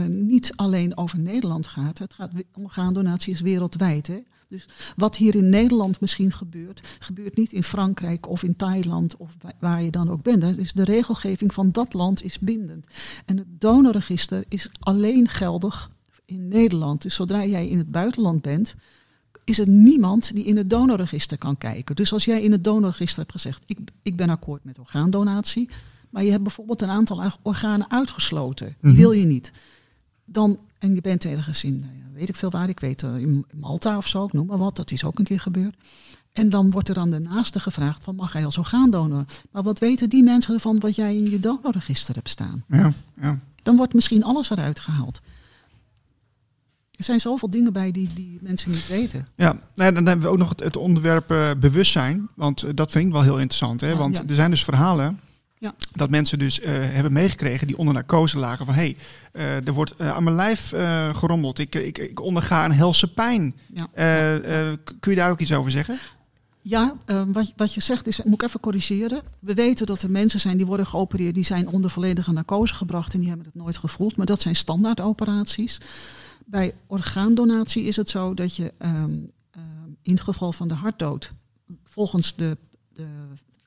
niet 0.08 0.52
alleen 0.56 0.96
over 0.96 1.18
Nederland 1.18 1.66
gaat. 1.66 1.98
Het 1.98 2.14
gaat, 2.14 2.30
orgaandonatie 2.52 3.32
is 3.32 3.40
wereldwijd 3.40 4.06
hè. 4.06 4.18
Dus 4.46 4.66
wat 4.96 5.16
hier 5.16 5.34
in 5.34 5.48
Nederland 5.48 6.00
misschien 6.00 6.32
gebeurt, 6.32 6.96
gebeurt 6.98 7.36
niet 7.36 7.52
in 7.52 7.62
Frankrijk 7.62 8.28
of 8.28 8.42
in 8.42 8.56
Thailand 8.56 9.16
of 9.16 9.36
waar 9.58 9.82
je 9.82 9.90
dan 9.90 10.10
ook 10.10 10.22
bent. 10.22 10.40
Dus 10.56 10.72
de 10.72 10.84
regelgeving 10.84 11.54
van 11.54 11.72
dat 11.72 11.92
land 11.94 12.22
is 12.22 12.38
bindend. 12.38 12.86
En 13.24 13.36
het 13.36 13.46
donorregister 13.48 14.44
is 14.48 14.70
alleen 14.78 15.28
geldig 15.28 15.90
in 16.24 16.48
Nederland. 16.48 17.02
Dus 17.02 17.14
zodra 17.14 17.44
jij 17.44 17.68
in 17.68 17.78
het 17.78 17.90
buitenland 17.90 18.42
bent, 18.42 18.74
is 19.44 19.58
er 19.58 19.68
niemand 19.68 20.34
die 20.34 20.44
in 20.44 20.56
het 20.56 20.70
donorregister 20.70 21.38
kan 21.38 21.58
kijken. 21.58 21.96
Dus 21.96 22.12
als 22.12 22.24
jij 22.24 22.42
in 22.42 22.52
het 22.52 22.64
donorregister 22.64 23.18
hebt 23.18 23.32
gezegd, 23.32 23.62
ik, 23.66 23.78
ik 24.02 24.16
ben 24.16 24.30
akkoord 24.30 24.64
met 24.64 24.78
orgaandonatie, 24.78 25.68
maar 26.10 26.24
je 26.24 26.30
hebt 26.30 26.42
bijvoorbeeld 26.42 26.82
een 26.82 26.88
aantal 26.88 27.30
organen 27.42 27.90
uitgesloten, 27.90 28.66
die 28.66 28.90
Mhm. 28.90 28.96
wil 29.00 29.12
je 29.12 29.26
niet. 29.26 29.52
Dan, 30.24 30.58
en 30.78 30.94
je 30.94 31.00
bent 31.00 31.24
ergens 31.24 31.64
in, 31.64 31.84
weet 32.12 32.28
ik 32.28 32.36
veel 32.36 32.50
waar, 32.50 32.68
ik 32.68 32.80
weet 32.80 33.02
in 33.02 33.44
Malta 33.54 33.96
of 33.96 34.06
zo, 34.06 34.24
ik 34.24 34.32
noem 34.32 34.46
maar 34.46 34.58
wat, 34.58 34.76
dat 34.76 34.90
is 34.90 35.04
ook 35.04 35.18
een 35.18 35.24
keer 35.24 35.40
gebeurd. 35.40 35.76
En 36.32 36.48
dan 36.48 36.70
wordt 36.70 36.88
er 36.88 36.98
aan 36.98 37.10
de 37.10 37.18
naaste 37.18 37.60
gevraagd 37.60 38.02
van 38.02 38.14
mag 38.14 38.32
hij 38.32 38.44
als 38.44 38.58
orgaandonor? 38.58 39.24
Maar 39.50 39.62
wat 39.62 39.78
weten 39.78 40.10
die 40.10 40.22
mensen 40.22 40.54
ervan 40.54 40.80
wat 40.80 40.94
jij 40.96 41.16
in 41.16 41.30
je 41.30 41.40
donorregister 41.40 42.14
hebt 42.14 42.28
staan? 42.28 42.64
Ja, 42.68 42.92
ja. 43.20 43.38
Dan 43.62 43.76
wordt 43.76 43.94
misschien 43.94 44.24
alles 44.24 44.50
eruit 44.50 44.80
gehaald. 44.80 45.20
Er 46.90 47.04
zijn 47.04 47.20
zoveel 47.20 47.50
dingen 47.50 47.72
bij 47.72 47.92
die, 47.92 48.08
die 48.14 48.38
mensen 48.40 48.70
niet 48.70 48.86
weten. 48.88 49.26
Ja, 49.36 49.58
nou, 49.74 49.94
dan 49.94 50.06
hebben 50.06 50.26
we 50.26 50.32
ook 50.32 50.38
nog 50.38 50.48
het, 50.48 50.60
het 50.60 50.76
onderwerp 50.76 51.30
uh, 51.30 51.50
bewustzijn. 51.60 52.28
Want 52.34 52.64
uh, 52.64 52.70
dat 52.74 52.92
vind 52.92 53.06
ik 53.06 53.12
wel 53.12 53.22
heel 53.22 53.38
interessant. 53.38 53.80
Hè? 53.80 53.88
Ja, 53.88 53.96
want 53.96 54.16
ja. 54.16 54.22
er 54.26 54.34
zijn 54.34 54.50
dus 54.50 54.64
verhalen 54.64 55.20
Ja. 55.58 55.74
dat 55.92 56.10
mensen 56.10 56.38
dus 56.38 56.60
uh, 56.60 56.66
hebben 56.68 57.12
meegekregen 57.12 57.66
die 57.66 57.78
onder 57.78 57.94
narcose 57.94 58.38
lagen. 58.38 58.66
Van 58.66 58.74
hé, 58.74 58.96
hey, 59.32 59.62
er 59.64 59.72
wordt 59.72 60.00
aan 60.00 60.24
mijn 60.24 60.36
lijf 60.36 60.68
gerommeld. 61.16 61.58
Ik, 61.58 61.74
ik, 61.74 61.98
ik 61.98 62.20
onderga 62.20 62.64
een 62.64 62.72
helse 62.72 63.12
pijn. 63.12 63.54
Ja. 63.72 63.88
kun 65.00 65.10
je 65.10 65.16
daar 65.16 65.30
ook 65.30 65.40
iets 65.40 65.52
over 65.52 65.70
zeggen? 65.70 65.98
Ja, 66.60 66.96
wat, 67.32 67.52
wat, 67.56 67.74
je 67.74 67.80
zegt 67.80 68.06
is, 68.06 68.22
moet 68.22 68.34
ik 68.34 68.42
even 68.42 68.60
corrigeren. 68.60 69.22
We 69.40 69.54
weten 69.54 69.86
dat 69.86 70.02
er 70.02 70.10
mensen 70.10 70.40
zijn 70.40 70.56
die 70.56 70.66
worden 70.66 70.86
geopereerd, 70.86 71.34
die 71.34 71.44
zijn 71.44 71.68
onder 71.68 71.90
volledige 71.90 72.32
narcose 72.32 72.74
gebracht 72.74 73.14
en 73.14 73.20
die 73.20 73.28
hebben 73.28 73.46
het 73.46 73.54
nooit 73.54 73.76
gevoeld. 73.76 74.16
Maar 74.16 74.26
dat 74.26 74.40
zijn 74.40 74.56
standaard 74.56 75.00
operaties. 75.00 75.80
Bij 76.46 76.74
orgaandonatie 76.86 77.84
is 77.84 77.96
het 77.96 78.10
zo 78.10 78.34
dat 78.34 78.56
je 78.56 78.72
um, 78.78 79.30
uh, 79.56 79.62
in 80.02 80.12
het 80.12 80.20
geval 80.20 80.52
van 80.52 80.68
de 80.68 80.74
hartdood 80.74 81.32
volgens 81.84 82.36
de, 82.36 82.56
de 82.92 83.06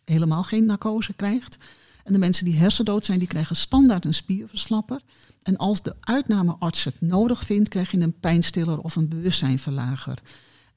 helemaal 0.10 0.44
geen 0.44 0.66
narcose 0.66 1.14
krijgt. 1.14 1.56
En 2.04 2.14
de 2.14 2.20
mensen 2.20 2.46
die 2.46 2.58
hersendood 2.58 3.06
zijn, 3.06 3.20
die 3.20 3.28
krijgen 3.28 3.56
standaard 3.56 4.06
een 4.06 4.14
spierverslapper. 4.14 5.02
En 5.44 5.58
als 5.58 5.82
de 5.82 5.96
uitnamearts 6.00 6.84
het 6.84 7.02
nodig 7.02 7.44
vindt, 7.44 7.70
krijg 7.70 7.92
je 7.92 8.00
een 8.00 8.20
pijnstiller 8.20 8.80
of 8.80 8.96
een 8.96 9.08
bewustzijnverlager. 9.08 10.22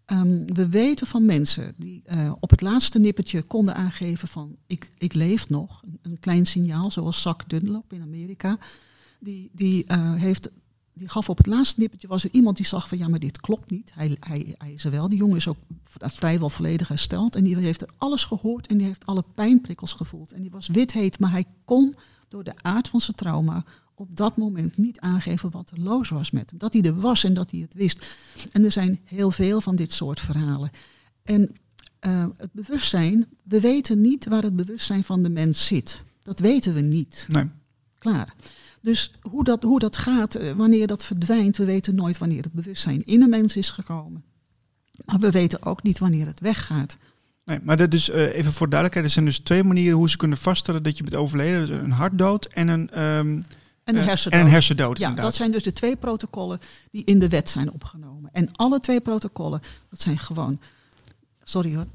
Um, 0.06 0.54
we 0.54 0.68
weten 0.68 1.06
van 1.06 1.24
mensen 1.24 1.74
die 1.76 2.02
uh, 2.06 2.32
op 2.40 2.50
het 2.50 2.60
laatste 2.60 2.98
nippertje 2.98 3.42
konden 3.42 3.74
aangeven 3.74 4.28
van 4.28 4.56
ik, 4.66 4.90
ik 4.98 5.14
leef 5.14 5.48
nog. 5.48 5.82
Een 6.02 6.20
klein 6.20 6.46
signaal, 6.46 6.90
zoals 6.90 7.22
Zak 7.22 7.48
Dunlop 7.48 7.92
in 7.92 8.02
Amerika. 8.02 8.58
Die, 9.20 9.50
die, 9.52 9.84
uh, 9.88 10.14
heeft, 10.14 10.50
die 10.94 11.08
gaf 11.08 11.28
op 11.28 11.36
het 11.36 11.46
laatste 11.46 11.80
nippertje, 11.80 12.08
was 12.08 12.24
er 12.24 12.30
iemand 12.32 12.56
die 12.56 12.66
zag 12.66 12.88
van 12.88 12.98
ja, 12.98 13.08
maar 13.08 13.18
dit 13.18 13.40
klopt 13.40 13.70
niet. 13.70 13.92
Hij, 13.94 14.16
hij, 14.20 14.54
hij 14.58 14.72
is 14.72 14.84
er 14.84 14.90
wel. 14.90 15.08
Die 15.08 15.18
jongen 15.18 15.36
is 15.36 15.48
ook 15.48 15.56
vrijwel 15.98 16.50
volledig 16.50 16.88
hersteld. 16.88 17.36
En 17.36 17.44
die 17.44 17.56
heeft 17.56 17.98
alles 17.98 18.24
gehoord 18.24 18.66
en 18.66 18.76
die 18.78 18.86
heeft 18.86 19.06
alle 19.06 19.24
pijnprikkels 19.34 19.92
gevoeld. 19.92 20.32
En 20.32 20.40
die 20.40 20.50
was 20.50 20.68
wit 20.68 20.92
heet, 20.92 21.18
maar 21.18 21.30
hij 21.30 21.44
kon 21.64 21.94
door 22.28 22.44
de 22.44 22.54
aard 22.62 22.88
van 22.88 23.00
zijn 23.00 23.16
trauma 23.16 23.64
op 23.94 24.16
dat 24.16 24.36
moment 24.36 24.76
niet 24.76 25.00
aangeven 25.00 25.50
wat 25.50 25.70
er 25.70 25.80
los 25.80 26.08
was 26.08 26.30
met 26.30 26.50
hem. 26.50 26.58
Dat 26.58 26.72
hij 26.72 26.82
er 26.82 27.00
was 27.00 27.24
en 27.24 27.34
dat 27.34 27.50
hij 27.50 27.60
het 27.60 27.74
wist. 27.74 28.16
En 28.52 28.64
er 28.64 28.72
zijn 28.72 29.00
heel 29.04 29.30
veel 29.30 29.60
van 29.60 29.76
dit 29.76 29.92
soort 29.92 30.20
verhalen. 30.20 30.70
En 31.22 31.56
uh, 32.06 32.26
het 32.36 32.52
bewustzijn, 32.52 33.26
we 33.44 33.60
weten 33.60 34.00
niet 34.00 34.26
waar 34.26 34.42
het 34.42 34.56
bewustzijn 34.56 35.04
van 35.04 35.22
de 35.22 35.30
mens 35.30 35.66
zit. 35.66 36.04
Dat 36.22 36.38
weten 36.38 36.74
we 36.74 36.80
niet. 36.80 37.26
Nee. 37.28 37.48
Klaar. 37.98 38.34
Dus 38.82 39.12
hoe 39.20 39.44
dat, 39.44 39.62
hoe 39.62 39.78
dat 39.78 39.96
gaat, 39.96 40.40
uh, 40.40 40.52
wanneer 40.52 40.86
dat 40.86 41.04
verdwijnt, 41.04 41.56
we 41.56 41.64
weten 41.64 41.94
nooit 41.94 42.18
wanneer 42.18 42.42
het 42.42 42.52
bewustzijn 42.52 43.04
in 43.06 43.22
een 43.22 43.28
mens 43.30 43.56
is 43.56 43.70
gekomen. 43.70 44.24
Maar 45.04 45.18
we 45.18 45.30
weten 45.30 45.62
ook 45.62 45.82
niet 45.82 45.98
wanneer 45.98 46.26
het 46.26 46.40
weggaat. 46.40 46.96
Nee, 47.44 47.58
maar 47.62 47.76
dat 47.76 47.92
is 47.94 48.08
uh, 48.08 48.14
even 48.36 48.52
voor 48.52 48.68
duidelijkheid, 48.68 49.06
er 49.06 49.12
zijn 49.12 49.24
dus 49.24 49.38
twee 49.38 49.62
manieren 49.64 49.96
hoe 49.98 50.10
ze 50.10 50.16
kunnen 50.16 50.38
vaststellen 50.38 50.82
dat 50.82 50.96
je 50.96 51.02
bent 51.02 51.16
overleden. 51.16 51.66
Dus 51.66 51.76
een 51.76 51.90
hartdood 51.90 52.44
en 52.46 52.68
een, 52.68 52.80
um, 53.02 53.42
En 53.84 53.94
een 53.94 53.96
Eh, 54.00 54.06
hersendood. 54.06 54.40
en 54.40 54.46
een 54.46 54.52
hersendood, 54.52 54.98
Ja, 54.98 55.02
inderdaad. 55.08 55.24
dat 55.24 55.34
zijn 55.34 55.50
dus 55.50 55.62
de 55.62 55.72
twee 55.72 55.96
protocollen 55.96 56.60
die 56.90 57.04
in 57.04 57.18
de 57.18 57.28
wet 57.28 57.50
zijn 57.50 57.72
opgenomen. 57.72 58.30
En 58.32 58.48
alle 58.52 58.80
twee 58.80 59.00
protocollen, 59.00 59.60
dat 59.90 60.00
zijn 60.00 60.18
gewoon, 60.18 60.60
sorry 61.44 61.74
hoor, 61.74 61.86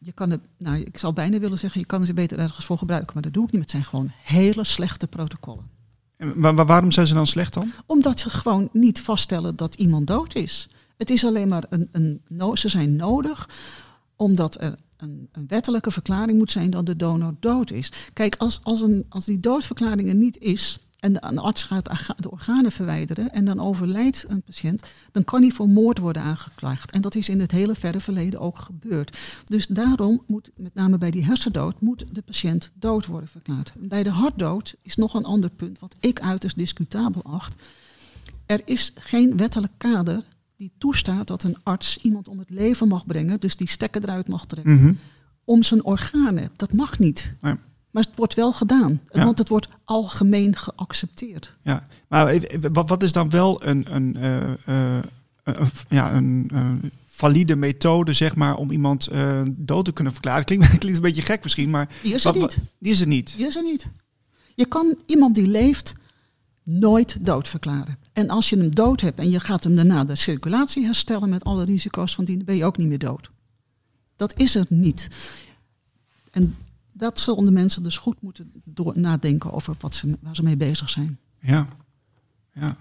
je 0.00 0.12
kan 0.12 0.30
het, 0.30 0.40
nou, 0.58 0.76
ik 0.76 0.98
zou 0.98 1.12
bijna 1.12 1.38
willen 1.38 1.58
zeggen, 1.58 1.80
je 1.80 1.86
kan 1.86 2.06
ze 2.06 2.14
beter 2.14 2.38
ergens 2.38 2.64
voor 2.64 2.78
gebruiken, 2.78 3.10
maar 3.14 3.22
dat 3.22 3.32
doe 3.32 3.44
ik 3.46 3.52
niet. 3.52 3.60
Het 3.60 3.70
zijn 3.70 3.84
gewoon 3.84 4.10
hele 4.22 4.64
slechte 4.64 5.06
protocollen. 5.06 5.74
Waarom 6.36 6.90
zijn 6.90 7.06
ze 7.06 7.14
dan 7.14 7.26
slecht 7.26 7.54
dan? 7.54 7.72
Omdat 7.86 8.20
ze 8.20 8.30
gewoon 8.30 8.68
niet 8.72 9.00
vaststellen 9.00 9.56
dat 9.56 9.74
iemand 9.74 10.06
dood 10.06 10.34
is. 10.34 10.68
Het 10.96 11.10
is 11.10 11.24
alleen 11.24 11.48
maar 11.48 11.64
een, 11.68 11.88
een 11.92 12.58
ze 12.58 12.68
zijn 12.68 12.96
nodig 12.96 13.48
omdat 14.16 14.60
er 14.60 14.76
een, 14.96 15.28
een 15.32 15.46
wettelijke 15.46 15.90
verklaring 15.90 16.38
moet 16.38 16.52
zijn 16.52 16.70
dat 16.70 16.86
de 16.86 16.96
donor 16.96 17.34
dood 17.40 17.70
is. 17.70 17.92
Kijk, 18.12 18.34
als, 18.38 18.60
als, 18.62 18.80
een, 18.80 19.06
als 19.08 19.24
die 19.24 19.40
doodverklaring 19.40 20.08
er 20.08 20.14
niet 20.14 20.38
is 20.38 20.78
en 21.14 21.28
een 21.28 21.38
arts 21.38 21.62
gaat 21.64 21.90
de 22.16 22.30
organen 22.30 22.72
verwijderen 22.72 23.32
en 23.32 23.44
dan 23.44 23.60
overlijdt 23.60 24.24
een 24.28 24.42
patiënt, 24.42 24.82
dan 25.12 25.24
kan 25.24 25.40
hij 25.42 25.50
voor 25.50 25.68
moord 25.68 25.98
worden 25.98 26.22
aangeklaagd. 26.22 26.90
En 26.90 27.00
dat 27.00 27.14
is 27.14 27.28
in 27.28 27.40
het 27.40 27.50
hele 27.50 27.74
verre 27.74 28.00
verleden 28.00 28.40
ook 28.40 28.58
gebeurd. 28.58 29.18
Dus 29.44 29.66
daarom 29.66 30.22
moet, 30.26 30.50
met 30.56 30.74
name 30.74 30.98
bij 30.98 31.10
die 31.10 31.24
hersendood, 31.24 31.80
moet 31.80 32.04
de 32.12 32.22
patiënt 32.22 32.70
dood 32.74 33.06
worden 33.06 33.28
verklaard. 33.28 33.72
Bij 33.78 34.02
de 34.02 34.10
hartdood 34.10 34.74
is 34.82 34.96
nog 34.96 35.14
een 35.14 35.24
ander 35.24 35.50
punt 35.50 35.78
wat 35.78 35.94
ik 36.00 36.20
uiterst 36.20 36.56
discutabel 36.56 37.22
acht. 37.24 37.62
Er 38.46 38.60
is 38.64 38.92
geen 38.94 39.36
wettelijk 39.36 39.72
kader 39.76 40.22
die 40.56 40.72
toestaat 40.78 41.26
dat 41.26 41.42
een 41.42 41.56
arts 41.62 41.98
iemand 42.02 42.28
om 42.28 42.38
het 42.38 42.50
leven 42.50 42.88
mag 42.88 43.06
brengen, 43.06 43.40
dus 43.40 43.56
die 43.56 43.68
stekker 43.68 44.02
eruit 44.02 44.28
mag 44.28 44.46
trekken, 44.46 44.74
Mhm. 44.74 44.92
om 45.44 45.62
zijn 45.62 45.84
organen. 45.84 46.50
Dat 46.56 46.72
mag 46.72 46.98
niet. 46.98 47.34
Nee. 47.40 47.54
Maar 47.96 48.04
het 48.04 48.16
wordt 48.16 48.34
wel 48.34 48.52
gedaan, 48.52 49.00
Ja. 49.12 49.24
want 49.24 49.38
het 49.38 49.48
wordt 49.48 49.68
algemeen 49.84 50.56
geaccepteerd. 50.56 51.52
Ja, 51.62 51.86
maar 52.08 52.40
wat, 52.72 53.02
is 53.02 53.12
dan 53.12 53.30
wel 53.30 53.64
een, 53.66 53.94
een, 53.94 54.16
eh, 54.16 54.50
eh, 54.96 55.04
een, 55.44 55.70
ja, 55.88 56.14
een 56.14 56.50
valide 57.06 57.56
methode, 57.56 58.12
zeg 58.12 58.34
maar, 58.34 58.56
om 58.56 58.70
iemand 58.70 59.06
eh, 59.06 59.40
dood 59.46 59.84
te 59.84 59.92
kunnen 59.92 60.12
verklaren? 60.12 60.44
Klinkt, 60.44 60.66
klinkt 60.78 60.96
een 60.96 61.02
beetje 61.02 61.22
gek 61.22 61.42
misschien, 61.42 61.70
maar 61.70 61.88
Die 62.02 62.14
is 62.14 62.24
er 62.24 62.32
wat- 62.32 62.40
niet. 62.40 62.58
die 62.78 62.92
is 62.92 63.00
er 63.00 63.06
niet. 63.06 63.36
Die 63.36 63.46
is 63.46 63.56
er 63.56 63.62
niet. 63.62 63.88
Je 64.54 64.66
kan 64.66 64.94
iemand 65.06 65.34
die 65.34 65.46
leeft 65.46 65.94
nooit 66.62 67.16
dood 67.20 67.48
verklaren. 67.48 67.98
En 68.12 68.28
als 68.28 68.48
je 68.50 68.56
hem 68.58 68.74
dood 68.74 69.00
hebt 69.00 69.18
en 69.18 69.30
je 69.30 69.40
gaat 69.40 69.64
hem 69.64 69.74
daarna 69.74 70.04
de 70.04 70.14
circulatie 70.14 70.84
herstellen 70.84 71.28
met 71.28 71.44
alle 71.44 71.64
risico's 71.64 72.14
van 72.14 72.24
die, 72.24 72.36
dan 72.36 72.44
ben 72.44 72.56
je 72.56 72.64
ook 72.64 72.76
niet 72.76 72.88
meer 72.88 72.98
dood. 72.98 73.30
Dat 74.16 74.38
is 74.38 74.54
er 74.54 74.66
niet. 74.68 75.08
En 76.30 76.56
dat 76.96 77.20
zullen 77.20 77.44
de 77.44 77.50
mensen 77.50 77.82
dus 77.82 77.98
goed 77.98 78.16
moeten 78.20 78.52
door 78.64 78.92
nadenken 78.98 79.52
over 79.52 79.74
wat 79.80 79.94
ze, 79.94 80.16
waar 80.20 80.34
ze 80.36 80.42
mee 80.42 80.56
bezig 80.56 80.90
zijn. 80.90 81.18
Ja, 81.40 81.68
ja. 82.52 82.76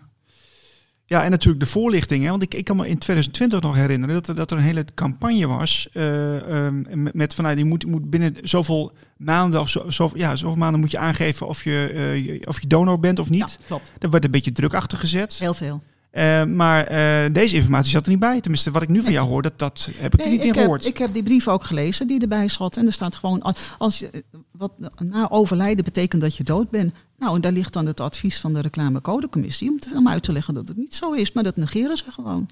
Ja, 1.08 1.24
en 1.24 1.32
natuurlijk 1.32 1.64
de 1.64 1.70
voorlichting. 1.70 2.24
Hè? 2.24 2.30
Want 2.30 2.44
ik, 2.44 2.54
ik 2.54 2.64
kan 2.66 2.76
me 2.76 2.88
in 2.88 2.98
2020 2.98 3.62
nog 3.62 3.76
herinneren 3.76 4.16
dat 4.16 4.28
er, 4.28 4.36
dat 4.36 4.52
er 4.52 4.58
een 4.58 4.64
hele 4.64 4.86
campagne 4.94 5.48
was. 5.48 5.90
eh, 5.94 6.66
ehm, 6.66 7.08
met, 7.14 7.34
vanuit 7.34 7.58
je 7.58 7.66
moet, 7.66 7.86
moet 7.86 8.10
binnen 8.10 8.36
zoveel 8.44 8.94
maanden 9.18 9.60
of 9.60 9.70
zo, 9.70 9.90
zo, 9.90 10.12
ja, 10.14 10.36
zoveel 10.36 10.58
maanden 10.58 10.80
moet 10.80 10.92
je 10.92 10.98
aangeven 10.98 11.48
of 11.48 11.64
je, 11.64 11.88
eh, 11.94 12.26
je- 12.26 12.48
of 12.48 12.62
je 12.62 12.68
donor 12.68 13.00
bent 13.00 13.20
of 13.20 13.30
niet. 13.30 13.58
Ja, 13.60 13.66
klopt. 13.68 13.92
Daar 14.00 14.10
werd 14.10 14.24
een 14.26 14.32
beetje 14.32 14.52
druk 14.52 14.74
achter 14.74 14.98
gezet. 14.98 15.34
Heel 15.40 15.54
veel. 15.54 15.84
Eh, 16.16 16.44
maar 16.46 16.84
eh, 16.84 17.34
deze 17.34 17.56
informatie 17.56 17.92
zat 17.92 18.04
er 18.04 18.10
niet 18.10 18.20
bij. 18.20 18.42
Tenminste, 18.42 18.72
wat 18.72 18.82
ik 18.82 18.90
nu 18.90 19.04
van 19.04 19.12
jou 19.12 19.28
hoor, 19.28 19.42
dat, 19.42 19.60
dat 19.60 19.90
heb 19.98 20.14
ik 20.14 20.22
er 20.22 20.30
niet 20.30 20.42
in 20.42 20.48
heb, 20.48 20.56
gehoord. 20.56 20.86
ik 20.86 20.98
heb 20.98 21.14
die 21.14 21.24
brief 21.24 21.48
ook 21.48 21.64
gelezen 21.64 22.08
die 22.08 22.22
erbij 22.22 22.50
zat. 22.50 22.78
En 22.78 22.86
er 22.86 22.94
staat 22.94 23.16
gewoon, 23.16 23.42
als- 23.78 24.00
je, 24.00 24.24
wat 24.52 24.72
na 24.98 25.30
overlijden 25.30 25.84
betekent 25.84 26.22
dat 26.22 26.36
je 26.36 26.44
dood 26.44 26.70
bent. 26.70 26.94
Nou, 27.18 27.36
en 27.36 27.42
daar 27.42 27.52
ligt 27.52 27.74
dan 27.74 27.86
het 27.86 28.00
advies 28.00 28.40
van 28.40 28.54
de 28.54 28.62
reclamecodecommissie 28.62 29.70
om, 29.70 29.80
te, 29.80 29.90
om 29.96 30.08
uit 30.08 30.24
te 30.24 30.32
leggen 30.32 30.54
dat 30.54 30.68
het 30.68 30.78
niet 30.78 30.96
zo 30.96 31.12
is. 31.12 31.32
Maar 31.32 31.44
dat 31.44 31.56
negeren 31.56 31.98
ze 31.98 32.12
gewoon. 32.12 32.50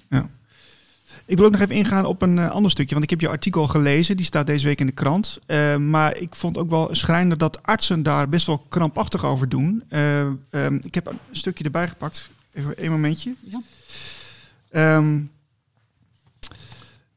Ik 1.26 1.36
wil 1.36 1.46
ook 1.46 1.52
nog 1.52 1.60
even 1.60 1.74
ingaan 1.74 2.04
op 2.04 2.22
een 2.22 2.38
eh, 2.38 2.50
ander 2.50 2.70
stukje. 2.70 2.92
Want 2.92 3.04
ik 3.04 3.10
heb 3.10 3.20
je 3.20 3.28
artikel 3.28 3.66
gelezen. 3.66 4.16
Die 4.16 4.26
staat 4.26 4.46
deze 4.46 4.66
week 4.66 4.80
in 4.80 4.86
de 4.86 4.92
krant. 4.92 5.38
Maar 5.78 6.16
ik 6.16 6.34
vond 6.34 6.58
ook 6.58 6.70
wel 6.70 6.88
schrijnend 6.92 7.40
dat 7.40 7.62
artsen 7.62 8.02
daar 8.02 8.28
best 8.28 8.46
wel 8.46 8.64
krampachtig 8.68 9.24
over 9.24 9.48
doen. 9.48 9.82
Eh, 9.88 10.20
ehm, 10.20 10.78
ik 10.82 10.94
heb 10.94 11.06
een 11.06 11.18
stukje 11.30 11.64
erbij 11.64 11.88
gepakt. 11.88 12.28
Even 12.54 12.76
één 12.76 12.90
momentje. 12.90 13.34
Ja. 13.40 13.60
Ehm, 14.70 15.22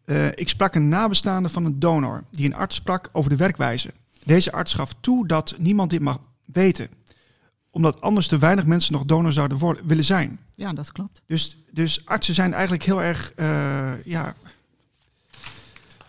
eh, 0.05 0.27
ik 0.27 0.49
sprak 0.49 0.75
een 0.75 0.89
nabestaande 0.89 1.49
van 1.49 1.65
een 1.65 1.79
donor 1.79 2.23
die 2.31 2.45
een 2.45 2.55
arts 2.55 2.75
sprak 2.75 3.09
over 3.11 3.29
de 3.29 3.35
werkwijze. 3.35 3.93
Deze 4.23 4.51
arts 4.51 4.73
gaf 4.73 4.93
toe 4.99 5.27
dat 5.27 5.55
niemand 5.57 5.89
dit 5.89 6.01
mag 6.01 6.19
weten, 6.45 6.89
omdat 7.71 8.01
anders 8.01 8.27
te 8.27 8.37
weinig 8.37 8.65
mensen 8.65 8.93
nog 8.93 9.05
donor 9.05 9.33
zouden 9.33 9.57
worden, 9.57 9.87
willen 9.87 10.03
zijn. 10.03 10.39
Ja, 10.55 10.73
dat 10.73 10.91
klopt. 10.91 11.21
Dus, 11.25 11.57
dus 11.71 12.05
artsen 12.05 12.33
zijn 12.33 12.53
eigenlijk 12.53 12.83
heel 12.83 13.01
erg 13.01 13.31
eh, 13.35 14.05
ja, 14.05 14.35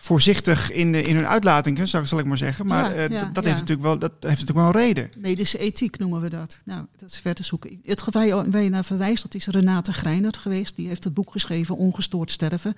voorzichtig 0.09 0.71
in, 0.71 0.91
de- 0.91 1.01
in 1.01 1.15
hun 1.15 1.27
uitlatingen, 1.27 1.87
zou, 1.87 2.05
zal 2.05 2.19
ik 2.19 2.25
maar 2.25 2.37
zeggen. 2.37 2.65
Maar 2.67 2.83
Ja, 2.95 2.95
eh, 2.95 3.09
ja, 3.09 3.25
dat, 3.33 3.43
ja. 3.43 3.49
heeft 3.49 3.59
natuurlijk 3.59 3.81
wel, 3.87 3.99
dat 3.99 4.11
heeft 4.11 4.39
natuurlijk 4.39 4.57
wel 4.57 4.65
een 4.65 4.87
reden. 4.87 5.09
Medische 5.17 5.57
ethiek 5.57 5.97
noemen 5.99 6.21
we 6.21 6.29
dat. 6.29 6.61
Nou, 6.65 6.85
dat 6.97 7.11
is 7.11 7.17
ver 7.17 7.33
te 7.35 7.43
zoeken. 7.43 7.79
Het 7.83 8.01
geval 8.01 8.49
waar 8.49 8.61
je 8.61 8.69
naar 8.69 8.83
verwijst, 8.85 9.23
dat 9.23 9.33
is 9.35 9.47
Renate 9.47 9.93
Greinert 9.93 10.37
geweest. 10.37 10.75
Die 10.75 10.87
heeft 10.87 11.03
het 11.03 11.13
boek 11.13 11.31
geschreven, 11.31 11.75
Ongestoord 11.77 12.31
Sterven. 12.31 12.73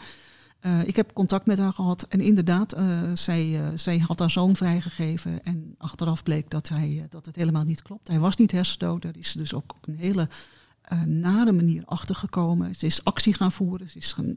Eh, 0.59 0.71
ik 0.85 0.95
heb 0.95 1.13
contact 1.13 1.45
met 1.45 1.57
haar 1.57 1.73
gehad 1.73 2.05
en 2.09 2.21
inderdaad, 2.21 2.71
eh, 2.73 2.85
zij, 3.13 3.59
zij 3.75 3.97
had 3.97 4.19
haar 4.19 4.31
zoon 4.31 4.55
vrijgegeven. 4.55 5.43
En 5.43 5.75
achteraf 5.77 6.23
bleek 6.23 6.49
dat, 6.49 6.69
hij, 6.69 7.05
dat 7.09 7.25
het 7.25 7.35
helemaal 7.35 7.63
niet 7.63 7.81
klopt. 7.81 8.07
Hij 8.07 8.19
was 8.19 8.35
niet 8.35 8.51
hersendood. 8.51 9.01
Daar 9.01 9.17
is 9.17 9.31
ze 9.31 9.37
dus 9.37 9.53
ook 9.53 9.73
op 9.75 9.87
een 9.87 9.97
hele 9.97 10.27
nare 11.05 11.51
manier 11.51 11.83
achtergekomen. 11.85 12.75
Ze 12.75 12.85
is 12.85 13.03
actie 13.03 13.33
gaan 13.33 13.51
voeren, 13.51 13.89
ze 13.89 13.97
is 13.97 14.11
gaan, 14.13 14.35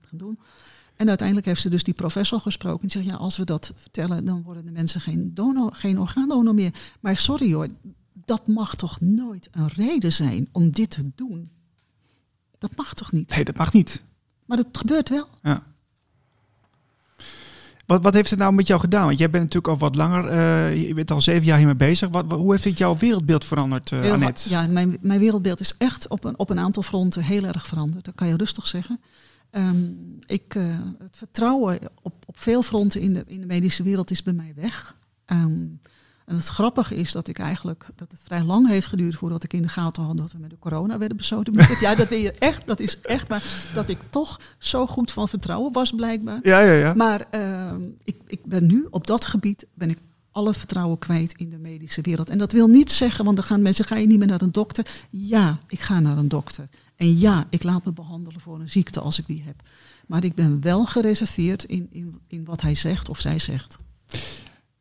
gaan 0.00 0.18
doen. 0.18 0.38
En 0.96 1.08
uiteindelijk 1.08 1.46
heeft 1.46 1.60
ze 1.60 1.68
dus 1.70 1.82
die 1.84 1.94
professor 1.94 2.40
gesproken. 2.40 2.82
En 2.82 2.90
zegt, 2.90 3.04
ja, 3.06 3.14
als 3.14 3.36
we 3.36 3.44
dat 3.44 3.72
vertellen, 3.76 4.24
dan 4.24 4.42
worden 4.42 4.64
de 4.66 4.72
mensen 4.72 5.00
geen, 5.00 5.30
donor, 5.34 5.72
geen 5.74 6.00
orgaandonor 6.00 6.54
meer. 6.54 6.72
Maar 7.00 7.16
sorry 7.16 7.52
hoor, 7.52 7.66
dat 8.24 8.46
mag 8.46 8.74
toch 8.74 9.00
nooit 9.00 9.48
een 9.52 9.68
reden 9.68 10.12
zijn 10.12 10.48
om 10.52 10.70
dit 10.70 10.90
te 10.90 11.10
doen? 11.14 11.50
Dat 12.58 12.76
mag 12.76 12.94
toch 12.94 13.12
niet? 13.12 13.34
Nee, 13.34 13.44
dat 13.44 13.56
mag 13.56 13.72
niet. 13.72 14.02
Maar 14.46 14.56
dat 14.56 14.66
gebeurt 14.72 15.08
wel. 15.08 15.28
Ja. 15.42 15.62
Wat, 17.86 18.02
wat 18.02 18.14
heeft 18.14 18.30
het 18.30 18.38
nou 18.38 18.52
met 18.52 18.66
jou 18.66 18.80
gedaan? 18.80 19.06
Want 19.06 19.18
jij 19.18 19.30
bent 19.30 19.42
natuurlijk 19.42 19.72
al 19.72 19.78
wat 19.78 19.94
langer, 19.96 20.26
eh, 20.26 20.86
je 20.88 20.94
bent 20.94 21.10
al 21.10 21.20
zeven 21.20 21.44
jaar 21.44 21.56
hiermee 21.56 21.74
bezig. 21.76 22.08
Wat, 22.08 22.24
wat- 22.28 22.38
hoe 22.38 22.50
heeft 22.52 22.64
het 22.64 22.78
jouw 22.78 22.96
wereldbeeld 22.96 23.44
veranderd, 23.44 23.90
Heel- 23.90 24.12
Annette? 24.12 24.48
ja, 24.48 24.66
mijn, 24.66 24.96
mijn 25.00 25.18
wereldbeeld 25.20 25.60
is 25.60 25.74
echt 25.78 26.08
op 26.08 26.24
een, 26.24 26.38
op 26.38 26.50
een 26.50 26.58
aantal 26.58 26.82
fronten 26.82 27.22
heel 27.22 27.44
erg 27.44 27.66
veranderd. 27.66 28.04
Dat 28.04 28.14
kan 28.14 28.28
je 28.28 28.36
rustig 28.36 28.66
zeggen. 28.66 29.00
Ehm, 29.52 29.84
ik, 30.26 30.54
eh, 30.54 30.78
het 30.98 31.16
vertrouwen 31.16 31.78
op, 32.02 32.14
op 32.26 32.38
veel 32.38 32.62
fronten 32.62 33.00
in 33.00 33.14
de, 33.14 33.24
in 33.26 33.40
de 33.40 33.46
medische 33.46 33.82
wereld 33.82 34.10
is 34.10 34.22
bij 34.22 34.32
mij 34.32 34.52
weg. 34.56 34.96
Ehm, 35.24 35.64
en 36.26 36.36
het 36.36 36.46
grappige 36.46 36.94
is 36.94 37.12
dat 37.12 37.28
ik 37.28 37.38
eigenlijk 37.38 37.86
dat 37.94 38.10
het 38.10 38.20
vrij 38.22 38.42
lang 38.42 38.68
heeft 38.68 38.86
geduurd 38.86 39.14
voordat 39.14 39.44
ik 39.44 39.52
in 39.52 39.62
de 39.62 39.68
gaten 39.68 40.02
had 40.02 40.16
dat 40.16 40.32
we 40.32 40.38
met 40.38 40.50
de 40.50 40.58
corona 40.58 40.98
werden 40.98 41.16
besodemieterd. 41.16 41.80
ja, 41.80 41.94
dat, 41.94 42.08
je 42.08 42.32
echt, 42.32 42.66
dat 42.66 42.80
is 42.80 43.00
echt, 43.00 43.28
maar 43.28 43.42
dat 43.74 43.88
ik 43.88 43.98
toch 44.10 44.40
zo 44.58 44.86
goed 44.86 45.12
van 45.12 45.28
vertrouwen 45.28 45.72
was 45.72 45.90
blijkbaar. 45.90 46.38
Ja, 46.42 46.60
ja, 46.60 46.72
ja. 46.72 46.94
Maar 46.94 47.26
ehm, 47.30 47.80
ik, 48.04 48.16
ik 48.26 48.44
ben 48.44 48.66
nu 48.66 48.86
op 48.90 49.06
dat 49.06 49.24
gebied 49.24 49.66
ben 49.74 49.90
ik 49.90 49.98
alle 50.32 50.54
vertrouwen 50.54 50.98
kwijt 50.98 51.32
in 51.36 51.48
de 51.48 51.58
medische 51.58 52.00
wereld. 52.00 52.30
En 52.30 52.38
dat 52.38 52.52
wil 52.52 52.66
niet 52.66 52.92
zeggen, 52.92 53.24
want 53.24 53.36
dan 53.36 53.46
gaan 53.46 53.62
mensen, 53.62 53.84
ga 53.84 53.96
je 53.96 54.06
niet 54.06 54.18
meer 54.18 54.26
naar 54.26 54.42
een 54.42 54.52
dokter? 54.52 54.86
Ja, 55.10 55.58
ik 55.68 55.80
ga 55.80 56.00
naar 56.00 56.18
een 56.18 56.28
dokter. 56.28 56.68
En 56.96 57.18
ja, 57.18 57.46
ik 57.50 57.62
laat 57.62 57.84
me 57.84 57.92
behandelen 57.92 58.40
voor 58.40 58.60
een 58.60 58.70
ziekte 58.70 59.00
als 59.00 59.18
ik 59.18 59.26
die 59.26 59.42
heb. 59.46 59.62
Maar 60.06 60.24
ik 60.24 60.34
ben 60.34 60.60
wel 60.60 60.86
gereserveerd 60.86 61.64
in, 61.64 61.88
in, 61.90 62.20
in 62.26 62.44
wat 62.44 62.60
hij 62.60 62.74
zegt 62.74 63.08
of 63.08 63.20
zij 63.20 63.38
zegt. 63.38 63.78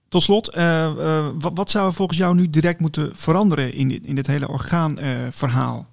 Tot 0.10 0.24
slot, 0.24 0.50
eh, 0.50 0.86
eh, 0.86 1.34
wat, 1.40 1.52
wat 1.56 1.70
zou 1.70 1.88
er 1.88 1.94
volgens 1.94 2.18
jou 2.18 2.36
nu 2.36 2.50
direct 2.50 2.80
moeten 2.80 3.16
veranderen 3.16 3.74
in 3.74 3.88
dit, 3.88 4.06
in 4.06 4.16
dit 4.16 4.28
hele 4.28 4.48
orgaanverhaal? 4.48 5.88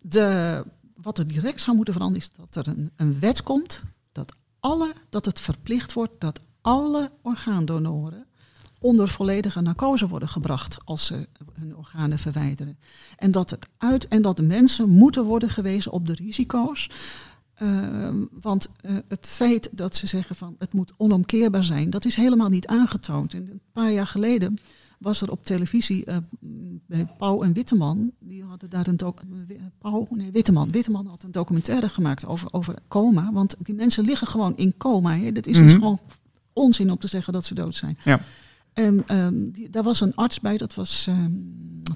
De, 0.00 0.64
wat 1.02 1.18
er 1.18 1.26
direct 1.26 1.60
zou 1.60 1.76
moeten 1.76 1.94
veranderen 1.94 2.28
is 2.28 2.46
dat 2.50 2.66
er 2.66 2.72
een, 2.72 2.90
een 2.96 3.20
wet 3.20 3.42
komt 3.42 3.82
dat, 4.12 4.34
alle, 4.60 4.92
dat 5.08 5.24
het 5.24 5.40
verplicht 5.40 5.92
wordt 5.92 6.12
dat 6.18 6.40
alle 6.60 7.10
orgaandonoren 7.22 8.26
onder 8.84 9.08
volledige 9.08 9.60
narcose 9.60 10.08
worden 10.08 10.28
gebracht 10.28 10.78
als 10.84 11.06
ze 11.06 11.28
hun 11.52 11.76
organen 11.76 12.18
verwijderen. 12.18 12.78
En 13.16 13.30
dat, 13.30 13.50
het 13.50 13.66
uit, 13.78 14.08
en 14.08 14.22
dat 14.22 14.36
de 14.36 14.42
mensen 14.42 14.88
moeten 14.88 15.24
worden 15.24 15.50
gewezen 15.50 15.92
op 15.92 16.06
de 16.06 16.14
risico's. 16.14 16.90
Uh, 17.62 17.68
want 18.40 18.70
uh, 18.82 18.96
het 19.08 19.26
feit 19.26 19.68
dat 19.72 19.96
ze 19.96 20.06
zeggen 20.06 20.36
van 20.36 20.54
het 20.58 20.72
moet 20.72 20.92
onomkeerbaar 20.96 21.64
zijn, 21.64 21.90
dat 21.90 22.04
is 22.04 22.14
helemaal 22.14 22.48
niet 22.48 22.66
aangetoond. 22.66 23.34
En 23.34 23.48
een 23.50 23.60
paar 23.72 23.90
jaar 23.90 24.06
geleden 24.06 24.58
was 24.98 25.20
er 25.20 25.30
op 25.30 25.44
televisie 25.44 26.04
uh, 26.08 26.16
bij 26.86 27.06
Pauw 27.18 27.42
en 27.42 27.52
Witteman, 27.52 28.12
die 28.18 28.44
hadden 28.44 28.70
daar 28.70 28.86
een 28.86 28.96
doc 28.96 29.14
Pauw, 29.78 30.06
nee, 30.10 30.30
Witteman. 30.30 30.70
Witteman 30.70 31.06
had 31.06 31.22
een 31.22 31.32
documentaire 31.32 31.88
gemaakt 31.88 32.26
over, 32.26 32.52
over 32.52 32.74
coma. 32.88 33.32
Want 33.32 33.56
die 33.58 33.74
mensen 33.74 34.04
liggen 34.04 34.26
gewoon 34.26 34.56
in 34.56 34.76
coma. 34.76 35.16
Hè. 35.18 35.32
Dat 35.32 35.46
is 35.46 35.52
mm 35.52 35.58
-hmm. 35.58 35.68
dus 35.68 35.78
gewoon 35.78 36.00
onzin 36.52 36.90
om 36.90 36.98
te 36.98 37.08
zeggen 37.08 37.32
dat 37.32 37.44
ze 37.44 37.54
dood 37.54 37.74
zijn. 37.74 37.98
Ja. 38.04 38.20
En 38.74 39.06
ehm, 39.06 39.50
die, 39.50 39.70
daar 39.70 39.82
was 39.82 40.00
een 40.00 40.14
arts 40.14 40.40
bij, 40.40 40.56
dat 40.56 40.74
was 40.74 41.06
ehm, 41.08 41.32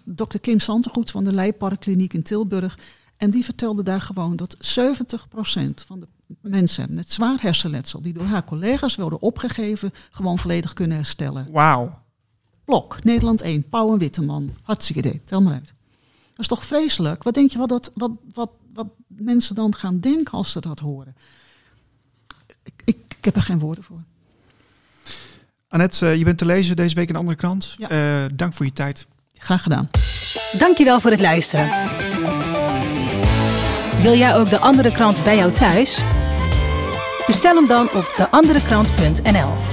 dokter 0.05 0.41
Kim 0.41 0.61
Santegoed 0.61 1.11
van 1.11 1.25
de 1.25 1.33
Leiparkkliniek 1.33 2.15
in 2.15 2.23
Tilburg. 2.23 2.79
En 3.17 3.31
die 3.31 3.45
vertelde 3.45 3.83
daar 3.83 4.01
gewoon 4.01 4.37
dat 4.37 4.57
70% 4.57 5.85
van 5.87 6.01
de 6.01 6.07
mensen 6.41 6.95
met 6.95 7.13
zwaar 7.13 7.41
hersenletsel, 7.41 8.03
die 8.03 8.13
door 8.13 8.25
haar 8.25 8.45
collega's 8.45 8.97
worden 8.97 9.23
opgegeven, 9.23 9.91
gewoon 10.11 10.39
volledig 10.39 10.73
kunnen 10.73 10.97
herstellen. 10.97 11.53
Wauw. 11.53 11.99
Blok, 12.65 13.05
Nederland 13.05 13.43
1, 13.43 13.69
Pauw 13.69 13.93
en 13.93 13.99
Witteman. 13.99 14.51
Hartstikke 14.63 15.09
idee, 15.09 15.21
tel 15.25 15.43
maar 15.43 15.53
uit. 15.53 15.75
Dat 16.29 16.39
is 16.39 16.49
toch 16.49 16.65
vreselijk? 16.65 17.23
Wat 17.23 17.35
denk 17.35 17.51
je 17.51 17.59
wat, 17.59 17.69
dat, 17.69 17.91
wat, 17.95 18.11
wat, 18.33 18.51
wat 18.73 18.87
mensen 19.07 19.55
dan 19.55 19.75
gaan 19.75 20.01
denken 20.01 20.33
als 20.33 20.53
ze 20.53 20.61
dat 20.61 20.79
horen? 20.79 21.17
Ik, 22.63 22.83
ik, 22.85 22.99
ik 23.19 23.25
heb 23.25 23.37
er 23.37 23.43
geen 23.43 23.59
woorden 23.59 23.85
voor. 23.85 24.03
Annette, 25.69 26.07
eh, 26.07 26.17
je 26.17 26.25
bent 26.25 26.39
te 26.39 26.45
lezen 26.45 26.77
deze 26.77 26.95
week 26.95 27.09
in 27.09 27.15
een 27.15 27.21
andere 27.21 27.39
krant. 27.39 27.75
Ja. 27.79 27.89
Eh, 27.89 28.31
dank 28.35 28.55
voor 28.55 28.67
je 28.67 28.73
tijd. 28.73 29.07
Graag 29.39 29.63
gedaan. 29.63 29.91
Dankjewel 30.59 31.01
voor 31.01 31.11
het 31.11 31.21
luisteren. 31.21 31.71
Wil 34.03 34.17
jij 34.17 34.37
ook 34.37 34.51
de 34.51 34.59
andere 34.59 34.93
krant 34.93 35.25
bij 35.25 35.37
jou 35.37 35.53
thuis? 35.53 36.01
Bestel 37.27 37.55
hem 37.55 37.67
dan 37.67 37.89
op 37.93 38.15
deanderekrant.nl. 38.17 39.68